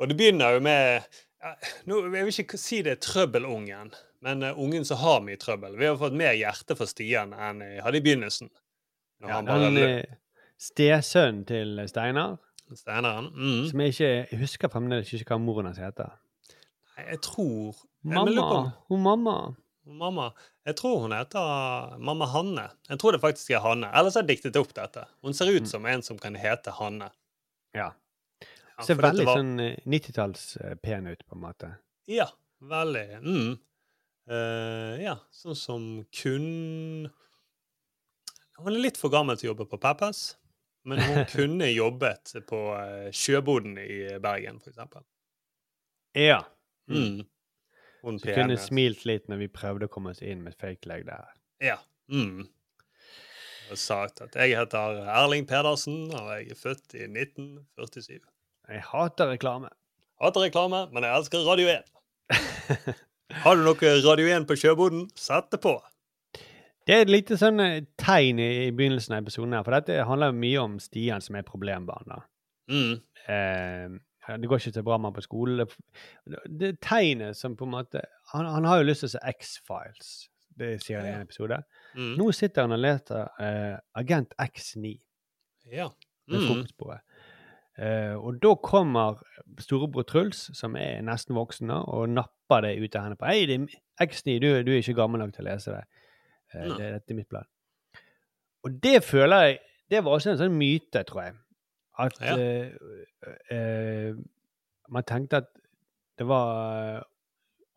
[0.00, 1.04] Og det begynner jo med
[1.40, 1.52] ja,
[1.88, 3.92] nå, Jeg vil ikke si det er trøbbelungen,
[4.26, 5.76] men uh, ungen som har mye trøbbel.
[5.80, 8.50] Vi har fått mer hjerte for Stian enn jeg hadde i begynnelsen.
[9.20, 10.16] Når Ja, han bare han eh,
[10.60, 12.36] stesønnen til Steinar,
[12.76, 13.64] Steinar, Mm.
[13.70, 16.12] som jeg ikke jeg husker fremdeles ikke hva moren hans heter.
[16.96, 18.60] Nei, Jeg tror Mamma.
[18.88, 19.34] Hun mamma.
[19.86, 20.32] Mamma.
[20.68, 22.66] Jeg tror hun heter mamma Hanne.
[22.88, 23.88] Jeg tror det faktisk er Hanne.
[23.96, 25.06] Ellers har jeg diktet opp dette.
[25.24, 27.08] Hun ser ut som en som kan hete Hanne.
[27.74, 27.90] Ja.
[28.76, 31.72] Ja, Ser veldig var- sånn eh, 90-talls-pen ut, på en måte.
[32.08, 32.28] Ja,
[32.60, 33.06] veldig.
[33.24, 33.58] Mm.
[34.30, 37.10] Uh, ja, sånn som kun
[38.60, 40.36] Hun er litt for gammel til å jobbe på Peppers,
[40.84, 45.02] men hun kunne jobbet på eh, Sjøboden i Bergen, for eksempel.
[46.16, 46.42] Ja.
[46.90, 47.24] Mm.
[48.02, 51.04] Hun Så kunne smilt litt når vi prøvde å komme oss inn med fake leg
[51.08, 51.28] der.
[51.60, 51.76] Ja.
[52.10, 52.48] Mm.
[53.70, 58.18] Og sagt at jeg heter Erling Pedersen, og jeg er født i 1947.
[58.70, 59.70] Jeg hater reklame.
[60.22, 61.86] Hater reklame, men jeg elsker Radio 1.
[63.44, 65.06] Har du noe Radio 1 på sjøboden?
[65.18, 65.76] Sett det på.
[66.88, 70.02] Det er et lite sånn eh, tegn i, i begynnelsen av episoden her, for dette
[70.08, 72.08] handler jo mye om Stian som er problembarn.
[72.10, 72.22] da.
[72.72, 72.94] Mm.
[73.30, 73.98] Eh,
[74.28, 75.62] det går ikke så bra med han på skolen.
[75.64, 78.02] Det, det tegnet som på en måte
[78.34, 80.10] Han, han har jo lyst til å se X-Files,
[80.60, 81.62] det sier han i en episode.
[81.96, 82.12] Mm.
[82.20, 84.92] Nå sitter han og leter eh, Agent X9
[85.72, 85.88] Ja.
[86.30, 86.44] Mm.
[86.46, 87.00] frokostbordet.
[87.80, 89.22] Eh, og da kommer
[89.62, 93.46] storebror Truls, som er nesten voksen, nå, og napper det ut av henne på Hei,
[93.48, 95.84] det er X9, du, du er ikke gammel nok til å lese det.
[96.54, 97.48] Eh, det dette er mitt plan.
[98.66, 99.58] Og det føler jeg
[99.90, 101.32] Det var også en sånn myte, tror jeg.
[102.06, 102.36] At Ja.
[103.50, 104.14] eh,
[104.90, 105.48] man tenkte at
[106.18, 107.02] det var eh,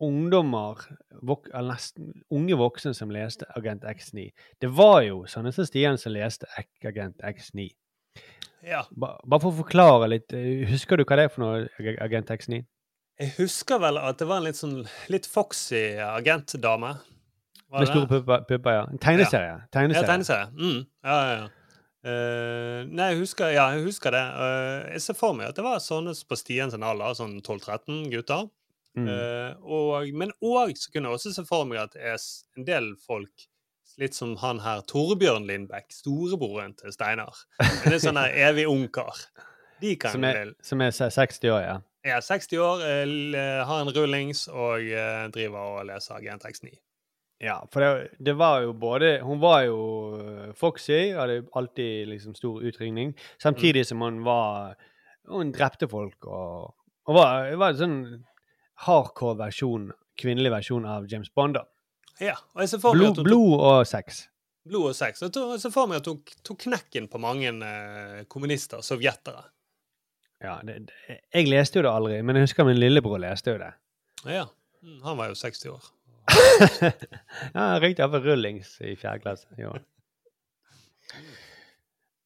[0.04, 0.80] ungdommer,
[1.22, 4.30] vok eller nesten unge voksne, som leste Agent X9.
[4.60, 6.46] Det var jo sånne som Stian som leste
[6.84, 7.70] Agent X9.
[8.64, 8.82] Ja.
[8.96, 10.32] Ba, bare for å forklare litt,
[10.70, 12.62] husker du hva det er for noe, Agent X9?
[13.20, 14.80] Jeg husker vel at det var en litt sånn
[15.12, 16.96] litt foxy agentdame.
[17.74, 18.06] Med store
[18.46, 18.82] pupper, ja.
[18.90, 19.52] En tegneserie.
[19.52, 20.08] Ja, tegneserie.
[20.08, 20.48] tegneserie.
[20.58, 20.80] Mm.
[21.04, 21.48] Ja, ja, ja.
[22.04, 24.24] Eh, nei, jeg husker, ja, jeg husker det.
[24.36, 28.10] Uh, jeg ser for meg at det var sånne på Stian sin alder, sånn 12-13
[28.12, 28.50] gutter.
[28.94, 29.08] Mm.
[29.08, 32.20] Uh, og, men òg så kunne jeg også se for meg at er
[32.58, 33.48] en del folk
[34.00, 37.36] Litt som han her Torbjørn Lindbekk, storebroren til Steinar.
[37.62, 39.20] Er sånn her evig ungkar.
[39.78, 41.76] De kan Som er, som er 60 år, ja.
[42.02, 42.82] Ja, 60 år,
[43.68, 44.82] har en rullings og
[45.36, 46.74] driver og leser Gentex X9.
[47.42, 49.78] Ja, for det, det var jo både Hun var jo
[50.20, 54.76] øh, foxy, hadde alltid liksom stor utringning, samtidig som hun var
[55.28, 56.74] Hun drepte folk og,
[57.04, 57.98] og var, var en sånn
[58.86, 61.54] hardcore versjon, kvinnelig versjon av James Bond.
[61.58, 61.64] da.
[62.22, 64.24] Ja, og jeg ser for meg Blod, hun blod og sex.
[64.66, 65.22] blod og sex.
[65.22, 69.46] Og jeg ser for meg at hun tok knekken på mange eh, kommunister, sovjetere.
[70.42, 73.62] Ja, det, det, jeg leste jo det aldri, men jeg husker min lillebror leste jo
[73.62, 73.70] det.
[74.26, 74.48] Ja,
[74.82, 75.93] mm, han var jo 60 år.
[76.34, 79.48] Ja, han røykte iallfall rullings i fjerde klasse.
[79.60, 79.74] Jo.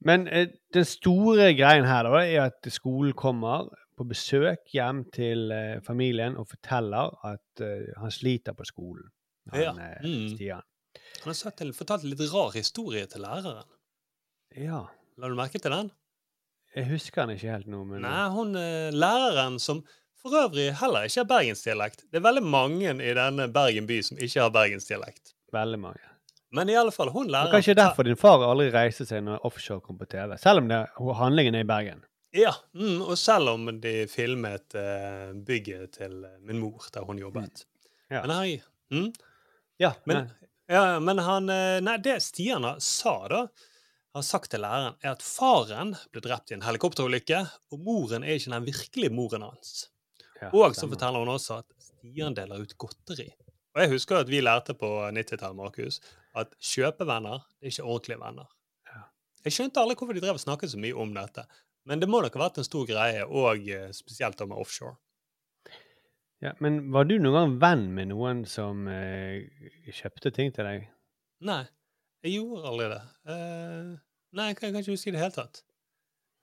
[0.09, 3.69] Men eh, den store greien her da, er at skolen kommer
[3.99, 9.09] på besøk hjem til eh, familien og forteller at eh, han sliter på skolen.
[9.53, 10.29] Han, Ja, eh, mm.
[10.37, 10.67] Stian.
[11.25, 13.67] Han har til, fortalt en litt rar historie til læreren.
[14.57, 14.85] Ja.
[15.19, 15.91] La du merke til den?
[16.77, 19.83] Jeg husker han ikke helt nå, men Nei, hun eh, læreren som
[20.23, 22.05] for øvrig heller ikke har bergensdialekt.
[22.11, 25.35] Det er veldig mange i denne Bergen by som ikke har bergensdialekt.
[25.53, 26.05] veldig mange.
[26.51, 29.45] Men i alle fall, hun Det er kanskje derfor din far aldri reiste seg når
[29.45, 32.05] offshore kom på TV, selv om det, handlingen er i Bergen.
[32.33, 37.65] Ja, mm, og selv om de filmet uh, bygget til min mor, der hun jobbet.
[38.11, 38.23] Ja.
[38.25, 38.63] Men hei,
[38.93, 39.13] mm,
[39.79, 40.31] Ja, men,
[40.67, 43.45] ja, men han eh, Nei, det Stian sa, da,
[44.15, 48.41] har sagt til læreren, er at faren ble drept i en helikopterulykke, og moren er
[48.41, 49.87] ikke den virkelige moren hans.
[50.39, 53.27] Ja, og så forteller hun også at Stian deler ut godteri.
[53.75, 56.01] Og jeg husker at vi lærte på 90-tallet, Markus,
[56.39, 58.47] at kjøpevenner det er ikke ordentlige venner.
[59.47, 61.45] Jeg skjønte aldri hvorfor de drev og snakket så mye om dette,
[61.89, 64.97] men det må nok ha vært en stor greie, og eh, spesielt med offshore.
[66.43, 69.47] Ja, men var du noen gang venn med noen som eh,
[69.95, 70.85] kjøpte ting til deg?
[71.47, 71.63] Nei,
[72.27, 73.01] jeg gjorde aldri det.
[73.31, 73.97] Uh,
[74.35, 75.63] nei, jeg kan, jeg kan ikke huske i det hele tatt.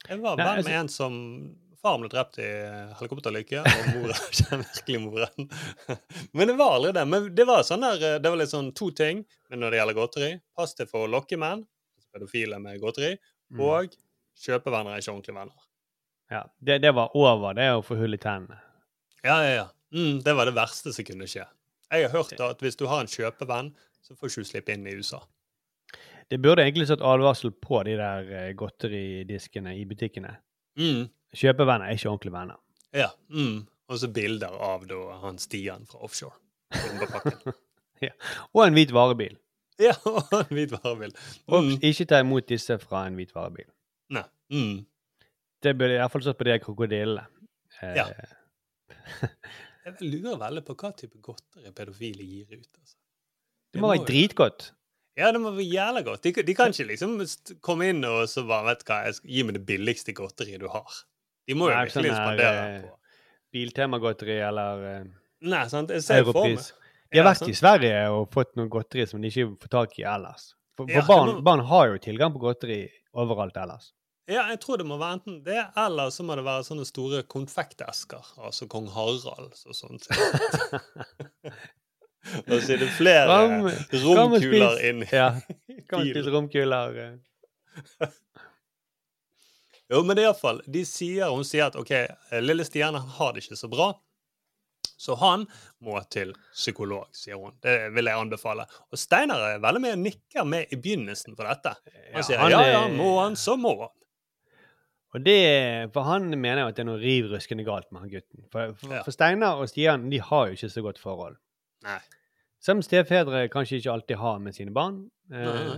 [0.06, 1.16] Jeg var Nei, venn altså- med en som
[1.86, 2.48] Faren ble drept i
[2.98, 5.50] helikopterulykke, og mora er ikke den virkelige moren.
[6.38, 7.04] Men det var aldri det.
[7.12, 9.22] Men det var, sånn der, eh, det var litt sånn to ting
[9.52, 10.30] men når det gjelder godteri.
[10.58, 11.62] Pass deg for lokkemenn,
[11.96, 13.16] altså pedofile med godteri,
[13.54, 13.60] Mm.
[13.62, 13.92] og
[14.42, 15.66] kjøpevenner er ikke ordentlige venner.
[16.34, 18.58] Ja, det, det var over det å få hull i tennene.
[19.22, 19.68] Ja, ja, ja.
[19.94, 21.46] Mm, det var det verste som kunne skje.
[21.94, 23.70] Jeg har hørt at hvis du har en kjøpevenn,
[24.02, 25.22] så får ikke du slippe inn i USA.
[26.34, 30.34] Det burde egentlig satt advarsel på de der eh, godteridiskene i butikkene.
[30.82, 31.06] Mm.
[31.36, 32.60] Kjøpevenner er ikke ordentlige venner.
[32.96, 33.10] Ja.
[33.30, 33.66] Mm.
[33.92, 36.36] Og så bilder av da han Stian fra offshore.
[38.04, 38.12] Ja.
[38.52, 39.38] Og en hvit varebil.
[39.80, 41.14] ja, og en hvit varebil.
[41.48, 41.70] Mm.
[41.80, 43.70] ikke ta imot disse fra en hvit varebil.
[44.12, 44.26] Nei.
[44.52, 44.82] Mm.
[45.64, 47.24] Det burde iallfall stått på de krokodillene.
[47.82, 48.06] Eh, Ja.
[49.86, 52.70] Jeg lurer veldig på hva type godteri pedofile gir ut.
[52.82, 52.96] Altså.
[53.74, 54.70] Det må være dritgodt.
[55.16, 56.24] Ja, det må være jævla godt.
[56.26, 57.14] De, de kan ikke liksom
[57.64, 60.98] komme inn og så bare vet hva, jeg gi meg det billigste godteriet du har.
[61.48, 62.96] De må jo Nei, virkelig sånn spandere eh, på
[63.56, 65.04] Biltemagodteri eller eh,
[65.46, 65.92] Nei, sant?
[65.94, 66.64] Jeg ser for meg.
[67.14, 67.52] De har vært sant?
[67.54, 70.50] i Sverige og fått noe godteri som de ikke får tak i ellers.
[70.76, 72.80] For, for Ja, barn, må- barn har jo tilgang på godteri
[73.14, 73.92] overalt ellers.
[74.26, 77.20] Ja, jeg tror det må være enten det, eller så må det være sånne store
[77.30, 78.26] konfektesker.
[78.42, 80.08] Altså kong Harald og sånt.
[82.50, 83.38] og så er det flere
[84.02, 85.28] romkuler inni Ja,
[85.92, 87.20] kan spise romkuler.
[89.92, 91.92] Jo, men det er iallfall De sier, hun sier at OK,
[92.42, 93.92] lille Stian har det ikke så bra.
[94.98, 95.44] Så han
[95.84, 97.54] må til psykolog, sier hun.
[97.62, 98.64] Det vil jeg anbefale.
[98.90, 101.76] Og Steinar er veldig med og nikker med i begynnelsen på dette.
[102.14, 103.94] Han Ja, sier han ja, ja, må han, så må han.
[105.16, 108.12] Og det, For han mener jo at det er noe riv ruskende galt med han
[108.12, 108.48] gutten.
[108.52, 111.38] For, for, for Steinar og Stian de har jo ikke så godt forhold.
[111.86, 112.00] Nei.
[112.64, 115.06] Som stefedre kanskje ikke alltid har med sine barn.
[115.32, 115.46] Nei.
[115.46, 115.76] Eh,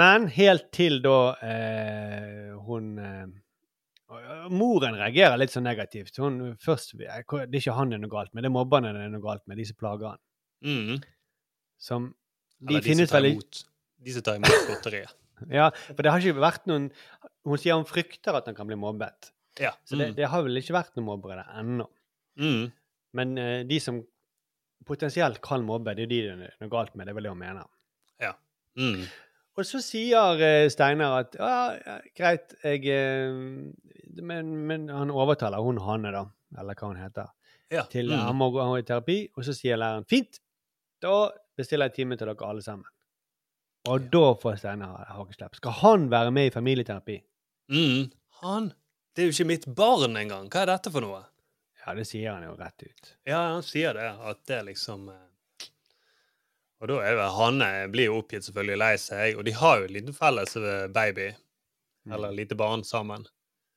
[0.00, 3.26] Men helt til da eh, hun eh,
[4.52, 6.16] Moren reagerer litt så negativt.
[6.20, 9.06] Hun først, Det er ikke han det er noe galt med, det er mobberne det
[9.06, 10.20] er noe galt med, de som plager han.
[10.64, 10.98] Mm.
[11.80, 12.10] Som
[12.60, 13.38] de Eller finnes tar vel
[14.02, 15.16] de som tar imot godteriet.
[15.50, 16.84] Ja, for det har ikke vært noen
[17.48, 19.32] Hun sier hun frykter at han kan bli mobbet.
[19.58, 19.72] Ja.
[19.82, 20.14] Så det, Mm.
[20.20, 21.88] det har vel ikke vært noen mobbere der ennå.
[22.38, 22.68] Mm.
[23.18, 23.98] Men eh, de som
[24.86, 27.06] potensielt kan mobbe, det er jo de det er noe galt med.
[27.08, 27.66] Det er vel det hun mener.
[28.22, 28.30] Ja.
[28.78, 29.02] Mm.
[29.58, 33.34] Og så sier eh, Steinar at ja, ja, greit, jeg eh,
[34.22, 36.22] men, men han overtaler hun Hanne, da,
[36.60, 37.28] eller hva hun heter,
[37.72, 37.84] Ja.
[37.88, 38.18] til Mm.
[38.26, 39.18] han må gå i terapi.
[39.36, 40.40] Og så sier læreren fint,
[41.00, 42.84] da bestiller jeg time til dere alle sammen.
[43.88, 45.56] Og da får Steinar hakeslepp.
[45.56, 47.16] Skal han være med i familieterapi?
[47.72, 48.10] Mm,
[48.42, 48.72] han
[49.16, 50.48] Det er jo ikke mitt barn engang.
[50.48, 51.24] Hva er dette for noe?
[51.84, 53.16] Ja, det sier han jo rett ut.
[53.26, 54.06] Ja, han sier det.
[54.22, 55.26] At det liksom eh,
[56.82, 59.86] Og da er jo Hanne blir jo oppgitt, selvfølgelig lei seg, og de har jo
[59.86, 61.28] en liten felles eh, baby.
[62.02, 62.14] Mm.
[62.16, 63.28] Eller lite barn sammen.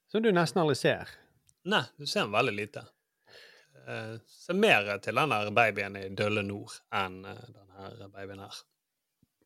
[0.10, 1.12] Som du nesten aldri ser.
[1.70, 2.82] Nei, du ser den veldig lite.
[3.86, 8.62] Eh, ser mer til den der babyen i Dølle Nord enn denne babyen her.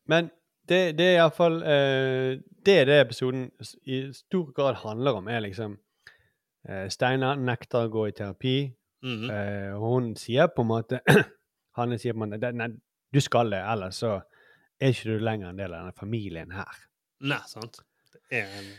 [0.08, 0.32] Men
[0.70, 3.48] det, det er iallfall uh, Det det episoden
[3.84, 5.74] i stor grad handler om, er liksom
[6.68, 8.58] uh, Steinar nekter å gå i terapi.
[9.02, 9.78] Mm -hmm.
[9.80, 11.00] hun sier på en måte
[11.78, 12.68] Hanne sier på en måte Nei,
[13.12, 14.16] du skal det, ellers så
[14.80, 16.76] er ikke du lenger en del av denne familien her.
[17.20, 17.82] Nei, sant?
[18.12, 18.70] Det er en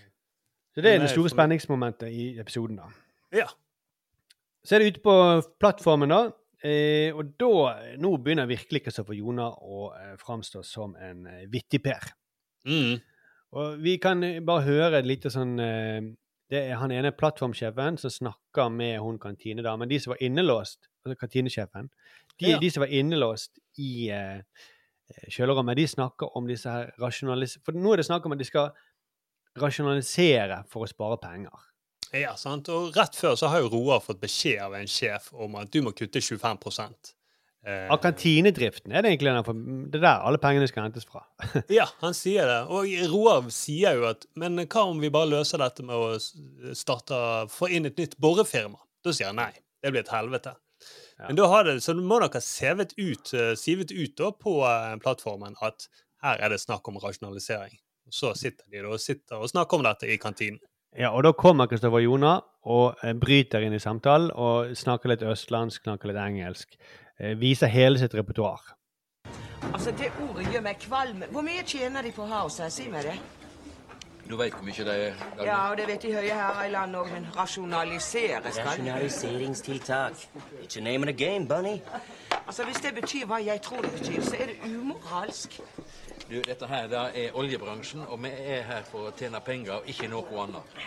[0.76, 2.88] Så det er det store spenningsmomentet i episoden, da.
[3.36, 3.48] Ja.
[4.64, 5.16] Så er det ute på
[5.60, 6.22] plattformen, da.
[6.64, 11.82] Eh, og da Nå begynner virkelig Kristoffer Jona å eh, framstå som en eh, vittig
[11.84, 12.12] Per.
[12.70, 12.99] Mm.
[13.58, 16.02] Og vi kan eh, bare høre et lite sånn eh,
[16.52, 19.90] Det er han ene plattformsjefen som snakker med hun kantinedamen.
[19.90, 21.90] De som var innelåst, altså kantinesjefen,
[22.38, 22.60] de, Ja.
[22.60, 24.68] de som var innelåst i eh,
[25.31, 27.60] kjølerommet, de snakker om disse her rasjonalis...
[27.65, 28.72] For nå er det snakk om at de skal
[29.60, 31.68] rasjonalisere for å spare penger.
[32.15, 32.68] Ja, sant.
[32.72, 35.80] Og rett før så har jo Roar fått beskjed av en sjef om at du
[35.85, 36.57] må kutte 25
[37.64, 41.23] eh, Av kantinedriften er det egentlig for det er der alle pengene skal hentes fra.
[41.72, 42.60] Ja, han sier det.
[42.68, 47.22] Og Roar sier jo at Men hva om vi bare løser dette med å starte
[47.52, 48.81] Få inn et nytt borefirma?
[49.02, 49.53] Da sier han nei.
[49.81, 50.53] Det blir et helvete.
[51.27, 54.57] Men da har det, så må dere ha sevet ut, eh, sivet ut da på
[54.65, 55.88] eh, plattformen at
[56.26, 57.77] her er det snakk om rasjonalisering.
[58.11, 60.60] Så sitter de da og sitter og snakker om dette i kantinen.
[60.98, 65.23] Ja, og da kommer Kristoffer Jona og eh, bryter inn i samtalen og snakker litt
[65.23, 66.76] østlandsk, snakker litt engelsk.
[67.38, 68.64] Viser hele sitt repertoar.
[69.69, 71.22] Altså, Det ordet gjør meg kvalm.
[71.30, 72.73] Hvor mye tjener de på å ha oss her?
[72.73, 73.40] Si meg det.
[74.30, 75.14] Du veit hvor mye det er?
[75.38, 75.45] Dagny?
[75.45, 78.68] Ja, og det vet de høye herrer i landet òg, men rasjonaliseres kan.
[78.68, 80.27] Rasjonaliseringstiltak.
[80.61, 81.81] It's a name of the game, Bunny.
[82.48, 85.60] Altså, Hvis det betyr hva jeg tror det betyr, så er det umoralsk.
[86.30, 89.89] Du, dette her da er oljebransjen, og vi er her for å tjene penger, og
[89.91, 90.77] ikke noe annet.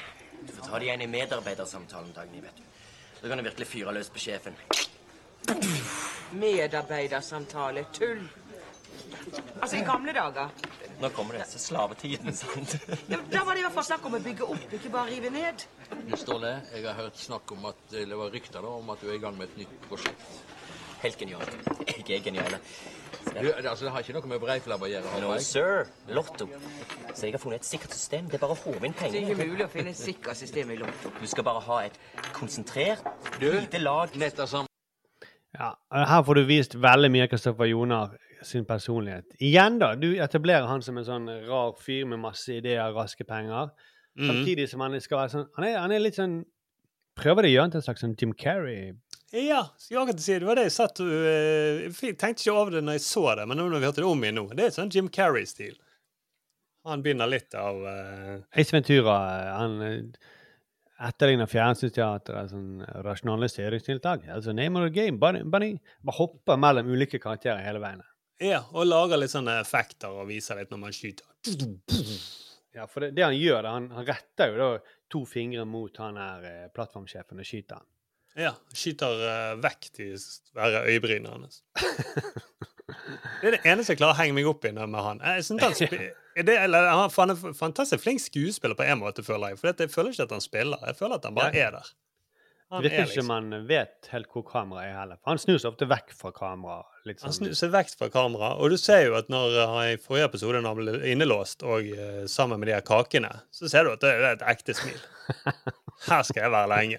[0.47, 2.63] Du får ta det igjen i medarbeidersamtalen, Dagny, vet du.
[3.23, 4.57] Da kan du virkelig fyre løs på sjefen.
[6.33, 7.87] Medarbeidersamtale.
[7.93, 8.25] Tull.
[9.63, 10.49] Altså, i gamle dager
[11.05, 12.79] Nå kommer disse slavetidene, sant?
[13.13, 15.29] ja, Da var det i hvert fall snakk om å bygge opp, ikke bare rive
[15.35, 15.65] ned.
[16.09, 19.11] Du, Ståle, jeg har hørt snakk om at, det var rykter da, om at du
[19.11, 20.31] er i gang med et nytt prosjekt.
[21.05, 21.51] Helt genialt.
[21.91, 22.55] Jeg er genial.
[23.35, 25.19] Du, altså, det har ikke noe med Breiflabb å gjøre?
[25.21, 25.91] No, sir.
[26.17, 26.47] Lotto.
[27.13, 28.31] Så jeg har funnet et sikkert system.
[28.33, 30.73] Det er bare å håve inn Det er ikke mulig å finne et sikkert system
[30.73, 31.13] i Lotto.
[31.21, 31.99] Du skal bare ha et
[32.33, 33.05] konsentrert,
[33.43, 34.49] lite lag Nettopp.
[34.49, 34.71] sammen.
[35.55, 38.17] Ja, Her får du vist veldig mye av Kristoffer Joner
[38.47, 39.27] sin personlighet.
[39.41, 39.95] Igjen, da.
[39.99, 43.73] Du etablerer han som en sånn rar fyr med masse ideer, raske penger.
[44.15, 44.31] Mhm.
[44.31, 46.45] Samtidig som han skal være sånn Han er, han er litt sånn
[47.19, 48.93] Prøver det å gjøre han til en slags sånn Jim Carrey?
[49.35, 52.77] Ja, jeg kan si, det var det jeg satt og eh, Jeg tenkte ikke over
[52.77, 54.69] det når jeg så det, men nå når vi hørte det om igjen nå Det
[54.69, 55.75] er sånn Jim Carrey-stil.
[56.87, 58.39] Han begynner litt av uh...
[58.55, 59.19] Ace Ventura
[59.57, 60.31] han eh,
[61.09, 64.29] etterligner fjernsynsteatret sånn rasjonaliseringstiltak.
[64.31, 65.19] Altså name of the game.
[65.19, 65.73] Bare
[66.19, 68.05] hopper mellom ulike karakterer hele veien.
[68.43, 71.27] Ja, og lager litt sånne effekter og viser litt når man skyter.
[72.75, 74.71] Ja, for det, det han gjør, det, han, han retter jo da
[75.13, 77.87] to fingre mot han her eh, plattformsjefen og skyter han.
[78.35, 81.63] Ja, skyter eh, vekk de svære øyebrynene hans.
[83.41, 85.21] Det er det eneste jeg klarer å henge meg opp i med han.
[85.25, 85.95] Jeg synes han
[86.37, 89.61] er det, eller, han er fantastisk flink skuespiller på en måte, føler jeg.
[89.61, 90.83] For jeg føler ikke at han spiller.
[90.91, 91.69] Jeg føler at han bare Ja.
[91.69, 91.91] er der.
[91.91, 95.19] Det Han virker er ikke som liksom- han vet helt hvor kameraet er heller.
[95.23, 96.94] For han snur seg ofte vekk fra kameraet.
[97.05, 97.51] Litt Han sånn.
[97.51, 100.29] snur seg vekk fra kamera, og du ser jo at når eh, han i forrige
[100.31, 103.93] episode når han ble innelåst og uh, sammen med de her kakene, så ser du
[103.93, 104.97] at det er et ekte smil.
[106.09, 106.99] Her skal jeg være lenge.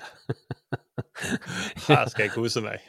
[1.87, 2.85] Her skal jeg kose meg.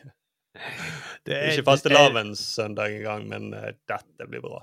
[1.26, 4.60] Det er- Ikke fastelavnssøndag engang, men uh, dette blir bra.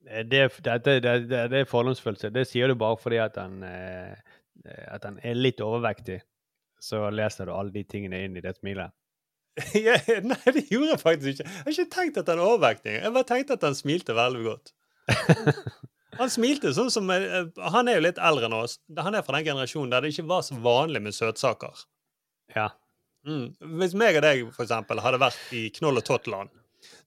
[0.00, 2.30] Det, det, det, det, det, det er fordomsfølelse.
[2.34, 4.16] Det sier du bare fordi at han, uh,
[4.88, 6.20] at han er litt overvektig.
[6.80, 8.92] Så leser du alle de tingene inn i det smilet.
[10.30, 11.46] Nei, det gjorde jeg faktisk ikke.
[11.46, 12.96] Jeg har ikke tenkt at han er overvektig.
[12.96, 14.74] Jeg bare tenkte at han smilte veldig godt.
[16.18, 18.78] Han smilte sånn som eh, Han er jo litt eldre enn oss.
[18.98, 21.84] Han er fra den generasjonen der det ikke var så vanlig med søtsaker.
[22.56, 22.70] Ja.
[23.26, 23.52] Mm.
[23.78, 26.50] Hvis meg og deg for eksempel, hadde vært i Knoll og Totland,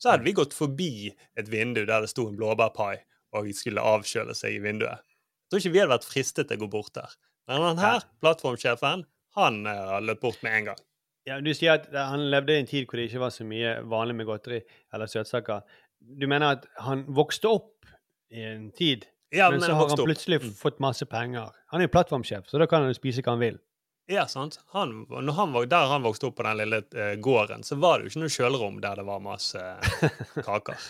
[0.01, 2.95] så hadde vi gått forbi et vindu der det sto en blåbærpai
[3.37, 5.01] og skulle avkjøle seg i vinduet.
[5.01, 7.15] Jeg tror ikke vi hadde vært fristet til å gå bort der.
[7.49, 9.03] Men han her, plattformsjefen,
[9.37, 10.83] han eh, har løpt bort med en gang.
[11.27, 13.77] Ja, Du sier at han levde i en tid hvor det ikke var så mye
[13.87, 14.59] vanlig med godteri
[14.93, 15.63] eller søtsaker.
[16.03, 17.87] Du mener at han vokste opp
[18.33, 19.05] i en tid.
[19.33, 20.49] Ja, men men så har han plutselig opp.
[20.59, 21.53] fått masse penger.
[21.71, 23.61] Han er jo plattformsjef, så da kan han jo spise hva han vil.
[24.11, 24.59] Ja, sant.
[24.75, 27.97] Han, når han var, der han vokste opp på den lille uh, gården, så var
[27.97, 29.63] det jo ikke noe kjølerom der det var masse
[30.03, 30.89] eh, kaker.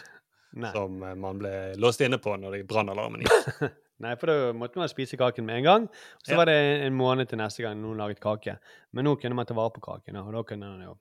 [0.73, 3.69] som uh, man ble låst inne på når det brannalarmen gikk.
[3.99, 5.88] Nei, for da måtte man spise kaken med en gang.
[6.26, 6.38] Så Ja.
[6.38, 6.56] var det
[6.86, 8.57] en måned til neste gang noen laget kake.
[8.91, 10.98] Men nå kunne man ta vare på kaken, og da kunne man jo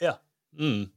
[0.00, 0.14] Ja.
[0.58, 0.90] Mm.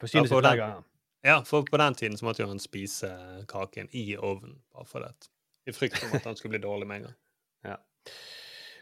[0.00, 0.84] forsyne seg flere ganger.
[1.24, 4.60] Ja, for på den tiden så måtte jo han spise kaken i ovnen.
[4.74, 5.28] Bare for det.
[5.66, 7.14] I frykt for at han skulle bli dårlig med en gang.
[7.64, 7.76] Ja.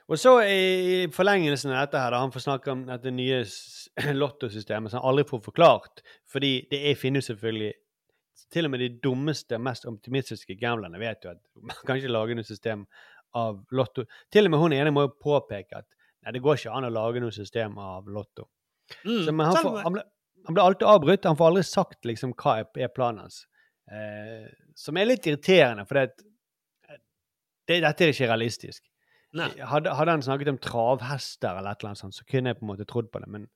[0.08, 3.44] Og så i forlengelsen av dette her, da han får snakke om dette nye
[4.16, 7.74] lottosystemet som han aldri får forklart, fordi det finnes selvfølgelig
[8.52, 11.40] til og med de dummeste, mest optimistiske gamblerne vet jo at
[11.70, 12.86] man kan ikke lage noe system
[13.36, 14.06] av lotto.
[14.32, 15.86] Til og med hun ene må jo påpeke at
[16.24, 18.48] nei, det går ikke an å lage noe system av lotto.
[19.04, 20.04] Mm, Så, han, selv får, han, ble,
[20.48, 21.28] han ble alltid avbrutt.
[21.30, 23.44] Han får aldri sagt liksom, hva er, er planen hans.
[23.90, 26.26] Eh, som er litt irriterende, for det,
[27.70, 28.84] det, dette er ikke realistisk.
[29.38, 32.64] Hadde, hadde han snakket om travhester eller et eller annet sånt, så kunne jeg på
[32.66, 33.46] en måte trodd på det, men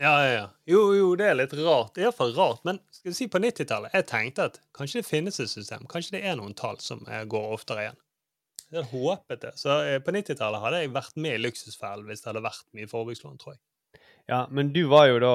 [0.00, 0.46] Ja, ja, ja.
[0.68, 1.94] Jo, jo, det er litt rart.
[1.94, 2.64] Det er iallfall rart.
[2.68, 5.86] Men skal vi si på 90-tallet Jeg tenkte at kanskje det finnes et system.
[5.88, 8.00] Kanskje det er noen tall som eh, går oftere igjen.
[8.66, 9.52] Jeg hadde håpet det.
[9.62, 12.90] Så eh, på 90-tallet hadde jeg vært med i Luksusfellen hvis det hadde vært mye
[12.90, 13.62] forbrukslån, tror jeg.
[14.28, 15.34] Ja, men du var jo da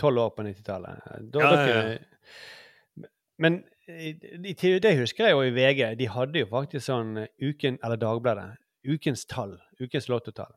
[0.00, 1.04] tolv år på 90-tallet.
[1.38, 3.08] Ja, Ja, ja,
[3.38, 5.82] Men det husker jeg jo i VG.
[5.98, 9.56] De hadde jo faktisk sånn eh, uken, eller Dagbladet, ukens tall.
[9.80, 10.52] Ukens lottotall.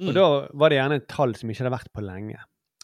[0.00, 0.14] Og Mm.
[0.16, 0.26] da
[0.56, 2.38] var det gjerne et tall som ikke hadde vært på lenge.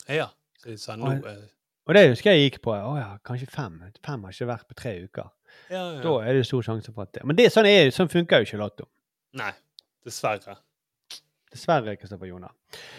[0.09, 0.29] Ja.
[0.59, 1.47] Så sa nå Og- eh,
[1.89, 2.73] Og det husker jeg gikk på.
[2.75, 3.81] Å ja, kanskje fem.
[4.05, 5.31] Fem har ikke vært på tre uker.
[5.71, 6.01] Ja, ja.
[6.03, 8.45] Da er det stor sjanse for at det Men det, sånn, er, sånn funker jo
[8.45, 8.89] ikke Lotto.
[9.33, 9.53] Nei.
[10.05, 10.57] Dessverre.
[11.51, 12.51] Dessverre, Kristoffer Joner.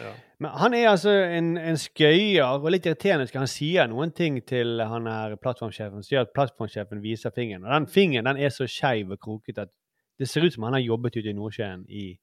[0.02, 0.14] Ja.
[0.40, 3.27] Men han er altså en, en skøyer, og litt irriterende.
[3.27, 5.94] skal Han sier noen ting til han her plattformsjefen.
[6.02, 7.65] Han sier at plattformsjefen viser fingeren.
[7.65, 9.69] Og den fingeren den er så skeiv og krokete at
[10.18, 12.18] det ser ut som han har jobbet ute i Nordsjøen i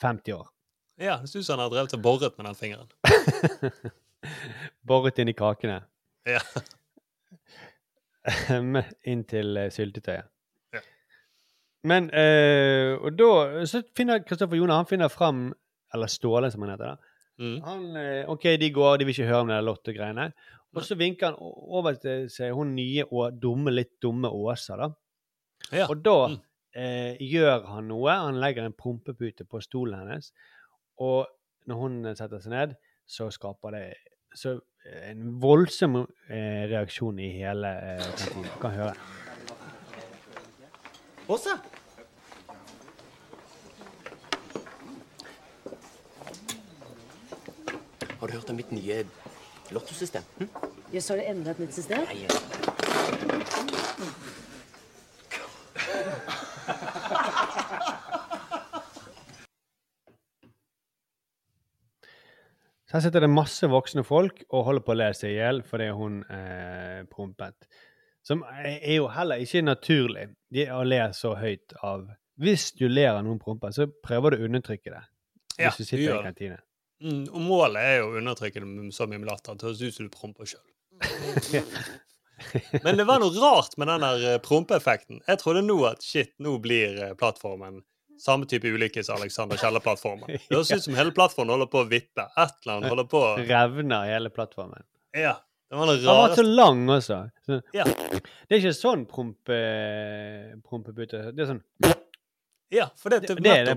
[0.00, 0.46] 50 år.
[1.00, 2.88] Ja, det ser ut som han har drevet og boret med den fingeren.
[4.88, 5.80] Boret inn i kakene.
[6.28, 6.40] Ja.
[9.08, 10.26] Inn til eh, syltetøyet.
[10.74, 10.82] Ja.
[11.88, 13.28] Men eh, Og da
[13.70, 15.46] så finner Kristoffer Jona han finner fram
[15.94, 16.90] Eller Ståle, som han heter.
[16.96, 17.14] da.
[17.38, 17.58] Mm.
[17.64, 20.26] Han, eh, OK, de går, de vil ikke høre om det der Lotto-greiene.
[20.76, 24.90] Og så vinker han over til seg hun nye og dumme, litt dumme Åsa, da.
[25.72, 25.86] Ja.
[25.88, 26.16] Og da
[26.76, 28.18] eh, gjør han noe.
[28.26, 30.32] Han legger en prompepute på stolen hennes.
[31.00, 31.24] Og
[31.70, 32.76] når hun setter seg ned,
[33.08, 33.84] så skaper det
[34.34, 34.52] så
[34.84, 38.04] eh, en voldsom eh, reaksjon i hele eh.
[38.36, 38.94] Du kan høre.
[41.28, 41.58] Åsa?
[48.18, 49.04] Har du hørt om mitt nye
[49.70, 50.22] lottosystem?
[50.38, 50.48] Hm?
[50.92, 51.98] Ja, så har det enda et nytt system?
[51.98, 52.28] Ja, ja.
[62.88, 65.60] Så her sitter det masse voksne folk og holder på å le seg i hjel
[65.66, 67.68] fordi hun eh, prompet.
[68.24, 70.24] Som er jo heller ikke naturlig
[70.72, 72.08] å le så høyt av
[72.40, 75.04] Hvis du ler av noen promper, så prøver du å undertrykke det.
[75.58, 76.58] Ja, du du sitter i kantine.
[77.02, 79.82] Mm, og målet er jo å undertrykke det med så mye latter at det høres
[79.82, 80.64] ut som du promper sjøl.
[82.84, 85.20] Men det var noe rart med den der eh, prompeeffekten.
[85.26, 87.82] Jeg trodde nå at shit, nå blir eh, plattformen
[88.18, 90.26] samme type ulykke som Alexander Kielland-plattformen.
[90.28, 92.24] Det høres ut som hele plattformen holder på å vippe.
[92.36, 94.82] Et eller annet holder på å Revner hele plattformen.
[95.16, 95.36] Ja.
[95.68, 97.16] Det var Den var så lang også.
[97.44, 97.84] Så, Ja.
[97.84, 99.58] Det er ikke sånn prompe,
[100.64, 101.26] prompepute.
[101.36, 101.62] Det er sånn
[102.72, 103.76] Ja, for det, Det- det er det.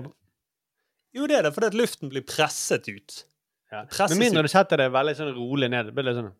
[1.14, 3.24] Jo, det er det, fordi at luften blir presset ut.
[3.70, 3.84] ja.
[3.84, 5.86] Presses Med mindre du setter det veldig sånn rolig ned.
[5.86, 6.32] Det blir sånn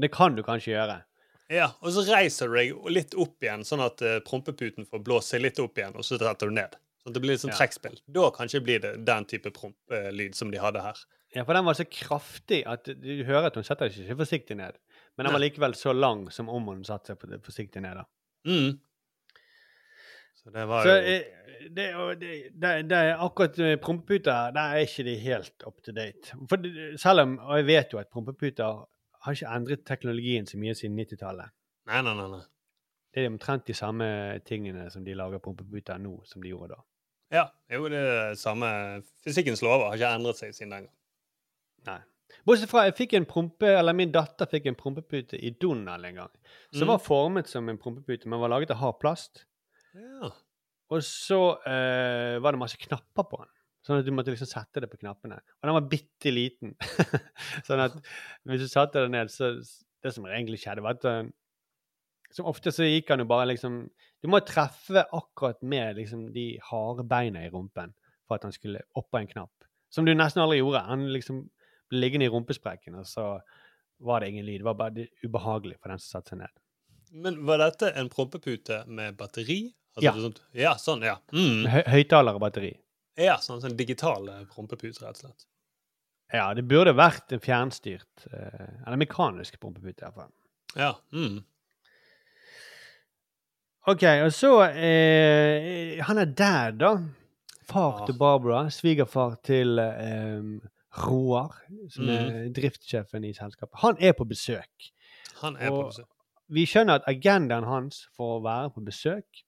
[0.00, 1.02] Det kan du kanskje gjøre.
[1.50, 5.34] Ja, og så reiser du deg litt opp igjen, sånn at uh, prompeputen får blåse
[5.34, 6.76] seg litt opp igjen, og så setter du ned.
[7.02, 7.58] Sånn at det blir litt sånn Ja.
[7.58, 7.96] trekkspill.
[8.06, 11.00] Da kanskje blir det den type prompelyd som de hadde her.
[11.34, 14.56] Ja, for den var så kraftig at du hører at hun setter seg ikke forsiktig
[14.58, 14.78] ned.
[15.16, 17.98] Men den var likevel så lang som om hun satte seg forsiktig ned.
[18.02, 18.04] da.
[18.46, 18.78] Mm.
[20.40, 21.24] Så det var Så jo eh,
[21.70, 21.86] det,
[22.20, 26.32] det, det, det er akkurat med prompeputer, der er ikke de helt up to date.
[26.48, 28.86] For selv om, Og jeg vet jo at prompeputer
[29.24, 31.52] har ikke endret teknologien så mye siden 90-tallet.
[31.90, 32.28] Nei, nei, nei.
[32.36, 32.44] nei.
[33.10, 34.06] Det er omtrent de samme
[34.46, 36.84] tingene som de lager pumpeputer nå, som de gjorde da.
[37.34, 38.68] Ja, jo, det er det samme
[39.24, 40.96] Fysikkens lover har ikke endret seg siden den gang.
[41.86, 41.98] Nei.
[42.46, 46.20] Bortsett fra jeg fikk en prompe, eller min datter fikk en prompepute i Donald en
[46.22, 46.32] gang.
[46.72, 46.92] Som Mm.
[46.94, 49.44] var formet som en prompepute, men var laget av hard plast.
[49.94, 50.30] Ja.
[50.90, 53.50] Og så eh, var det masse knapper på den.
[53.90, 55.40] Sånn at du måtte liksom sette det på knappene.
[55.58, 56.76] Og den var bitte liten.
[57.66, 57.96] sånn at
[58.46, 59.56] hvis du satte det ned, så
[60.00, 61.32] Det som egentlig skjedde, var at den,
[62.32, 63.80] Som ofte så gikk han jo bare liksom
[64.22, 67.92] Du må treffe akkurat med liksom de harde beina i rumpen
[68.28, 69.50] for at han skulle opp på en knapp.
[69.90, 70.84] Som du nesten aldri gjorde.
[70.86, 71.40] Han liksom
[71.90, 73.24] ble liggende i rumpesprekken, og så
[74.06, 74.60] var det ingen lyd.
[74.62, 76.52] Det var bare ubehagelig for den som satte seg ned.
[77.24, 79.64] Men var dette en prompepute med batteri?
[79.96, 80.12] Altså, Ja.
[80.22, 81.16] Sånt, ja, sånn, ja.
[81.34, 81.66] Mm.
[81.66, 82.70] Hø- Høyttaler og batteri.
[83.20, 85.46] Ja, sånn, sånn digital eh, prompepute, rett og slett.
[86.32, 90.30] Ja, det burde vært en fjernstyrt eh, Eller mekanisk prompepute, iallfall.
[90.78, 90.92] Ja.
[91.12, 91.40] Mm.
[93.90, 96.92] OK, og så eh, Han er der, da.
[97.70, 98.64] Far til Barbara.
[98.70, 100.46] Svigerfar til eh,
[101.00, 101.54] Roar,
[101.94, 103.78] som er driftssjefen i selskapet.
[103.84, 104.90] Han er på besøk.
[105.42, 106.08] Han er på besøk.
[106.50, 109.44] Vi skjønner at agendaen hans for å være på besøk,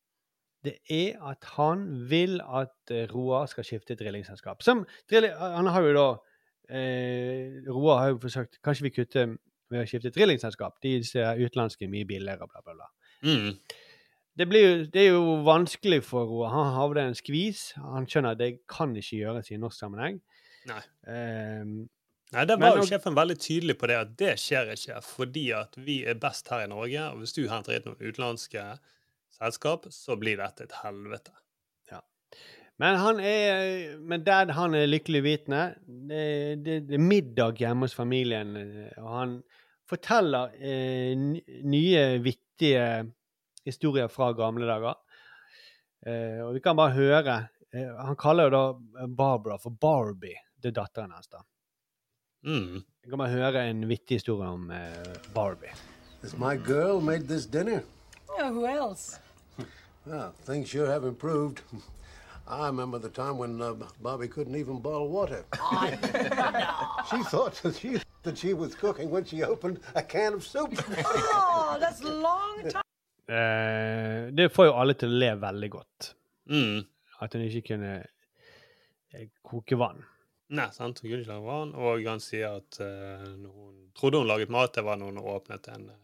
[0.64, 4.62] det er at han vil at eh, Roar skal skifte drillingselskap.
[4.62, 6.06] Som Han har jo da
[6.70, 9.32] eh, Roar har jo forsøkt Kanskje vi kutter
[9.72, 10.76] ved å skifte drillingselskap?
[10.84, 12.90] De ser utenlandske mye billigere, bla, bla, bla.
[13.24, 13.56] Mm.
[14.38, 16.52] Det, blir, jo- det er jo vanskelig for Roar.
[16.54, 17.64] Han havner i en skvis.
[17.80, 20.20] Han skjønner at det kan ikke gjøres i norsk sammenheng.
[20.70, 20.82] Nei.
[21.08, 21.64] Eh,
[22.32, 25.74] Nei, Der var jo sjefen veldig tydelig på det at det skjer ikke fordi at
[25.84, 27.02] vi er best her i Norge.
[27.12, 28.62] Og hvis du henter inn noen utenlandske
[29.36, 31.34] selskap, så blir dette et helvete.
[31.90, 32.00] Ja.
[32.82, 35.64] Men han er Men dad han er lykkelig vitende.
[35.86, 36.22] Det,
[36.64, 39.36] det, det er middag hjemme hos familien, eh, og han
[39.88, 41.16] forteller eh,
[41.64, 42.84] nye, vittige
[43.64, 44.98] historier fra gamle dager.
[46.06, 47.34] Eh, og vi kan bare høre
[47.70, 50.38] eh, Han kaller jo da Barbara for Barbie.
[50.58, 51.44] Det er datteren hans, da.
[52.46, 52.82] Mm.
[53.02, 55.74] Vi kan bare høre en vittig historie om eh, Barbie.
[56.38, 57.82] My girl made this dinner?
[58.38, 59.18] Yeah, who else?
[60.06, 61.62] Well, things sure have improved.
[62.48, 65.44] I remember the time when uh, Bobby couldn't even boil water.
[67.10, 70.74] she thought that she, that she was cooking when she opened a can of soup.
[71.06, 72.82] Oh, that's a long time.
[73.28, 76.08] Eh, det får jo alle til å le veldig godt.
[76.50, 76.82] Mm.
[77.22, 77.92] At hun ikke kunne
[79.14, 80.02] eh, koke vann.
[80.52, 80.98] Nei, sant?
[81.00, 81.74] Hun kunne ikke lage vann.
[81.78, 85.22] Og han sier at eh, når hun trodde hun laget mat, det var når hun
[85.36, 86.01] åpnet en, eh,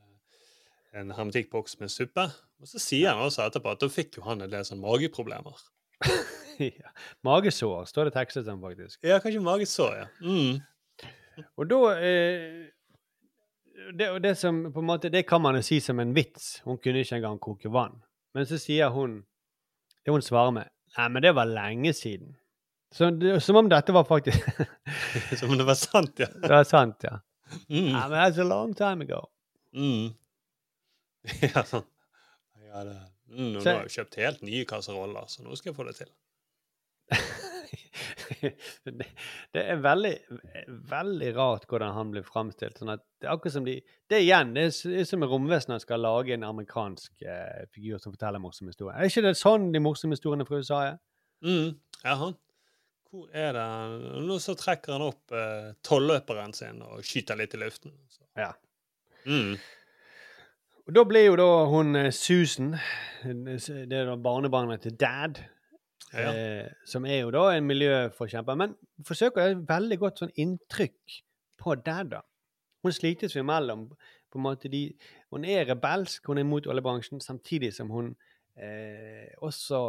[0.97, 2.29] en hermetikkboks med suppe.
[2.59, 5.61] Og så sier han også etterpå at da fikk jo han en del sånn mageproblemer.
[6.63, 6.91] ja.
[7.27, 9.01] Magesår står det tekstet som, faktisk.
[9.07, 10.09] Ja, kanskje magesår, ja.
[10.25, 11.47] Mm.
[11.59, 12.67] Og da eh,
[13.95, 16.59] det, det som på en måte, det kan man jo si som en vits.
[16.67, 18.01] Hun kunne ikke engang koke vann.
[18.35, 19.23] Men så sier hun
[20.05, 22.37] Det hun svarer med Nei, men det var lenge siden.
[22.95, 24.47] Så det, som om dette var faktisk
[25.39, 26.29] Som om det var sant, ja.
[26.33, 27.19] Det var sant, ja.
[27.69, 27.93] Mm.
[27.93, 29.27] Nei, men that's a long time ago.
[29.77, 30.15] Mm.
[31.55, 31.87] ja, sånn.
[32.69, 32.97] Ja, det,
[33.33, 35.97] mm, og nå har jeg kjøpt helt nye kasseroller, så nå skal jeg få det
[36.01, 36.11] til.
[38.85, 39.07] det,
[39.55, 40.13] det er veldig,
[40.91, 42.79] veldig rart hvordan han blir framstilt.
[42.81, 43.79] Sånn at det er akkurat som de
[44.09, 48.73] Det igjen, det er som romvesenet skal lage en amerikansk eh, figur som forteller morsomme
[48.73, 48.97] historier.
[48.97, 51.01] Er ikke det sånn de morsomme historiene fra USA er?
[51.45, 51.75] Mm.
[52.05, 52.39] Ja, han.
[53.09, 53.67] Hvor er det
[54.27, 57.95] Nå så trekker han opp eh, tolløperen sin og skyter litt i luften.
[58.13, 58.25] Så.
[58.37, 58.53] Ja.
[59.29, 59.57] Mm.
[60.89, 62.71] Og da blir jo da hun eh, Susan,
[63.23, 65.41] det er da barnebarnet til dad,
[66.15, 66.31] Ja.
[66.33, 68.73] eh, som er jo da en miljøforkjemper, men
[69.05, 71.19] forsøker et veldig godt sånn inntrykk
[71.61, 72.23] på dad, da.
[72.83, 73.91] Hun slites jo imellom
[74.31, 74.95] på en måte de,
[75.31, 78.15] Hun er rebelsk, hun er mot oljebransjen, samtidig som hun
[78.57, 79.81] eh, også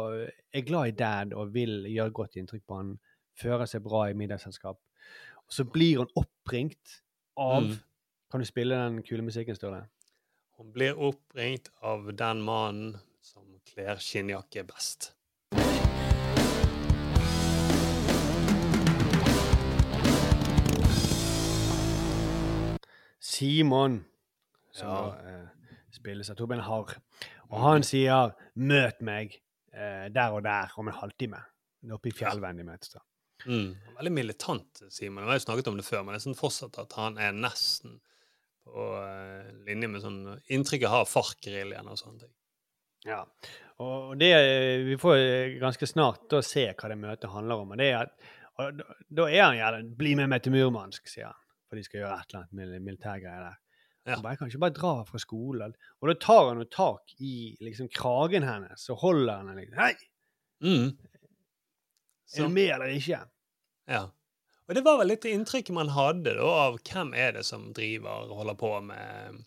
[0.52, 2.98] er glad i dad og vil gjøre godt inntrykk på han,
[3.40, 4.76] fører seg bra i middagsselskap.
[5.46, 7.00] Og så blir hun oppringt
[7.38, 7.78] av Mm.
[8.30, 9.86] Kan du spille den kule musikken, Sturle?
[10.60, 15.06] Hun blir oppringt av den mannen som kler skinnjakke best.
[23.20, 24.04] Simon,
[24.70, 25.00] som Ja.
[25.00, 25.48] da, eh,
[25.90, 27.00] spilles av Torbjørn Harr.
[27.50, 29.40] Og han sier 'møt meg
[29.72, 31.42] eh, der og der om en halvtime'.
[31.90, 32.92] Oppe i fjellveien de møtes.
[32.92, 33.00] da.
[33.46, 33.76] Mm.
[33.96, 35.24] Veldig militant, Simon.
[35.24, 37.32] Vi har jo snakket om det før, men det er sånn fortsatt at han er
[37.32, 38.00] nesten
[38.64, 40.20] på eh, linje med sånn
[40.52, 42.34] inntrykk jeg har FARC-geriljaen og sånne ting.
[43.08, 43.22] Ja.
[43.80, 47.72] Og det, eh, vi får eh, ganske snart da se hva det møtet handler om.
[47.72, 48.28] og det er at
[48.60, 48.76] og
[49.08, 51.38] da, er han gjerne 'bli med meg til Murmansk', sier han.
[51.70, 53.56] For de skal gjøre et eller annet mil- militærgreier der.
[54.10, 55.72] Han bare, jeg kan ikke bare dra fra skolen.
[56.02, 59.78] Og da tar han jo tak i liksom kragen hennes og holder henne liksom.
[59.78, 59.94] Hei!
[60.60, 60.98] Mm.
[62.36, 63.20] Er du med eller ikke?
[63.88, 64.02] Ja.
[64.70, 67.72] Og det var vel litt det inntrykket man hadde da, av hvem er det som
[67.74, 69.40] driver og holder på med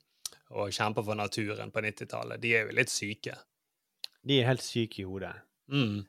[0.53, 2.41] og kjemper for naturen på 90-tallet.
[2.43, 3.37] De er jo litt syke.
[4.19, 5.31] De er helt syke i hodet.
[5.71, 6.03] Mm.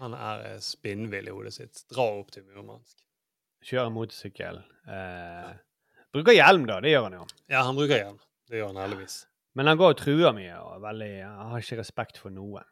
[0.00, 1.84] Han er eh, spinnvill i hodet sitt.
[1.94, 2.98] Dra opp til Murmansk.
[3.64, 4.60] Kjører motorsykkel.
[4.90, 5.54] Eh,
[6.12, 6.80] bruker hjelm, da.
[6.82, 7.24] Det gjør han jo.
[7.46, 8.18] Ja, han bruker hjelm.
[8.50, 9.16] Det gjør han heldigvis.
[9.54, 12.66] Men han går og truer mye og veldig, han har ikke respekt for noen.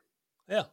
[0.51, 0.67] Ja.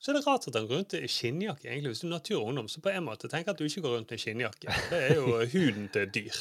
[0.00, 1.68] Så er det rart at han går rundt i skinnjakke.
[1.68, 1.90] egentlig.
[1.92, 3.96] Hvis du er natur og ungdom, så på en måte tenk at du ikke går
[3.98, 4.72] rundt i skinnjakke.
[4.90, 6.38] Det er jo huden til dyr.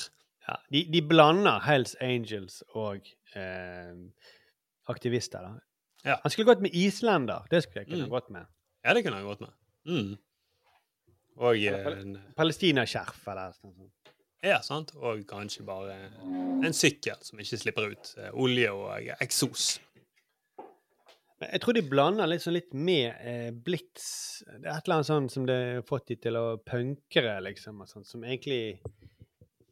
[0.48, 3.04] Ja, de, de blander Hells Angels og
[3.36, 3.92] eh,
[4.90, 5.44] aktivister.
[5.44, 5.52] da.
[6.08, 6.16] Ja.
[6.24, 7.44] Han skulle gått med islender.
[7.52, 8.10] Det skulle jeg kunne Mm.
[8.16, 8.46] gått med.
[8.86, 9.52] Ja, det kunne han gått med.
[9.86, 10.18] Mm.
[11.40, 14.14] Og eh, en, Palestinaskjerf eller noe sånt.
[14.44, 14.94] Ja, sant.
[14.96, 15.98] Og kanskje bare
[16.64, 19.74] en sykkel som ikke slipper ut eh, olje og eksos.
[21.40, 24.08] Jeg tror de blander litt, sånn litt med eh, blitz.
[24.44, 27.80] Det er et eller annet sånt som det har fått de til å punkere, liksom.
[27.84, 28.82] Og sånt, som egentlig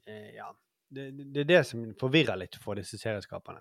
[0.08, 0.54] eh, Ja.
[0.88, 3.60] Det, det er det som forvirrer litt for disse serieskaperne.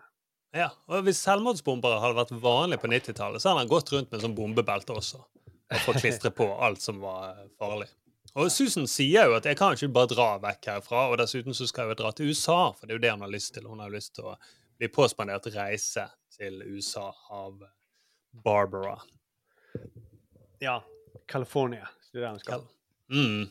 [0.54, 4.22] Ja, og Hvis selvmordsbombere hadde vært vanlig på 90-tallet, så hadde han gått rundt med
[4.22, 5.24] sånn bombebelte også.
[5.66, 7.88] Og fått klistre på alt som var eh, farlig.
[8.36, 11.66] Og Susan sier jo at jeg kan ikke bare dra vekk herfra, og dessuten så
[11.66, 13.66] skal jeg jo dra til USA, for det er jo det hun har lyst til.
[13.66, 14.36] Hun har lyst til å
[14.78, 16.04] bli påspandert reise
[16.36, 17.64] til USA av
[18.44, 18.98] Barbara.
[20.60, 20.82] Ja.
[21.28, 21.88] California.
[22.12, 22.66] Det er det han skal.
[23.12, 23.46] Mm.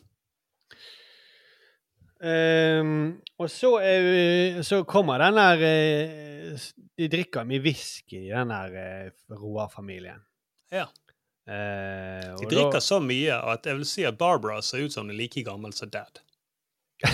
[2.25, 6.61] Um, og så, er, så kommer den der eh,
[6.97, 10.21] De drikker mye whisky den der eh, Roar-familien.
[10.71, 10.85] Ja.
[11.45, 15.05] Uh, De drikker da- så mye at jeg vil si at Barbara ser ut som
[15.05, 16.21] hun er like gammel som dad.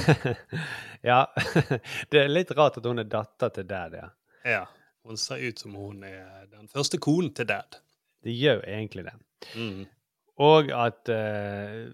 [1.12, 1.26] ja.
[2.14, 4.08] det er litt rart at hun er datter til dad, ja.
[4.48, 4.62] Ja.
[5.08, 7.80] Hun ser ut som hun er den første konen til dad.
[8.22, 9.16] Det gjør egentlig det.
[9.58, 9.86] Mm.
[10.42, 11.90] Og at uh,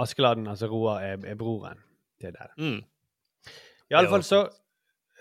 [0.00, 1.78] Askeladden, altså Roar, er, er broren
[2.20, 2.56] til dad.
[2.58, 2.80] Mm.
[3.90, 4.40] I alle fall så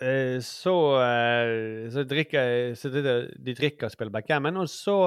[0.01, 4.97] eh, så, eh, så drikker så de drikker og spiller backgammon, og så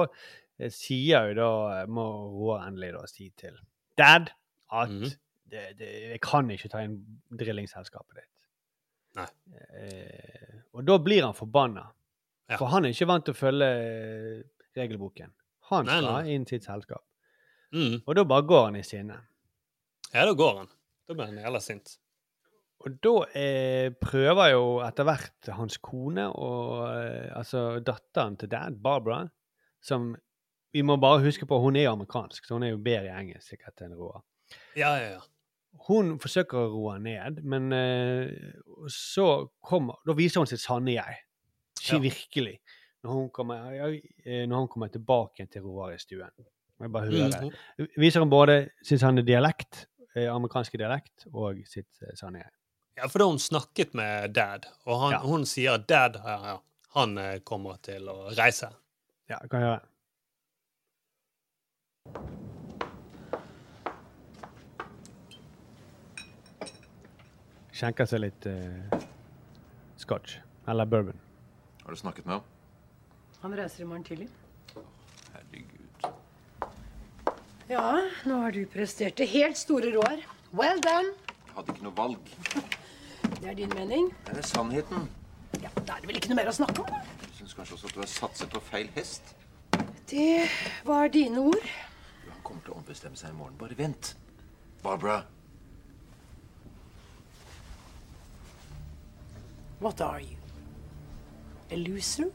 [0.69, 3.55] sier jo da må Roar endelig da si til
[3.97, 4.33] dad
[4.73, 5.07] at mm.
[5.49, 6.99] det, det, jeg kan ikke ta inn
[7.39, 8.29] drillingselskapet ditt.
[9.19, 9.27] Nei.
[9.77, 11.85] Eh, og da blir han forbanna.
[12.51, 12.57] Ja.
[12.59, 14.39] For han er ikke vant til å følge eh,
[14.77, 15.33] regelboken.
[15.71, 16.13] Han skal nei.
[16.13, 17.03] ha inn sitt selskap.
[17.73, 18.01] Mm.
[18.03, 19.17] Og da bare går han i sinne.
[20.11, 20.73] Ja, da går han.
[21.07, 21.95] Da blir han jævla sint.
[22.83, 28.75] Og da eh, prøver jo etter hvert hans kone og eh, altså datteren til dad,
[28.83, 29.23] Barbara,
[29.83, 30.11] som
[30.73, 33.53] vi må bare huske på, hun er amerikansk, så hun er jo bedre i engelsk
[33.53, 34.23] sikkert enn Roar.
[34.75, 35.21] Ja, ja, ja.
[35.87, 38.33] Hun forsøker å roe ned, men eh,
[38.93, 41.21] så kommer Da viser hun sitt sanne jeg.
[41.83, 42.57] Ikke virkelig.
[43.03, 43.71] Når hun, kommer,
[44.23, 46.31] eh, når hun kommer tilbake til Roar i stuen.
[46.79, 47.49] Jeg bare hører.
[47.77, 47.87] Mm.
[47.99, 49.85] Viser hun både sin sanne dialekt,
[50.15, 52.51] eh, amerikanske dialekt, og sitt eh, sanne jeg.
[52.97, 55.19] Ja, for da hun snakket med dad, og han, Ja.
[55.25, 56.59] hun sier at dad ja,
[56.93, 58.69] han kommer til å reise.
[59.29, 59.81] Ja, kan jeg gjøre.
[67.73, 69.01] Skjenker seg litt uh,
[69.97, 70.37] scotch.
[70.69, 71.22] Eller bourbon.
[71.83, 72.43] Har du snakket med ham?
[73.41, 74.29] Han reiser i morgen tidlig.
[75.33, 76.07] Herregud.
[77.69, 77.83] Ja,
[78.27, 80.23] nå har du prestert det helt store råer.
[80.53, 81.11] Well done.
[81.47, 82.31] Jeg hadde ikke noe valg.
[83.41, 84.09] Det er din mening.
[84.27, 85.09] Det er sannheten.
[85.61, 86.89] Ja, Da er det vel ikke noe mer å snakke om?
[86.89, 87.01] da?
[87.27, 89.33] Jeg syns kanskje også at du har satset på feil hest.
[90.09, 90.47] Det
[90.87, 91.67] var dine ord.
[92.29, 93.55] Han kommer til å ombestemme seg i morgen.
[93.59, 94.13] Bare vent.
[94.83, 95.23] Barbara.
[99.79, 100.37] What are you?
[101.71, 102.29] A loser?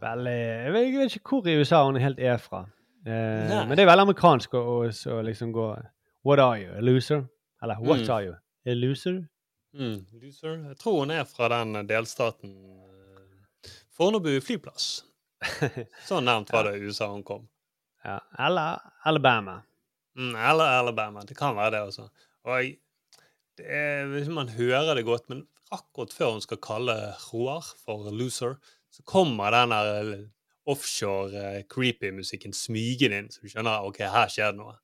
[0.00, 2.64] Vel, eh, jeg vet, jeg vet ikke hvor i USA hun helt er fra.
[3.06, 4.74] Eh, men det er veldig amerikansk å,
[5.24, 5.66] liksom gå
[6.26, 6.72] What are you?
[6.74, 7.22] A loser?
[7.62, 8.10] Eller what Mm.
[8.10, 8.34] are you?
[8.66, 9.20] A loser?
[9.74, 10.06] Mm.
[10.22, 10.56] Loser.
[10.68, 15.04] Jeg tror hun er fra den delstaten eh, Fornebu flyplass.
[16.08, 17.46] Så nevnt var det USA hun kom.
[18.04, 18.18] Ja.
[18.38, 19.60] Eller Alabama.
[20.16, 21.22] Mm, eller Alabama.
[21.28, 22.08] Det kan være det også.
[22.44, 22.76] Og jeg,
[23.60, 26.96] er, hvis man hører det godt, men akkurat før hun skal kalle
[27.28, 28.56] Roar for loser,
[28.90, 30.24] så kommer den der eh,
[30.66, 34.76] offshore eh, creepy musikken smygende inn, så du skjønner ok, her skjer det noe.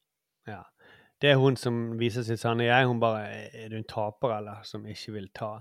[0.48, 0.62] Ja.
[1.22, 2.86] Det er hun som viser sitt sanne jeg.
[2.90, 4.64] Hun bare Er du en taper, eller?
[4.66, 5.52] Som ikke vil ta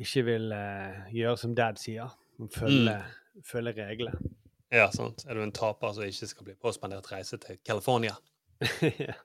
[0.00, 2.14] Ikke vil uh, gjøre som dad sier.
[2.40, 3.04] Hun følger,
[3.44, 4.32] følger reglene.
[4.72, 5.26] Ja, sant.
[5.28, 8.16] Er du en taper som ikke skal bli påspandert reise til California?
[9.06, 9.18] Ja.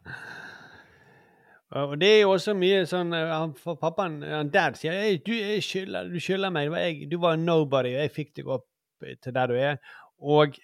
[1.75, 5.17] Og det er jo også mye sånn eh, han- For pappaen, han dad, sier «Ei,
[5.17, 6.71] du, skylder, du skylder meg.
[6.71, 8.67] Jeg, du var nobody, og jeg fikk deg opp
[9.03, 9.79] eh, til der du er.
[10.23, 10.55] Og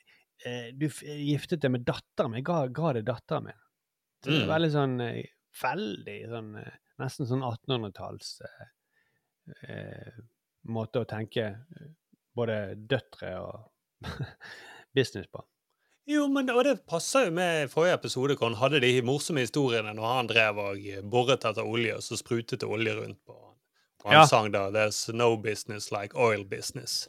[0.45, 2.39] eh, du giftet deg med datteren min.
[2.39, 3.59] Jeg ga, ga deg datteren min.
[4.23, 4.53] Så det er Mm.
[4.55, 5.23] veldig sånn eh,
[5.61, 6.71] Veldig sånn eh,
[7.03, 8.69] Nesten sånn 1800-talls eh,
[9.69, 10.21] eh,
[10.71, 11.89] måte å tenke eh,
[12.34, 13.67] både døtre og
[14.95, 15.43] business på.
[16.07, 19.93] Jo, men og det passer jo med forrige episode hvor han hadde de morsomme historiene
[19.95, 20.77] når han drev og
[21.11, 23.53] boret etter olje, og så sprutet det olje rundt på han.
[24.03, 24.25] Og han Ja.
[24.27, 27.07] sang da 'There's no business like oil business'.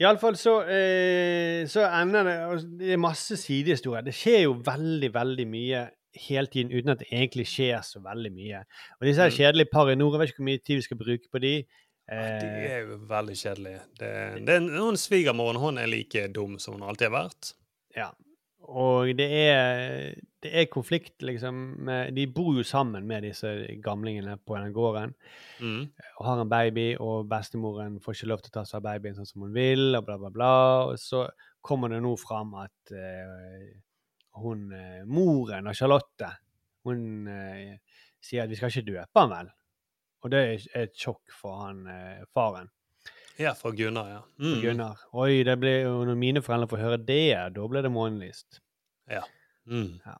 [0.00, 4.00] Iallfall så, eh, så ender det og Det er masse sidehistorier.
[4.04, 5.88] Det skjer jo veldig, veldig mye
[6.28, 8.64] hele tiden uten at det egentlig skjer så veldig mye.
[9.00, 9.36] Og disse her Mm.
[9.36, 11.64] kjedelige par i nord, jeg vet ikke hvor mye tid vi skal bruke på de.
[12.10, 13.74] Eh, Det er jo veldig kjedelig.
[14.00, 14.12] Det,
[14.44, 17.54] det er noen svigermoren hun er like dum som hun alltid har vært.
[17.96, 18.10] Ja.
[18.64, 21.56] Og det er, det er konflikt, liksom.
[21.84, 23.50] Med, de bor jo sammen med disse
[23.84, 25.12] gamlingene på den gården.
[25.60, 25.82] Mm.
[26.18, 29.18] Og har en baby, og bestemoren får ikke lov til å ta seg av babyen
[29.18, 30.54] sånn som hun vil, og bla, bla, bla.
[30.88, 31.26] Og så
[31.64, 33.68] kommer det nå fram at uh,
[34.40, 36.30] hun eh, moren av Charlotte,
[36.88, 39.52] hun uh, sier at vi skal ikke døpe han vel.
[40.24, 42.70] Og det er et sjokk for han eh, faren.
[43.36, 44.20] Ja, for Gunnar, ja.
[44.40, 44.60] Mm.
[44.62, 45.00] Gunnar.
[45.20, 47.22] Oi, det ble, når mine foreldre får høre det,
[47.56, 48.60] da blir det månelyst.
[49.10, 49.24] Ja.
[49.68, 49.98] Mm.
[50.06, 50.14] Ja.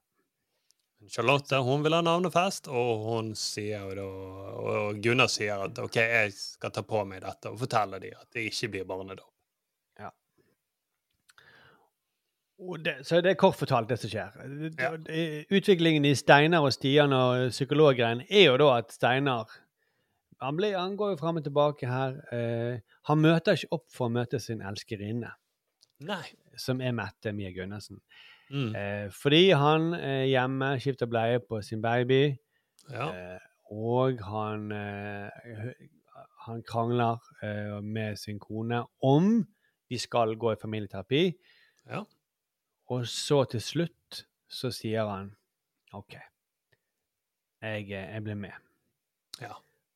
[1.14, 6.32] Charlotte hun vil ha navnefest, og hun sier da Og Gunnar sier at OK, jeg
[6.36, 9.30] skal ta på meg dette og fortelle dem at det ikke blir barnedåp.
[12.64, 14.34] Og det, så det er kort fortalt det som skjer.
[14.78, 19.50] Det- Utviklingen i Steinar og Stian og psykologgreien er jo da at Steinar
[20.44, 22.16] han, blir, han går jo fram og tilbake her.
[22.34, 25.30] Eh, han møter ikke opp for å møte sin elskerinne,
[26.04, 26.22] Nei.
[26.60, 28.00] som er Mette Mie Gunnarsen.
[28.50, 28.74] Mm.
[28.76, 32.36] Eh, fordi han er hjemme, skifter bleie på sin baby,
[32.90, 33.08] Ja.
[33.08, 33.38] eh,
[33.72, 35.72] og han, eh,
[36.46, 39.46] han krangler eh, med sin kone om
[39.90, 41.22] de skal gå i familieterapi.
[41.88, 42.02] Ja.
[42.92, 45.32] Og så til slutt så sier han
[45.96, 46.12] OK,
[47.62, 48.52] jeg, eh, jeg blir med.
[49.40, 49.54] Ja.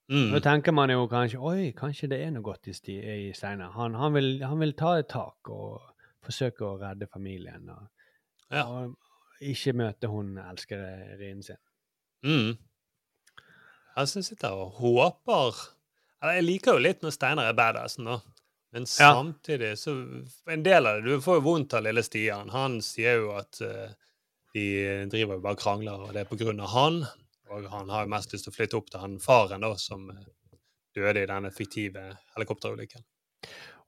[0.09, 0.31] Mm.
[0.33, 3.75] Nå tenker man jo kanskje oi, kanskje det er noe godt i, sti, i Steinar.
[3.77, 5.83] Han, han, han vil ta et tak og
[6.25, 7.69] forsøke å redde familien.
[7.75, 7.85] Og,
[8.51, 8.65] Ja.
[8.65, 8.97] og
[9.45, 11.61] ikke møte hun elskerinnen sin.
[12.25, 12.57] Mm.
[13.99, 15.55] Jeg syns jeg sitter og håper
[16.23, 18.17] Eller jeg liker jo litt når Steinar er badassen, da.
[18.75, 19.93] Men samtidig så
[20.51, 22.51] En del av det Du får jo vondt av lille Stian.
[22.51, 23.87] Han sier jo at uh,
[24.57, 24.65] de
[25.13, 27.03] driver jo bare krangler, og det er på grunn av han.
[27.51, 30.11] Og han har jo mest lyst til å flytte opp til han faren da, som
[30.11, 30.25] eh,
[30.97, 33.05] døde i denne fiktive helikopterulykken.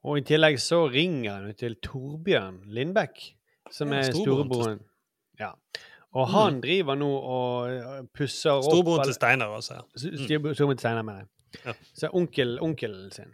[0.09, 3.19] Og i tillegg så ringer han jo til Torbjørn Lindbekk,
[3.71, 4.79] som er storebroren.
[5.39, 5.51] Ja.
[6.13, 6.31] Og Mm.
[6.33, 9.77] han driver nå og pusser opp Storebroren til Steinar, altså.
[9.95, 10.17] Mm.
[10.25, 11.61] Storebror Storebror til Steinar, mener jeg.
[11.65, 11.73] Ja.
[11.93, 13.33] Så onkel, onkelen sin,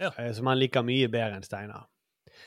[0.00, 0.10] Ja.
[0.18, 1.86] eh, som han liker mye bedre enn Steinar.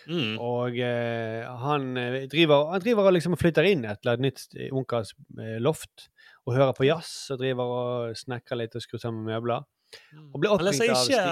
[0.08, 0.38] Mm.
[0.40, 4.72] Og eh, han, eh, driver, han driver og liksom flytter inn et eller annet nytt
[4.74, 6.10] onkels eh, loft
[6.48, 9.68] og hører på jazz og driver og snekrer litt og skrur sammen møbler.
[10.32, 10.62] Og blir Mm.
[10.62, 11.24] Han leser ikke,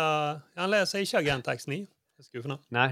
[0.60, 1.78] han leser ikke Agent X9.
[2.20, 2.60] Er skuffende.
[2.76, 2.90] Nei,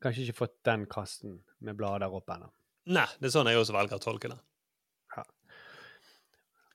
[0.00, 2.48] kanskje ikke fått den kassen med blader opp ennå.
[2.90, 4.38] Nei, det er sånn jeg også velger å tolke det.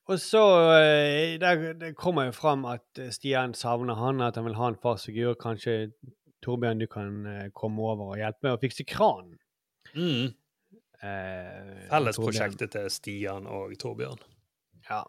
[0.05, 0.41] Og så
[0.77, 4.69] eh, der, Det kommer jo fram at eh, Stian savner han, at han vil ha
[4.69, 5.33] en farsfigur.
[5.41, 5.89] Kanskje
[6.45, 9.39] Torbjørn, du kan eh, komme over og hjelpe med å fikse kranen.
[9.95, 10.29] Mm.
[11.01, 14.21] Eh, Fellesprosjektet til Stian og Torbjørn.
[14.89, 15.03] Ja.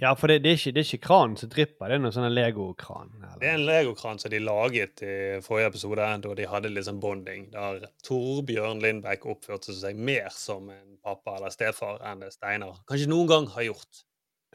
[0.00, 2.14] Ja, for det, det, er ikke, det er ikke kranen som dripper, det er noen
[2.14, 3.10] sånn legokran.
[3.38, 7.44] Det er en legokran som de laget i forrige episode, da de hadde sånn bonding,
[7.52, 13.10] der Torbjørn Lindbekk oppførte seg mer som en pappa eller stefar enn det Steinar kanskje
[13.12, 14.02] noen gang har gjort.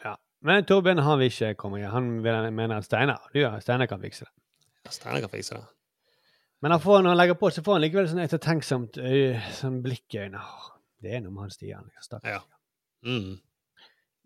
[0.04, 0.18] Ja.
[0.44, 1.94] Men Torbjørn han vil ikke komme igjen.
[1.94, 4.34] Han vil, mener Steinar du, ja, Steinar kan fikse det.
[4.84, 5.66] Ja, Steinar kan fikse det.
[6.66, 9.84] Men han får, når han legger på, så får han likevel sånn ettertenksomt øye, sånn
[9.86, 10.44] blikk i øynene.
[11.06, 11.92] Det er noe med han Stian.
[12.02, 12.42] Stakkars.
[12.42, 12.42] Ja.
[13.06, 13.36] Mm.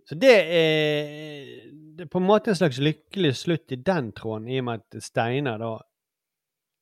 [0.10, 4.48] Så det er, det er på en måte en slags lykkelig slutt i den tråden,
[4.50, 5.76] i og med at Steinar da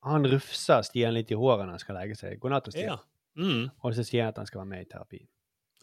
[0.08, 2.38] Han rufser Stian litt i håret når han skal legge seg.
[2.40, 2.94] God natt, Stian.
[2.94, 2.98] Ja.
[3.38, 3.66] Mm.
[3.84, 5.26] Og så sier han at han skal være med i terapi.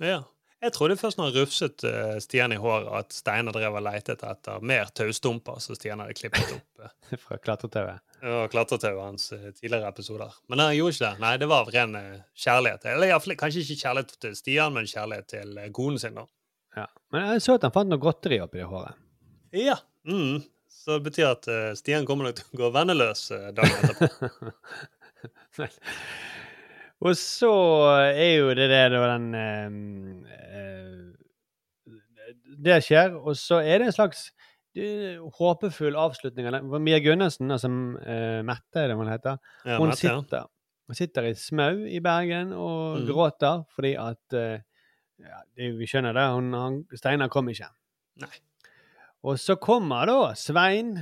[0.02, 0.24] ja.
[0.64, 4.16] Jeg trodde først når han rufset eh, Stian i håret, at Steinar drev og lette
[4.16, 6.86] etter mer taustumper som Stian hadde klippet opp.
[6.88, 8.00] eh, Fra klatretauet.
[8.24, 10.34] Ja, klatretauet hans eh, tidligere episoder.
[10.50, 11.22] Men han gjorde ikke det.
[11.22, 12.00] Nei, det var ren
[12.34, 12.88] kjærlighet.
[12.96, 16.18] Eller i kanskje ikke kjærlighet til Stian, men kjærlighet til konen sin.
[16.18, 16.26] da.
[16.76, 16.86] Ja.
[17.14, 18.98] Men jeg så at han fant noe godteri oppi det håret.
[19.56, 19.78] Ja.
[20.08, 20.42] Mm.
[20.76, 24.50] Så det betyr at uh, Stian kommer nok til å gå venneløs uh, dagen etterpå.
[27.06, 27.52] Og så
[28.08, 29.26] er jo det det da den
[30.24, 31.14] uh,
[32.66, 34.30] Det skjer, og så er det en slags
[35.38, 40.16] håpefull avslutning av Mia Gunnarsen, altså Mette, er det hun heter, Ja, hun, Mette, ja.
[40.20, 40.48] sitter,
[40.90, 43.06] hun sitter i Smau i Bergen og Mm.
[43.08, 44.36] gråter fordi at
[45.20, 47.70] ja, det, Vi skjønner det, hun, han, Steinar kom ikke.
[48.24, 48.32] Nei.
[49.26, 50.96] Og så kommer da Svein,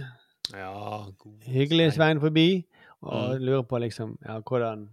[0.53, 2.65] Ja, god hyggelig Svein, forbi
[3.03, 3.41] og Mm.
[3.45, 4.89] lurer på liksom ja, hvordan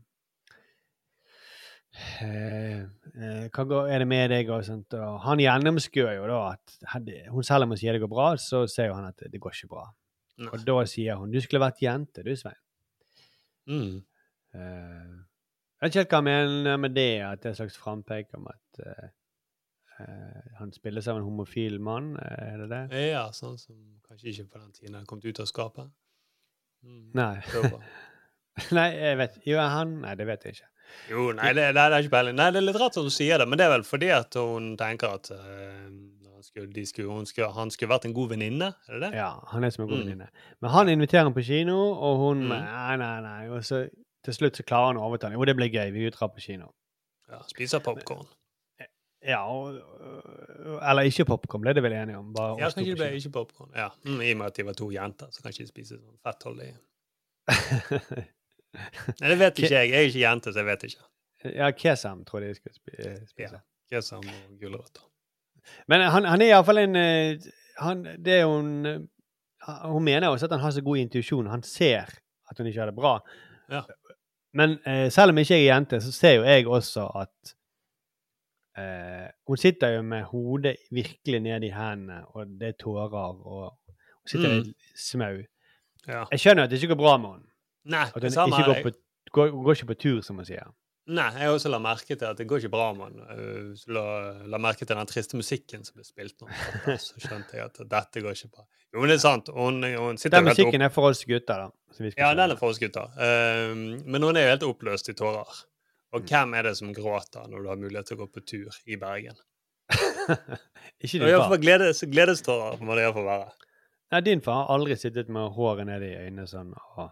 [2.23, 4.51] eh, eh, Hva går, er det med deg?
[4.51, 8.01] Og sånt, og han gjennomskuer jo da at hadde- hun selv om hun sier det
[8.03, 9.87] går bra, så ser jo han at det, det går ikke bra.
[10.39, 10.49] Nei.
[10.53, 12.57] Og da sier hun du skulle vært jente, du, Svein.
[13.69, 14.03] Mm.
[14.55, 15.17] Eh,
[15.81, 18.35] jeg vet ikke helt hva jeg mener med det, at det er et slags frampek
[18.37, 19.09] om at uh,
[20.59, 23.01] han spilles av en homofil mann, eh, er det det?
[23.11, 23.77] Ja, sånn som
[24.09, 25.91] kanskje ikke på den tiden han kom ut av skapet.
[26.85, 27.11] Mm.
[27.15, 27.35] Nei.
[28.77, 30.67] Nei, jeg vet Jo, er han Nei, det vet jeg ikke.
[31.13, 32.35] Jo, nei, det, det, det er ikke peiling.
[32.39, 34.35] Nei, det er litt rart at du sier det, men det er vel fordi at
[34.41, 38.73] hun tenker at uh, han, skulle, skulle, hun skulle, han skulle vært en god venninne?
[38.89, 39.11] Er det det?
[39.21, 40.07] Ja, han er som en god Mm.
[40.09, 40.31] venninne.
[40.65, 42.57] Men han inviterer henne på kino, og hun Mm.
[42.57, 43.41] Nei, nei, nei.
[43.55, 43.85] Og så
[44.25, 45.37] til slutt så klarer han å overtale.
[45.39, 45.91] Jo, det blir gøy.
[45.95, 46.71] Vi drar på kino.
[47.31, 48.29] Ja, Spiser popkorn.
[49.21, 52.33] Ja, og, øh, Eller ikke popkorn, ble det vel enige om.
[52.33, 53.71] Bare Ja, kanskje det ble ikke popkorn.
[53.77, 53.91] Ja.
[54.05, 56.17] Mm, I og med at de var to jenter, så kan ikke de spise sånn
[56.25, 56.71] fettholdig.
[59.21, 59.91] Nei, det vet ikke jeg.
[59.91, 61.07] Jeg er ikke jente, så jeg vet ikke.
[61.57, 63.61] Ja, kesam tror jeg de skulle eh, spise.
[63.61, 63.63] Ja.
[63.93, 65.05] Kesam og gulrøtter.
[65.91, 67.49] Men han, han er iallfall en eh,
[67.81, 69.09] han, Det er jo en
[69.85, 71.51] Hun mener også at han har så god intuisjon.
[71.53, 72.09] Han ser
[72.51, 73.19] at hun ikke har det bra.
[73.71, 73.83] Ja.
[74.53, 77.55] Men eh, selv om ikke jeg er jente, så ser jo jeg også at
[78.79, 83.77] eh, Hun sitter jo med hodet virkelig ned i hendene, og det er tårer, og
[84.21, 84.69] hun sitter Mm.
[84.69, 85.37] i smau.
[86.09, 86.25] Ja.
[86.31, 87.47] Jeg skjønner at det ikke går bra med henne.
[87.85, 88.91] Nei, At det hun ikke går, på,
[89.33, 90.67] går, går ikke på tur, som hun sier.
[91.11, 93.23] Nei, jeg har også la merke til at det går ikke bra med han.
[93.35, 94.05] Uh, La,
[94.53, 96.51] la merke til den triste musikken som ble spilt nå.
[97.03, 98.67] Så skjønte jeg at dette går ikke bra.
[98.91, 99.51] Jo, men det er sant.
[99.55, 102.11] Hun, hun sitter Den musikken er for oss gutter, da.
[102.15, 103.11] Ja, den er for oss gutter.
[103.19, 105.65] Um, men hun er jo helt oppløst i tårer.
[106.15, 108.81] Og hvem er det som gråter når du har mulighet til å gå på tur
[108.91, 109.39] i Bergen?
[111.03, 111.59] Ikke din far.
[111.63, 113.53] gledes, gledestårer må det iallfall være.
[114.11, 117.07] Nei, din far har aldri sittet med håret nede i øynene sånn og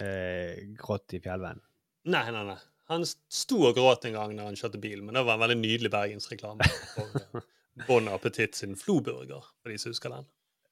[0.00, 1.60] eh, grått i fjellvennen.
[2.12, 2.56] Nei, nei, nei.
[2.88, 5.56] Han sto og gråt en gang når han kjørte bil, men det var en veldig
[5.58, 6.66] nydelig bergensreklame
[7.88, 10.26] Bon Appetitt sin Floburger, for de som husker den.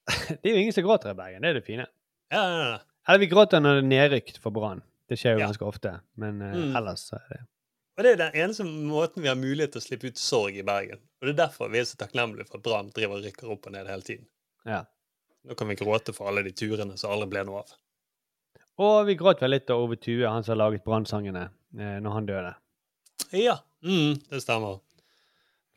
[0.40, 1.42] Det er jo ingen som gråter i Bergen.
[1.44, 1.86] Det er det fine.
[2.32, 2.78] Ja, ja, ja.
[3.08, 4.80] Eller vi gråter når det er nedrykt for Brann.
[5.10, 5.48] Det skjer jo Ja.
[5.50, 5.90] ganske ofte.
[6.16, 6.76] Men uh, Mm.
[6.80, 7.40] ellers er det
[7.98, 10.64] Og det er den eneste måten vi har mulighet til å slippe ut sorg i
[10.66, 11.02] Bergen.
[11.20, 13.66] Og det er derfor vi er så takknemlige for at Brann driver og rykker opp
[13.68, 14.24] og ned hele tiden.
[14.66, 14.80] Ja.
[15.44, 17.74] Nå kan vi gråte for alle de turene som aldri ble noe av.
[18.80, 22.26] Og vi gråt vel litt av Ove Tue, han som har laget Brann-sangene, når han
[22.28, 22.54] døde.
[23.34, 24.80] Ja, mm, det stemmer.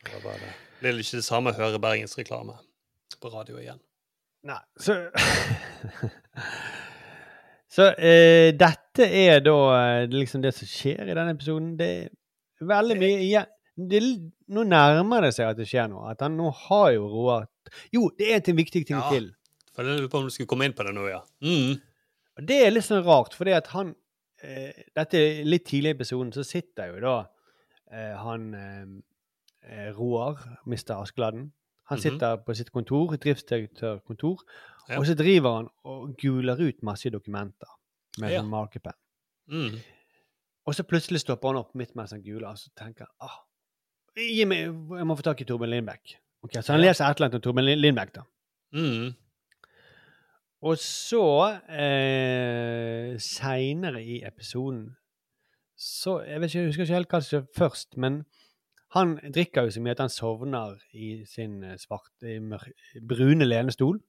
[0.04, 0.52] Det var bare det.
[0.78, 2.54] Det er ikke det samme å høre bergensreklame
[3.18, 3.80] på radio igjen.
[4.46, 4.94] Nei, så
[7.68, 11.74] Så eh, dette er da eh, liksom det som skjer i denne episoden.
[11.78, 13.50] Det er veldig mye igjen.
[13.78, 14.00] Det,
[14.50, 16.08] nå nærmer det seg at det skjer noe.
[16.10, 17.44] At han nå har jo Roar
[17.94, 19.10] Jo, det er en viktig ting Ja.
[19.12, 19.28] til.
[19.76, 21.20] Jeg lurer på om du skulle komme inn på det nå, ja.
[21.44, 21.76] Mm.
[22.48, 23.92] Det er litt sånn rart, fordi at han
[24.42, 27.14] eh, Dette er litt tidlig i episoden, så sitter jo da
[27.92, 28.86] eh, han eh,
[29.68, 30.94] eh, Roar, Mr.
[31.02, 31.52] Askeladden.
[31.88, 32.02] Han Mhm.
[32.02, 34.38] sitter på sitt kontor, driftsdirektørkontor,
[34.88, 34.98] Ja.
[34.98, 37.68] og så driver han og guler ut masse dokumenter
[38.18, 38.40] med Ja.
[38.42, 38.94] sånn markepenn.
[39.50, 39.78] Mm.
[40.66, 43.44] Og så plutselig stopper han opp midt mens han guler, og så tenker han ah,
[44.16, 46.16] Gi meg, jeg må få tak i Torben Lindbekk.
[46.42, 46.88] Ok, Så han Ja.
[46.90, 48.22] leser et eller annet om Torben Lin- Lindbekk, da.
[48.74, 49.14] Mm.
[50.66, 51.24] Og så,
[51.70, 54.96] eh, seinere i episoden
[55.78, 58.24] Så Jeg vet ikke, jeg husker ikke helt hva som skjedde først, men
[58.96, 62.38] han drikker jo så mye at han sovner i sin eh, svarte,
[63.04, 64.00] brune lenestol.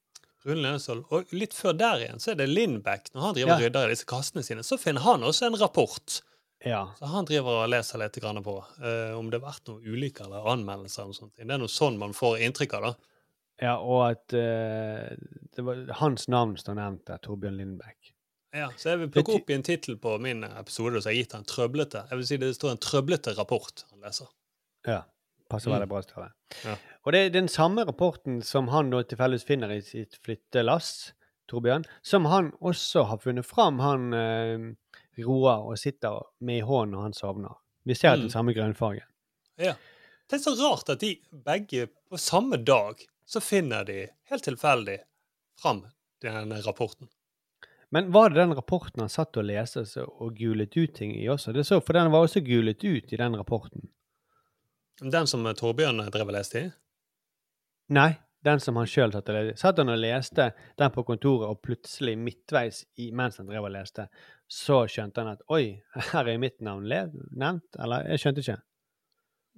[0.42, 1.04] brune lenestol.
[1.12, 3.12] Og litt før der igjen så er det Lindbekk.
[3.14, 6.22] Når han driver og rydder i disse kassene sine, så finner han også en rapport.
[6.66, 6.88] Ja.
[6.98, 10.48] Så han driver og leser litt på uh, om det har vært noen ulykker eller
[10.56, 11.04] anmeldelser.
[11.04, 11.36] eller noe sånt.
[11.36, 13.09] Det er noe sånn man får inntrykk av, da.
[13.61, 15.18] Ja, og at uh,
[15.56, 18.14] det var, hans navn står nevnt der, Torbjørn Lindbekk.
[18.56, 21.23] Ja, så jeg vil plukke opp i en tittel på min episode så jeg har
[21.23, 22.06] gitt han trøblete.
[22.10, 24.30] Jeg vil si det står en trøblete rapport han leser.
[24.88, 25.02] Ja.
[25.49, 25.76] Passer Mm.
[25.76, 26.31] veldig bra, Støre.
[26.65, 26.76] Ja.
[27.06, 31.14] Og det er den samme rapporten som han da tilfeldigvis finner i sitt flyttelass,
[31.49, 34.73] Torbjørn, som han også har funnet fram, han uh,
[35.26, 37.56] roer og sitter med i hånden når han sovner.
[37.86, 38.22] Vi ser Mm.
[38.22, 39.06] den samme grønnfargen.
[39.57, 39.73] Ja.
[40.30, 41.15] Det er så rart at de
[41.45, 44.98] begge på samme dag så finner de helt tilfeldig
[45.62, 45.84] fram
[46.22, 47.08] denne rapporten.
[47.90, 51.54] Men var det den rapporten han satt og leste og gulet ut ting i også?
[51.54, 53.86] Det så, for den var også gulet ut i den rapporten.
[55.02, 56.72] Den som Torbjørn drev og leste i?
[57.94, 58.12] Nei,
[58.46, 59.62] den som han sjøl satt og leste.
[59.62, 63.74] Satt han og leste den på kontoret, og plutselig, midtveis i, mens han drev og
[63.74, 64.08] leste,
[64.50, 65.80] så skjønte han at oi,
[66.14, 67.78] her er mitt navn nevnt?
[67.78, 68.10] Eller?
[68.14, 68.60] Jeg skjønte ikke.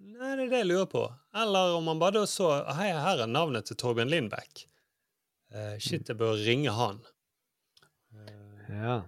[0.01, 1.05] Nei, det er det jeg lurer på.
[1.37, 4.65] Eller om han bare så Hei, her er navnet til Torbjørn Lindbekk.
[5.51, 7.01] Uh, shit, jeg bør ringe han.
[8.71, 9.01] Ja.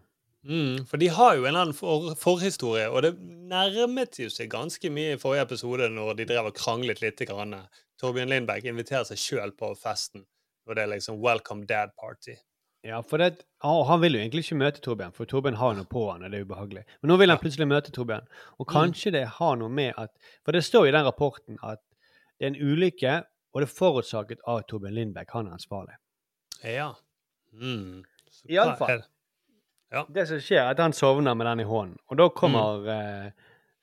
[0.43, 3.13] Mm, for de har jo en annen for, forhistorie, og det
[3.47, 7.23] nærmet jo seg ganske mye i forrige episode når de drev og kranglet litt.
[7.29, 7.55] Grann.
[8.01, 10.25] Torbjørn Lindbekk inviterer seg sjøl på festen,
[10.67, 12.37] og det er liksom 'Welcome Dad Party'.
[12.83, 16.01] Ja, for det, han vil jo egentlig ikke møte Torbjørn, for Torbjørn har noe på
[16.11, 16.81] han, og det er ubehagelig.
[17.01, 18.25] Men nå vil han plutselig møte Torbjørn.
[18.59, 20.11] Og kanskje det har noe med at
[20.43, 21.79] For det står i den rapporten at
[22.39, 23.13] det er en ulykke,
[23.53, 25.31] og det er forårsaket av Torbjørn Lindberg.
[25.31, 25.95] Han er ansvarlig.
[26.67, 26.89] Ja.
[27.53, 28.03] Mm.
[28.51, 29.05] Iallfall.
[29.93, 30.03] Ja.
[30.09, 31.95] Det som skjer, er at han sovner med den i hånden.
[32.09, 33.27] Og da kommer eh,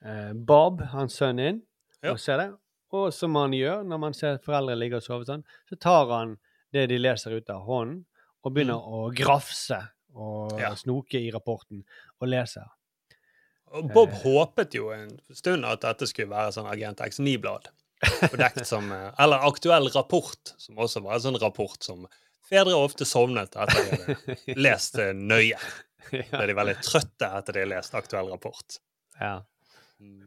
[0.04, 1.62] eh, Bob, hans sønn, inn
[2.02, 2.12] Ja.
[2.12, 2.48] og ser det.
[2.92, 6.36] Og som han gjør når man ser foreldre ligge og sove sånn, så tar han
[6.74, 8.04] det de leser ut av hånden,
[8.44, 9.80] og begynner å grafse
[10.14, 10.72] og Ja.
[10.74, 11.84] snoke i rapporten
[12.20, 12.64] og lese.
[13.72, 14.22] Og Bob Eh.
[14.24, 17.68] håpet jo en stund at dette skulle være sånn Agent X9-blad.
[18.30, 22.06] Fordekt som eh, Eller Aktuell rapport, som også var en sånn rapport som
[22.48, 24.36] fedre ofte sovnet etter de hadde
[24.66, 25.58] lest eh, nøye.
[26.10, 28.78] Da er de veldig trøtte etter de har lest Aktuell rapport.
[29.20, 29.42] Ja.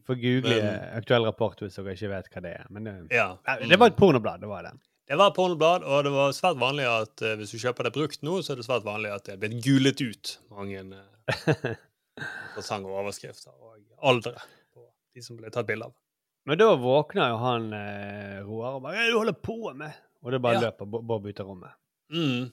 [0.06, 2.65] For google Men- aktuell rapport hvis dere ikke vet hva det er.
[2.69, 3.38] Men det, Ja.
[3.60, 4.73] Det var et pornoblad, det var det.
[5.08, 8.22] Det var pornoblad, og det var svært vanlig at uh, hvis du kjøper det brukt
[8.24, 11.74] nå, så er det svært vanlig at det er blitt gulet ut mange eh,
[12.48, 14.34] interessante overskrifter og aldre
[14.74, 14.86] på
[15.16, 15.96] de som ble tatt bilde av.
[16.48, 19.58] Men da våkner jo han uh, Roar og bare 'Hva er det du holder på
[19.80, 20.62] med?' Og det bare Ja.
[20.70, 21.72] løper Bo- Bob ut av rommet.
[22.12, 22.52] Mm.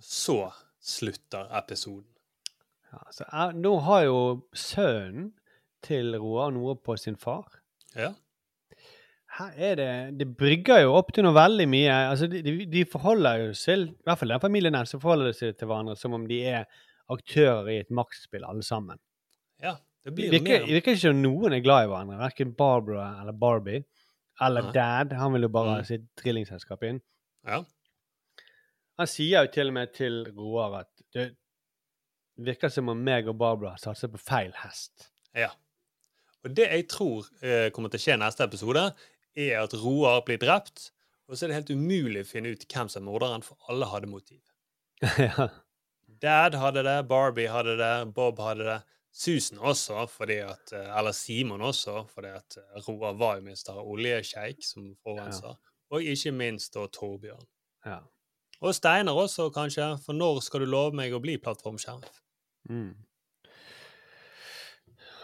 [0.00, 2.06] Så slutter episoden.
[2.92, 4.20] Ja, så er, nå har jo
[4.54, 5.32] sønnen
[5.82, 7.46] til Roar noe på sin far.
[7.98, 8.12] Ja.
[9.40, 9.90] Her er det
[10.20, 11.94] Det brygger jo opp til noe veldig mye.
[12.10, 15.30] Altså, de, de, de forholder jo seg I hvert fall den familien her, så forholder
[15.30, 16.66] de seg til hverandre som om de er
[17.10, 19.00] aktører i et maktspill, alle sammen.
[19.62, 19.72] Ja,
[20.06, 22.18] det blir jo mer det virker ikke som noen er glad i hverandre.
[22.20, 23.82] Verken Barbara eller Barbie.
[24.40, 24.72] Eller Nei.
[24.76, 25.16] Dad.
[25.18, 25.88] Han vil jo bare ha Mm.
[25.88, 27.00] sitt drillingselskap inn.
[27.46, 27.62] Ja.
[29.00, 31.26] Han sier jo til og med til Roar at det
[32.40, 35.10] virker som om meg og Barbara satser på feil hest.
[35.36, 35.50] Ja.
[36.44, 38.86] Og det jeg tror eh, kommer til å skje i neste episode,
[39.38, 40.90] er at Roar blir drept,
[41.28, 43.88] og så er det helt umulig å finne ut hvem som er morderen, for alle
[43.90, 44.40] hadde motiv.
[45.18, 45.50] ja.
[46.20, 48.80] Dad hadde det, Barbie hadde det, Bob hadde det.
[49.12, 53.78] Susan også, fordi at, eh, eller Simon også, fordi at eh, Roar var jo mister
[53.82, 55.56] oljesjeik som forurenser.
[55.90, 57.46] Og ikke minst da Torbjørn.
[57.86, 57.98] Ja.
[58.60, 62.20] Og Steinar også, kanskje, for når skal du love meg å bli plattformsheriff?
[62.70, 62.92] Mm.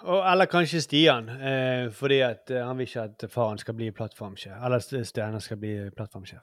[0.04, 4.56] Og, eller kanskje Stian, eh, fordi eh, han vil ikke at faren skal bli plattformsjef.
[4.66, 6.42] Eller Steinar skal bli plattformsjef.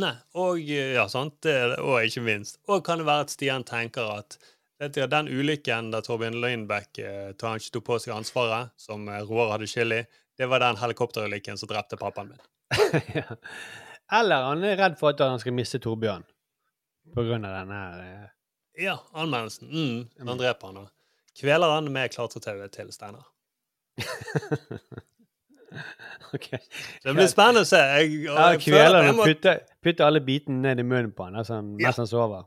[0.00, 1.46] Nei, og eh, ja, sant,
[1.78, 2.58] og ikke minst.
[2.68, 4.38] Og kan det være at Stian tenker at
[4.80, 9.54] vet du, den ulykken der Torbjørn Lindbekk eh, tok på seg ansvaret, som eh, Roar
[9.54, 10.02] hadde skyld i,
[10.40, 12.44] det var den helikopterulykken som drepte pappaen min.
[13.18, 13.36] ja.
[14.20, 16.24] Eller han er redd for at han skal miste Torbjørn
[17.14, 18.30] på grunn av denne eh,
[18.86, 19.68] Ja, anmeldelsen.
[19.68, 20.88] Mm, han dreper han og
[21.38, 23.26] kveler han med klatretauet til Steinar.
[26.34, 26.46] Ok.
[27.04, 27.78] Det blir spennende å se.
[27.78, 31.48] Jeg, Ja, kveler og må- putter, putter alle bitene ned i munnen på han mens
[31.48, 32.44] han, mens han sover.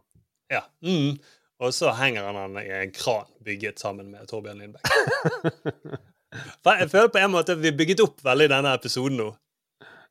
[0.52, 0.62] Ja.
[0.84, 1.18] Mm.
[1.64, 4.84] Og så henger han han i en kran bygget sammen med Torbjørn Lindbekk.
[6.82, 9.30] Jeg føler på en måte at vi bygget opp veldig denne episoden nå.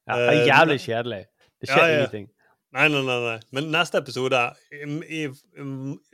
[0.09, 1.23] Ja, det er Eh, jævlig kjedelig.
[1.61, 1.99] Det skjer Ja, ja.
[1.99, 2.29] ingenting.
[2.73, 3.39] Nei, nei, nei, nei.
[3.53, 4.39] Men neste episode,
[4.73, 4.87] i-
[5.23, 5.29] i-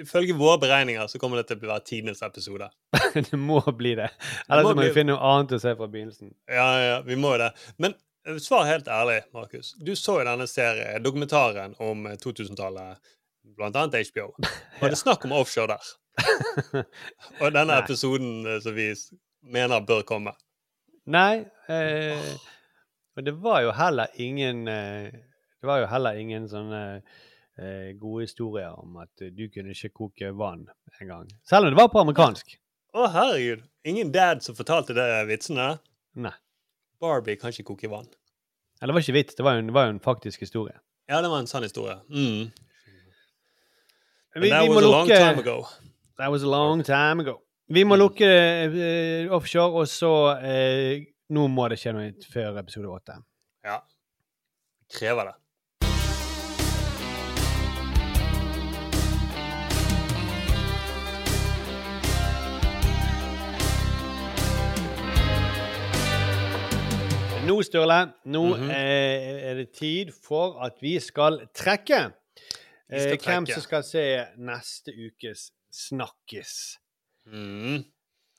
[0.03, 2.67] ifølge våre beregninger, så kommer det til å være tidenes episode.
[3.15, 4.09] det må bli det.
[4.51, 6.33] Ellers må må vi bli- finne noe annet å se fra begynnelsen.
[6.51, 7.53] Ja, ja, vi må jo det.
[7.79, 7.95] Men
[8.27, 9.71] eh, svar helt ærlig, Markus.
[9.79, 12.99] Du så jo denne serien, dokumentaren om eh, 2000-tallet,
[13.57, 14.33] blant annet HBO.
[14.83, 15.95] Var det snakk om offshore der?
[17.41, 17.81] Og denne Nei.
[17.85, 18.91] episoden eh, som vi
[19.55, 20.35] mener bør komme.
[21.09, 22.33] Nei, eh,
[23.17, 25.15] og det var jo heller ingen eh,
[25.61, 26.83] Det var jo heller ingen sånne
[27.59, 30.69] eh, gode historier om at du kunne ikke koke vann
[31.01, 31.27] engang.
[31.49, 32.55] Selv om det var på amerikansk.
[32.95, 33.65] Å, herregud.
[33.89, 35.75] Ingen dad som fortalte det vitsene.
[36.19, 36.35] Nei.
[37.03, 38.09] Barbie kan ikke koke vann.
[38.81, 40.79] Eller det var ikke vits, det var jo en, var jo en faktisk historie.
[41.11, 41.99] Ja, det var en sann historie.
[42.09, 42.51] Mm.
[44.39, 45.67] Vi, that vi was a long time ago.
[46.19, 47.41] That was a long time ago.
[47.69, 52.89] Vi må lukke uh, offshore, og så uh, Nå må det skje noe før episode
[52.89, 53.19] åtte.
[53.67, 53.83] Ja.
[54.89, 55.35] Krever det.
[67.49, 67.99] Nå, Sturle,
[68.29, 68.71] nå Mhm.
[68.71, 72.13] eh, er det tid for at vi skal trekke.
[72.89, 73.53] Vi skal Eh, hvem trekke.
[73.55, 74.05] som skal se
[74.39, 76.77] neste ukes Snakkis.
[77.27, 77.85] Mm.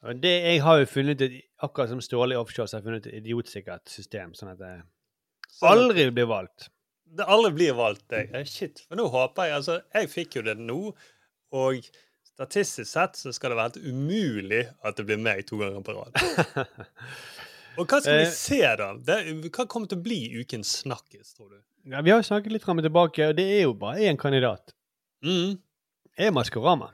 [0.04, 2.88] Og det, jeg har jo funnet et, akkurat som Ståle i Offshore, så har jeg
[2.88, 4.82] funnet et idiotsikkert system, sånn at det
[5.60, 6.70] Sånn aldri blir valgt.
[7.16, 8.30] Det aldri blir valgt, jeg.
[8.34, 8.84] Eh, Shit.
[8.88, 10.94] For nå håper jeg Altså, jeg fikk jo det nå,
[11.52, 11.90] og
[12.24, 15.96] statistisk sett så skal det være helt umulig at det blir meg to ganger på
[15.98, 16.14] rad.
[17.80, 18.36] Og hva skal vi Eh.
[18.36, 18.92] se, da?
[19.08, 21.60] Det, hva kommer til å bli ukens snakkis, tror du?
[21.90, 24.74] Ja, vi har snakket litt frem og tilbake, og det er jo bare én kandidat.
[25.24, 25.58] Mm.
[26.20, 26.92] Er Maskorama.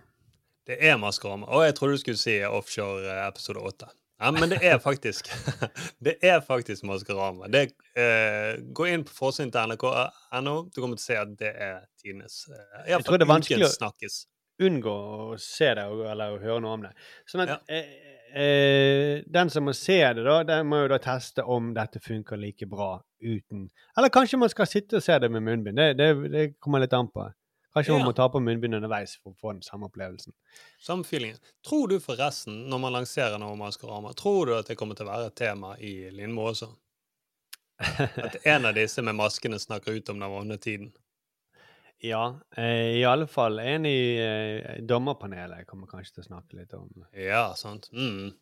[0.66, 1.48] Det er Maskorama.
[1.50, 3.90] Og jeg trodde du skulle si Offshore eh, episode 8.
[4.22, 5.28] Ja, men det er faktisk
[6.06, 7.50] Det er faktisk Maskorama.
[7.52, 10.56] Det, eh, gå inn på forsiden til nrk.no.
[10.72, 13.68] Du kommer til å se at det er tidenes eh, Jeg tror det er vanskelig
[13.68, 14.10] å
[14.66, 14.92] unngå
[15.36, 16.94] å se det eller å høre noe om det.
[17.28, 17.90] Sånn at eh,
[18.36, 22.38] eh, den som må se det, da, den må jo da teste om dette funker
[22.38, 25.78] like bra uten Eller kanskje man skal sitte og se det med munnbind.
[25.80, 27.30] Det, det, det kommer litt an på.
[27.76, 27.98] Kanskje Ja.
[28.00, 30.32] man må ta på munnbind underveis for å få den samme opplevelsen.
[30.80, 31.40] Samme feelingen.
[31.68, 35.12] Tror du forresten, når man lanserer noe Maskorama, tror du at det kommer til å
[35.12, 36.70] være et tema i Lindmo også?
[38.24, 40.94] At en av disse med maskene snakker ut om den vonde tiden?
[42.04, 46.74] Ja, eh, i alle fall en i eh, dommerpanelet kommer kanskje til å snakke litt
[46.78, 47.88] om Ja, sant.
[47.94, 48.34] Mm.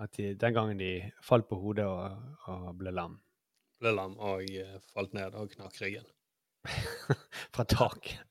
[0.00, 2.16] at de, den gangen de falt på hodet og,
[2.48, 3.18] og ble lam
[3.80, 6.06] Ble lam og eh, falt ned og knakk ryggen.
[7.54, 8.22] fra taket.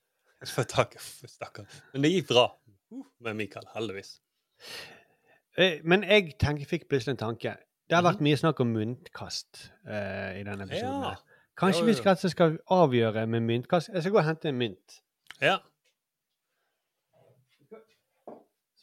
[0.44, 1.68] Fra taket, stakkar.
[1.94, 2.48] Men det gikk bra
[2.92, 4.18] uh, med Mikael, heldigvis.
[5.56, 7.54] Eh, Men jeg tenker, fikk plutselig en tanke.
[7.88, 8.28] Det har vært Mhm.
[8.28, 11.06] mye snakk om muntkast eh, i denne episoden.
[11.06, 11.16] Ja.
[11.60, 13.92] Kanskje Jo, vi skal, avgjøre med myntkast?
[13.94, 15.00] Jeg skal gå og hente en mynt.
[15.42, 15.60] Ja.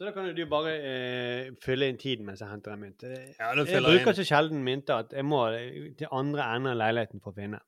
[0.01, 3.03] Så da kan jo du bare eh, fylle inn tiden mens jeg henter en mynt.
[3.05, 4.17] Eh, Ja, jeg bruker inn.
[4.17, 7.61] så sjelden mynter at jeg må eh, til andre enden av leiligheten for å finne.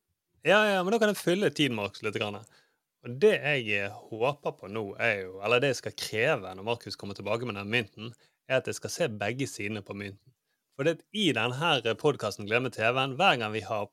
[0.46, 2.16] Ja, ja, men da kan jeg fylle tiden, Markus, litt.
[2.16, 2.40] Grann.
[3.02, 6.66] Og det jeg eh, håper på nå, er jo, eller det jeg skal kreve når
[6.70, 8.14] Markus kommer tilbake med den mynten,
[8.48, 10.32] er at jeg skal se begge sidene på mynten.
[10.78, 13.90] For det, i denne podkasten Glemme TV-en, hver gang vi har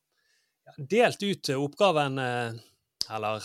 [0.78, 2.20] delt ut oppgaven,
[3.10, 3.44] eller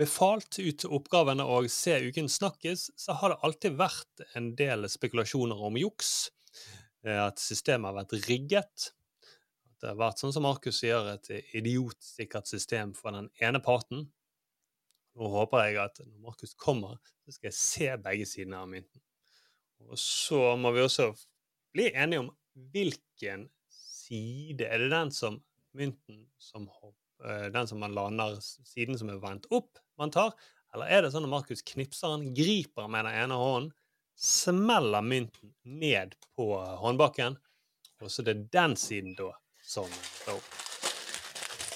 [0.00, 5.60] befalt ut oppgaven å se uken snakkes, så har det alltid vært en del spekulasjoner
[5.68, 6.30] om juks.
[7.04, 8.90] eh, At systemet har vært rigget.
[9.70, 14.08] At det har vært sånn som Markus sier, et idiotsikkert system for den ene parten.
[15.16, 19.00] Nå håper jeg at når Markus kommer, så skal jeg se begge sidene av mynten.
[19.88, 21.10] Og så må vi også
[21.74, 22.30] bli enige om
[22.72, 25.38] hvilken side Er det den som
[25.76, 30.32] mynten som hopp, eh, Den som man lander, siden som er vendt opp, man tar?
[30.74, 33.72] Eller er det sånn at Markus knipser den, griper med den ene hånden,
[34.16, 36.46] smeller mynten ned på
[36.78, 37.36] håndbaken,
[38.02, 39.30] og så det er den siden da
[39.62, 39.88] som
[40.22, 40.56] står opp?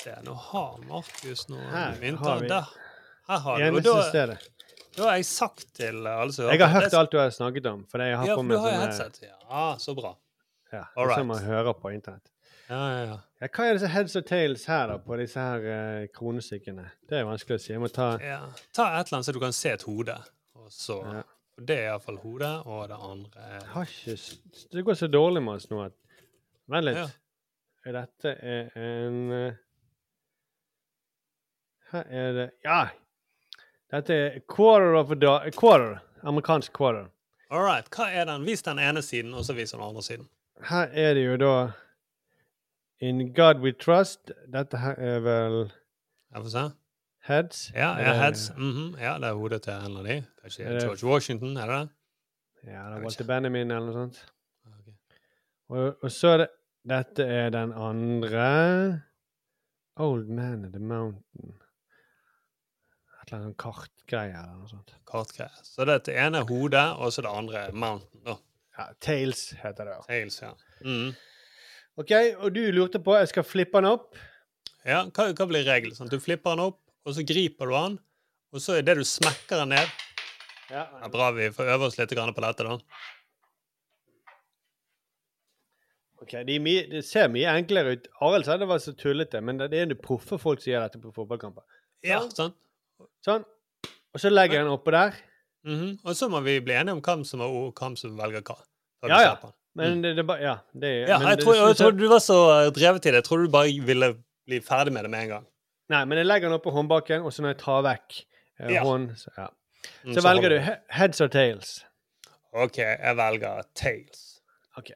[0.05, 2.25] Se, nå har Markus noen Her mynter.
[2.25, 2.67] har vi Der.
[3.29, 3.77] Her har du.
[3.79, 4.39] Og da, stedet.
[4.97, 7.67] da har jeg sagt til alle som Jeg har hørt det- alt du har snakket
[7.67, 7.87] om.
[7.87, 9.23] For jeg har Ja, for du har sånne- headset.
[9.49, 10.17] Ja, så bra.
[10.73, 12.29] Ja, All det som man hører på internett.
[12.69, 13.17] Ja, ja, ja.
[13.45, 16.87] Ja, hva er disse heads og tails her, da, på disse her eh, kronestykkene?
[17.11, 17.73] Det er vanskelig å si.
[17.75, 18.39] Jeg må ta ja.
[18.77, 20.17] Ta et eller annet så du kan se et hode.
[20.63, 24.17] Og så, og Det er iallfall hodet, og det andre er har ikke
[24.73, 25.99] Det går så dårlig med oss nå at
[26.73, 26.97] Vent litt.
[26.97, 27.93] Ja.
[27.99, 29.59] Dette er en eh,
[31.93, 32.83] Her er det Ja!
[33.93, 35.99] Dette er quarter of a dollar Quarter.
[36.25, 37.11] Amerikansk quarter.
[37.51, 37.87] All right.
[37.93, 38.47] Hva er den?
[38.49, 40.25] Vis den ene siden, og så vis den andre siden.
[40.65, 41.53] Her er det jo da
[43.05, 44.31] In God We Trust.
[44.53, 46.63] Dette her er vel Jeg får se.
[47.25, 47.59] Heads?
[47.75, 48.49] Ja, ja, heads.
[48.51, 49.01] -hmm.
[49.01, 50.25] ja, det er hodet til en av de.
[50.43, 51.89] Kanskje det- George Washington, er det det?
[52.73, 54.27] Ja, det er Walter Benjamin eller noe sånt.
[55.69, 56.49] Og, og så er det
[56.89, 59.03] Dette er den andre
[59.97, 61.55] Old Man of the Mountain.
[63.23, 64.97] Et eller annet kartgreie eller noe sånt.
[65.09, 65.65] Kartgreie.
[65.65, 68.25] Så det er hodet, og så det andre er mountain.
[68.27, 68.35] da.
[68.79, 69.97] Ja, Tails heter det.
[70.09, 70.51] Tails, ja.
[70.81, 71.15] Mhm.
[72.01, 72.13] OK,
[72.43, 74.17] og du lurte på Jeg skal flippe den opp.
[74.85, 75.95] Ja, hva, hva blir regelen?
[75.97, 77.99] Sånn, du flipper den opp, og så griper du den,
[78.55, 80.01] og så er det du smekker den ned
[80.73, 80.89] Ja.
[81.05, 82.79] Er bra vi får øve oss litt på dette, da.
[86.25, 86.57] Ok, det,
[86.91, 88.07] de ser mye enklere ut.
[88.25, 91.01] Arild sa det var så tullete, men det er jo proffe folk som gjør dette
[91.03, 91.67] på fotballkamper.
[92.05, 92.55] Ja, sånn.
[93.25, 93.45] Sånn.
[94.15, 95.19] Og så legger jeg den oppå der.
[95.69, 95.99] Mhm.
[96.05, 98.57] Og så må vi bli enige om hvem som, er, hvem som velger hva.
[99.05, 99.53] Ja, ja.
[99.75, 99.79] På.
[99.83, 100.57] Men det, det er bare Ja.
[100.73, 103.11] Det, er- Ja, men jeg, det- tror, det- jeg trodde du var så drevet i
[103.11, 103.15] det.
[103.15, 104.15] Jeg trodde du bare ville
[104.47, 105.47] bli ferdig med det med en gang.
[105.89, 108.25] Nei, men jeg legger den oppå håndbaken, og så når jeg tar vekk
[108.61, 108.83] eh, Ja.
[108.85, 109.47] hånden Så, ja.
[110.05, 111.85] Mm, så, så velger du he heads or tails.
[112.53, 114.41] OK, jeg velger tails.
[114.79, 114.91] OK.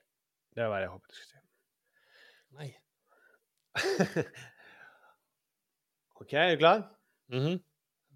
[0.56, 1.38] Det var det jeg håpet du skulle si.
[2.58, 2.74] Nei.
[6.20, 6.82] OK, er du klar?
[7.28, 7.60] Mhm.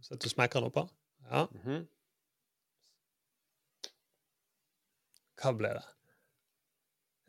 [0.02, 0.88] Så du smekker den oppå?
[1.30, 1.46] Ja.
[1.52, 1.86] Mhm.
[5.42, 5.84] Hva ble det?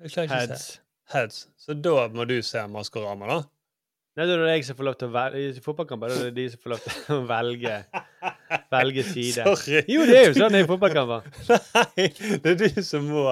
[0.01, 0.79] Jeg klarer ikke å se.
[1.13, 1.41] Heads.
[1.59, 3.41] Så da må du se Maskorama, da?
[4.13, 6.25] Nei, da er det jeg som får lov til å velge I fotballkamper det er
[6.27, 7.77] det de som får lov til å velge
[8.75, 9.45] velge side.
[9.47, 9.81] Sorry.
[9.89, 11.25] Jo, det er jo sånn i fotballkamper.
[11.79, 12.07] Nei,
[12.43, 13.25] det er du som må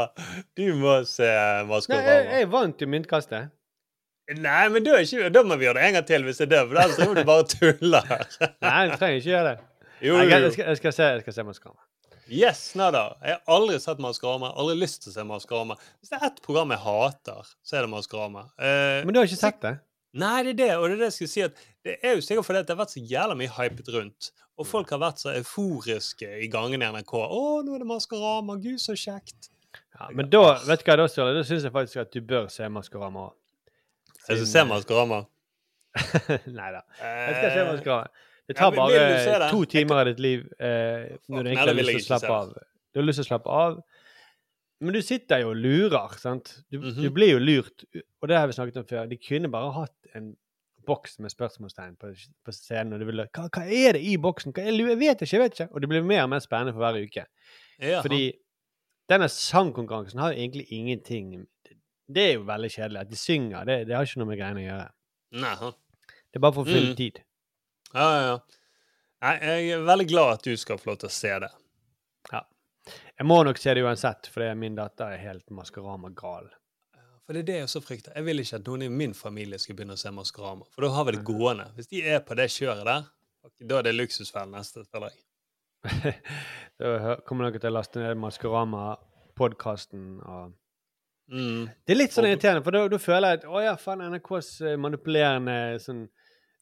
[0.58, 3.52] Du må se Nei, jeg, jeg vant jo myntkastet.
[4.32, 6.46] Nei, men da, er ikke, da må vi gjøre det en gang til hvis det
[6.48, 8.12] er det, for ellers driver du bare tuller.
[8.64, 9.56] Nei, du trenger ikke gjøre det.
[10.02, 10.30] Jo, jo, Jeg.
[10.32, 11.82] Jeg skal, jeg skal se, jeg skal se Maskorama.
[12.32, 13.18] Yes, nada.
[13.20, 14.54] Jeg har aldri sett Maskorama.
[14.56, 15.76] Aldri lyst til å se Maskorama.
[16.00, 18.46] Hvis det er ett program jeg hater, så er det Maskorama.
[18.56, 19.74] Uh, Men du har ikke sett det?
[20.22, 21.44] Nei, det er det, og det er det jeg skulle si.
[21.44, 24.32] at Det er jo sikkert fordi det har vært så jævla mye hypet rundt.
[24.60, 27.14] Og folk har vært så euforiske i gangene i NRK.
[27.20, 28.58] 'Å, nå er det Maskorama.
[28.64, 29.52] Gud, så kjekt'.
[30.00, 31.36] Ja, men da vet du hva da, Sturle?
[31.36, 33.38] Da syns jeg faktisk at du bør se Maskorama òg.
[34.32, 35.24] Jeg skal se Maskorama.
[36.48, 36.84] Nei da.
[37.02, 38.28] Jeg skal se Maskorama.
[38.52, 39.00] Det tar bare
[39.40, 39.50] det?
[39.52, 42.54] to timer av ditt liv eh, når du egentlig har lyst til å slappe av.
[42.92, 43.82] Du har lyst til å slappe av.
[44.82, 46.56] Men du sitter jo og lurer, sant?
[46.74, 47.84] Du, du blir jo lurt.
[48.22, 49.06] Og det har vi snakket om før.
[49.12, 50.32] De kunne bare hatt en
[50.90, 52.10] boks med spørsmålstegn på,
[52.42, 52.96] på scenen.
[52.98, 54.56] Og du ville, hva, hva er det i boksen?
[54.58, 55.68] Hva jeg vet ikke, jeg vet ikke.
[55.76, 57.28] Og det blir mer og mer spennende for hver uke.
[57.82, 58.24] Ja, Fordi
[59.12, 61.46] denne sangkonkurransen har jo egentlig ingenting
[62.12, 63.00] Det er jo veldig kjedelig.
[63.06, 64.88] At de synger, det, det har ikke noe med greiene å gjøre.
[65.46, 65.54] Nei.
[66.32, 66.98] Det er bare for å fylle Mm.
[66.98, 67.22] tid.
[67.94, 68.40] Ja, ja, ja.
[69.22, 71.52] Nei, jeg er veldig glad at du skal få lov til å se det.
[72.32, 72.42] Ja.
[73.20, 76.50] Jeg må nok se det uansett, fordi min datter er helt Maskorama-gal.
[77.22, 78.16] For det er det jeg også frykter.
[78.18, 80.66] Jeg vil ikke at noen i min familie skal begynne å se Maskorama.
[80.74, 81.68] For da har vi det gående.
[81.78, 83.06] Hvis de er på det kjøret der,
[83.70, 85.22] da er det luksusfellen neste, føler jeg.
[86.82, 90.58] Da kommer dere til å laste ned Maskorama-podkasten og
[91.32, 91.70] Mm.
[91.88, 94.48] Det er litt sånn irriterende, for da, da føler jeg at å ja, faen, NRKs
[94.68, 96.02] eh, manipulerende sånn,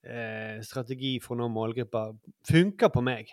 [0.04, 2.18] eh, strategi for å nå målgrupper
[2.50, 3.32] funker på meg.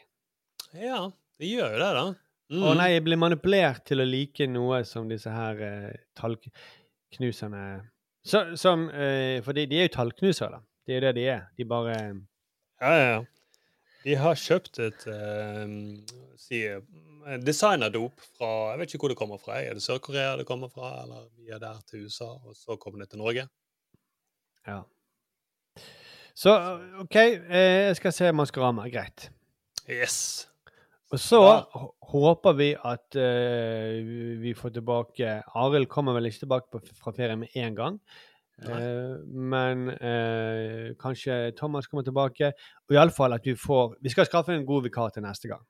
[0.77, 1.07] Ja,
[1.41, 2.07] det gjør jo det, da.
[2.47, 2.63] Mm.
[2.63, 7.67] Å nei, jeg blir manipulert til å like noe som disse her eh, tallknuserne
[8.27, 10.63] så, som, eh, For de er jo tallknusere, da.
[10.87, 11.43] Det er jo det de er.
[11.57, 11.95] De bare
[12.81, 13.25] Ja, ja, ja.
[14.07, 15.71] De har kjøpt et eh,
[16.39, 19.61] si, eh, designerdop fra Jeg vet ikke hvor det kommer fra.
[19.63, 23.11] Er det Sør-Korea det kommer fra, eller via der til USA, og så kommer det
[23.11, 23.47] til Norge?
[24.67, 24.83] Ja.
[26.37, 26.53] Så
[27.01, 28.85] OK, eh, jeg skal se Maskorama.
[28.93, 29.31] Greit.
[29.89, 30.47] Yes.
[31.15, 31.83] Og så ja.
[32.11, 34.09] håper vi at uh,
[34.43, 38.01] vi får tilbake Arild kommer vel ikke tilbake på, fra ferie med en gang.
[38.57, 42.53] Uh, men uh, kanskje Thomas kommer tilbake.
[42.89, 45.63] Og iallfall at vi får Vi skal skaffe en god vikar til neste gang.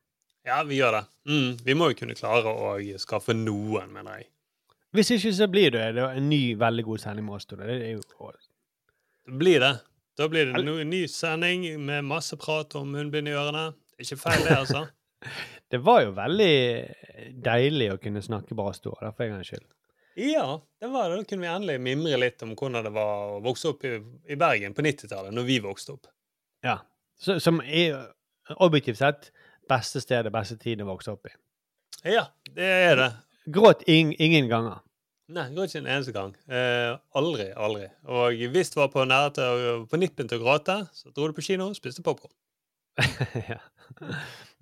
[0.46, 1.04] Ja, vi gjør det.
[1.28, 1.58] Mm.
[1.66, 4.30] Vi må jo kunne klare å skaffe noen, mener jeg.
[4.94, 7.46] Hvis ikke så blir det, det en ny, veldig god sending med oss.
[7.50, 7.66] Tore.
[7.66, 8.02] Det jo
[9.26, 9.74] Det blir det.
[10.16, 13.68] Da blir det en ny sending med masse prat om munnbind i ørene.
[13.92, 14.86] Det er ikke feil, det, altså.
[15.72, 16.52] Det var jo veldig
[17.42, 19.64] deilig å kunne snakke brastor, da, for en gangs skyld.
[20.16, 21.16] Ja, det var det.
[21.18, 23.96] Da kunne vi endelig mimre litt om hvordan det var å vokse opp i,
[24.30, 26.06] i Bergen på 90-tallet, når vi vokste opp.
[26.64, 26.78] Ja.
[27.18, 27.98] Så, som er
[28.62, 29.32] objektivt sett
[29.68, 31.34] beste stedet, beste tiden å vokse opp i.
[32.14, 33.10] Ja, det er det.
[33.52, 34.80] Gråt ing, ingen ganger.
[35.26, 36.34] Nei, det går ikke en eneste gang.
[36.46, 37.88] Eh, aldri, aldri.
[38.14, 39.02] Og hvis du var på,
[39.34, 42.30] til, på nippen til å gråte, så dro du på kino og spiste popkorn.
[43.50, 43.58] ja.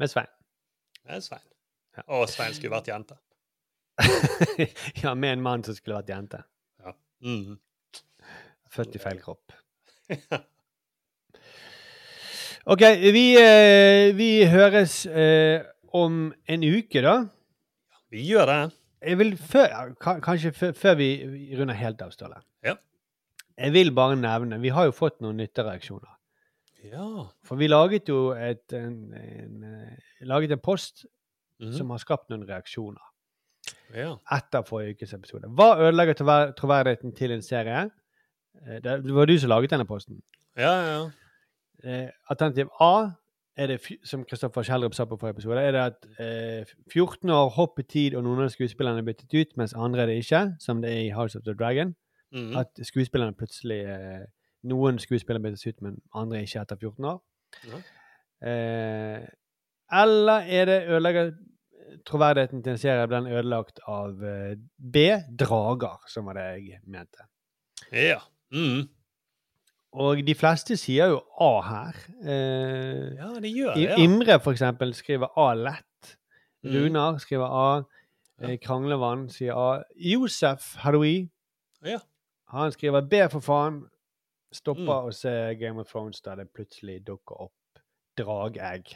[0.01, 0.31] Med Svein.
[1.05, 1.45] Med Svein.
[2.09, 3.19] Og Svein skulle vært jente.
[5.03, 6.41] ja, med en mann som skulle vært jente.
[6.81, 6.95] Ja.
[7.29, 7.61] Mm.
[8.73, 9.53] Født i feil kropp.
[12.73, 15.61] OK, vi, eh, vi høres eh,
[15.93, 17.19] om en uke, da.
[18.09, 18.63] Vi gjør det.
[19.05, 21.09] Jeg vil før, kanskje før, vi
[21.59, 22.39] runder helt av, Ståle.
[22.65, 22.75] Ja.
[23.59, 26.11] Jeg vil bare nevne Vi har jo fått noen nyttereaksjoner.
[26.85, 27.27] Ja.
[27.45, 31.05] For vi laget jo et, en, en, eh, laget en post
[31.61, 31.73] Mhm.
[31.73, 33.01] som har skapt noen reaksjoner
[33.95, 34.17] Ja.
[34.33, 35.47] etter forrige ukes episode.
[35.55, 36.15] Hva ødelegger
[36.59, 37.91] troverdigheten til en serie?
[38.67, 40.21] Eh, Det det var du som laget denne posten.
[40.57, 41.11] Ja, ja, ja.
[41.85, 43.11] Eh, alternativ A
[43.57, 47.53] er det, som Kristoffer Kjellrup sa på forrige episode, er det at eh, 14 år
[47.55, 50.43] hopp i tid, og noen av skuespillerne er byttet ut, mens andre er det ikke,
[50.61, 51.95] som det er i House of the Dragon.
[52.35, 52.57] Mhm.
[52.59, 54.25] At skuespillerne plutselig eh,
[54.65, 57.19] Noen skuespillere byttes ut, men andre ikke etter 14 år.
[57.69, 57.81] Ja.
[58.49, 59.27] Eh,
[59.93, 61.35] eller er det ødelegger
[62.09, 65.05] troverdigheten til en serie blir den ødelagt av eh, B.
[65.41, 67.29] Drager, som var det jeg mente.
[67.93, 68.23] Ja.
[68.55, 68.89] Mm.
[69.95, 71.99] Og de fleste sier jo A her.
[72.27, 73.97] Eh, Ja, de gjør det, ja.
[74.03, 76.17] Imre, for eksempel, skriver A lett.
[76.65, 76.73] Mm.
[76.75, 77.85] Runar skriver A.
[78.43, 79.83] Eh, Kranglevann sier A.
[79.95, 81.29] Josef Hadoui,
[81.85, 81.99] Ja.
[82.51, 83.85] han skriver B, for faen.
[84.53, 85.09] Stopper Mm.
[85.09, 87.53] å se Game of Thrones der det plutselig dukker opp
[88.19, 88.95] drageegg.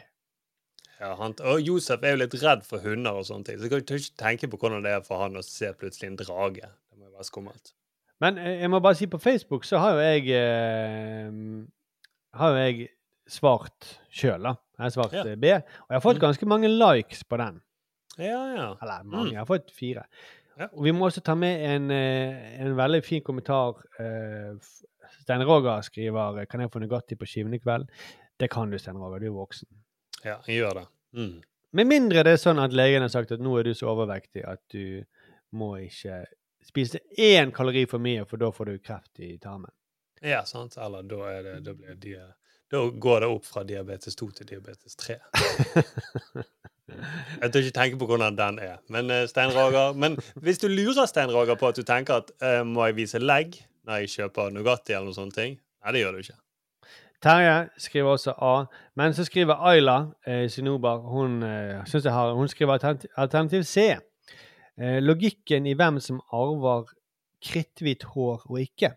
[1.00, 3.70] Ja, han, og Josef er jo litt redd for hunder og sånne ting, så jeg
[3.70, 6.62] kan ikke tenke på hvordan det er for han å se plutselig en drage.
[6.90, 7.72] Det må jo være skummelt.
[8.20, 11.30] Men eh, jeg må bare si på Facebook så har jo jeg eh,
[12.38, 12.88] Har jo jeg
[13.28, 14.54] svart sjøl, da.
[14.78, 15.24] Jeg har svart Ja.
[15.26, 15.44] eh, B.
[15.54, 17.60] Og jeg har fått ganske mange likes på den.
[18.18, 18.68] Ja, ja.
[18.82, 19.28] Eller mange.
[19.28, 19.32] Mm.
[19.32, 20.04] Jeg har fått fire.
[20.72, 23.78] Og vi må også ta med en, eh, en veldig fin kommentar.
[25.20, 27.86] Stein Roger skriver 'Kan jeg få Nugatti på skiven i kveld?'
[28.40, 29.18] Det kan du, Stein Roger.
[29.18, 29.66] Du er voksen.
[30.24, 30.86] Ja, jeg gjør det.
[31.12, 31.42] Mm.
[31.72, 34.44] Med mindre det er sånn at legen har sagt at nå er du så overvektig
[34.48, 35.04] at du
[35.52, 36.24] må ikke
[36.68, 39.72] spise én kalori for mye, for da får du kreft i tarmen.
[40.22, 40.76] Ja, sant.
[40.76, 42.16] Eller da, det, da, blir de,
[42.70, 45.18] da går det opp fra diabetes 2 til diabetes 3.
[47.42, 48.78] Jeg tør ikke tenke på hvordan den er.
[48.88, 52.32] Men eh, Stein Roger Men hvis du lurer Stein Roger på at du tenker at
[52.40, 55.58] uh, må jeg vise legg når jeg kjøper Nugatti eller noe sånne ting?
[55.84, 56.38] Nei, det gjør du ikke.
[57.22, 58.54] Terje skriver også A.
[58.96, 63.96] Men så skriver Ayla eh, Sinobar hun, eh, hun skriver alternativ, alternativ C.
[64.78, 66.92] Eh, logikken i hvem som arver
[67.42, 68.92] kritthvitt hår og ikke.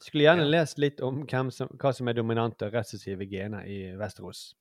[0.00, 1.22] Skulle gjerne lest litt om
[1.52, 4.54] som, hva som er dominante og recessive gener i Vesterås.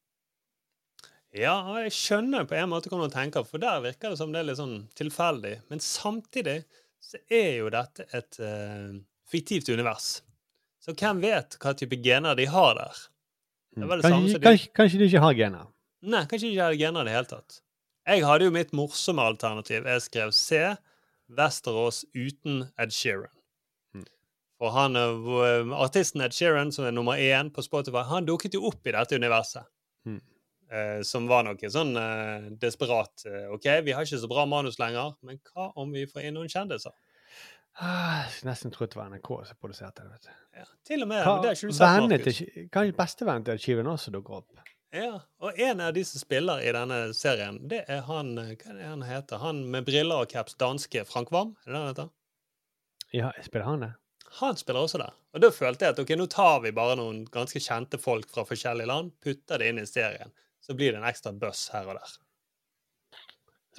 [1.33, 4.41] Ja, jeg skjønner på en måte hva du tenker, for der virker det som det
[4.41, 5.55] er litt sånn tilfeldig.
[5.69, 6.57] Men samtidig
[6.99, 8.97] så er jo dette et uh,
[9.29, 10.19] fiktivt univers.
[10.83, 13.01] Så hvem vet hva type gener de har der?
[13.77, 15.69] Det det samme Kanskje, de kanskje, kanskje du ikke har gener?
[16.09, 17.61] Nei, kanskje ikke har gener i det hele tatt.
[18.09, 19.85] Jeg hadde jo mitt morsomme alternativ.
[19.85, 20.63] Jeg skrev C.
[21.29, 23.35] Vesterås uten Ed Sheeran.
[24.59, 28.65] For han, eh, artisten Ed Sheeran, som er nummer én på Spotify, han dukket jo
[28.67, 29.63] opp i dette universet.
[30.05, 30.19] Mm.
[30.71, 34.77] Eh, som var noe sånn eh, desperat eh, OK, vi har ikke så bra manus
[34.81, 36.93] lenger, men hva om vi får inn noen kjendiser?
[37.79, 40.11] Ah, jeg skulle nesten trodd det var NRK som produserte det.
[40.11, 40.33] vet du.
[40.59, 41.23] Ja, til og med.
[41.23, 42.97] Hva, det har ikke du sett, Markus.
[42.99, 44.61] bestevennen til Skiven også dukker opp?
[44.91, 48.71] Ja, og en av de som spiller i denne serien, det er han eh, Hva
[48.71, 49.37] er det han heter?
[49.43, 51.51] Han med briller og caps, danske Frank Wam?
[51.65, 52.09] Er det det han heter?
[53.13, 53.91] Ja, spiller han det?
[54.39, 55.13] Han spiller også der.
[55.33, 58.43] Og da følte jeg at ok, nå tar vi bare noen ganske kjente folk fra
[58.45, 60.33] forskjellige land, putter det inn i serien.
[60.61, 62.17] Så blir det en ekstra buss her og der.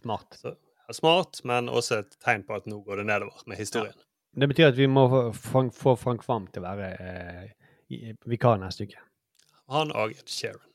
[0.00, 0.38] Smart.
[0.40, 0.54] Så,
[0.86, 3.94] ja, smart, men også et tegn på at nå går det nedover med historien.
[4.38, 5.04] Det betyr at vi må
[5.34, 7.46] få Frank, Wam til å være eh,
[7.94, 8.98] i- vikar neste uke.
[9.74, 10.66] Han og Sharon.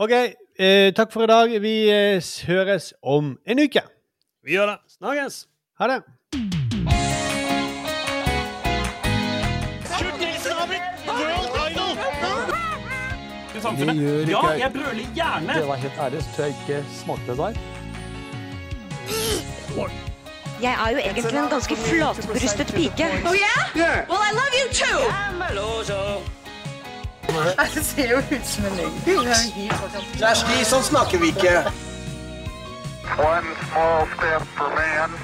[0.00, 0.12] OK,
[0.56, 1.50] eh, takk for i dag.
[1.60, 3.82] Vi eh, høres om en uke.
[4.44, 4.76] Vi gjør det.
[4.96, 5.46] Snakkes!
[5.76, 5.98] Ha det.
[13.60, 14.72] Det gjør ikke Ja, jeg.
[14.72, 15.54] brøler gjerne!
[15.54, 17.60] Det var helt ærlig, så jeg ikke smakte der.
[20.62, 23.04] Jeg er jo egentlig en ganske flatbrystet pike.
[23.28, 24.08] Oh yeah?
[24.08, 26.39] Well, I love you too!
[27.74, 31.54] Det ser jo ut som en er helt Kjersti, sånn snakker vi ikke.
[33.18, 35.16] One small step for man,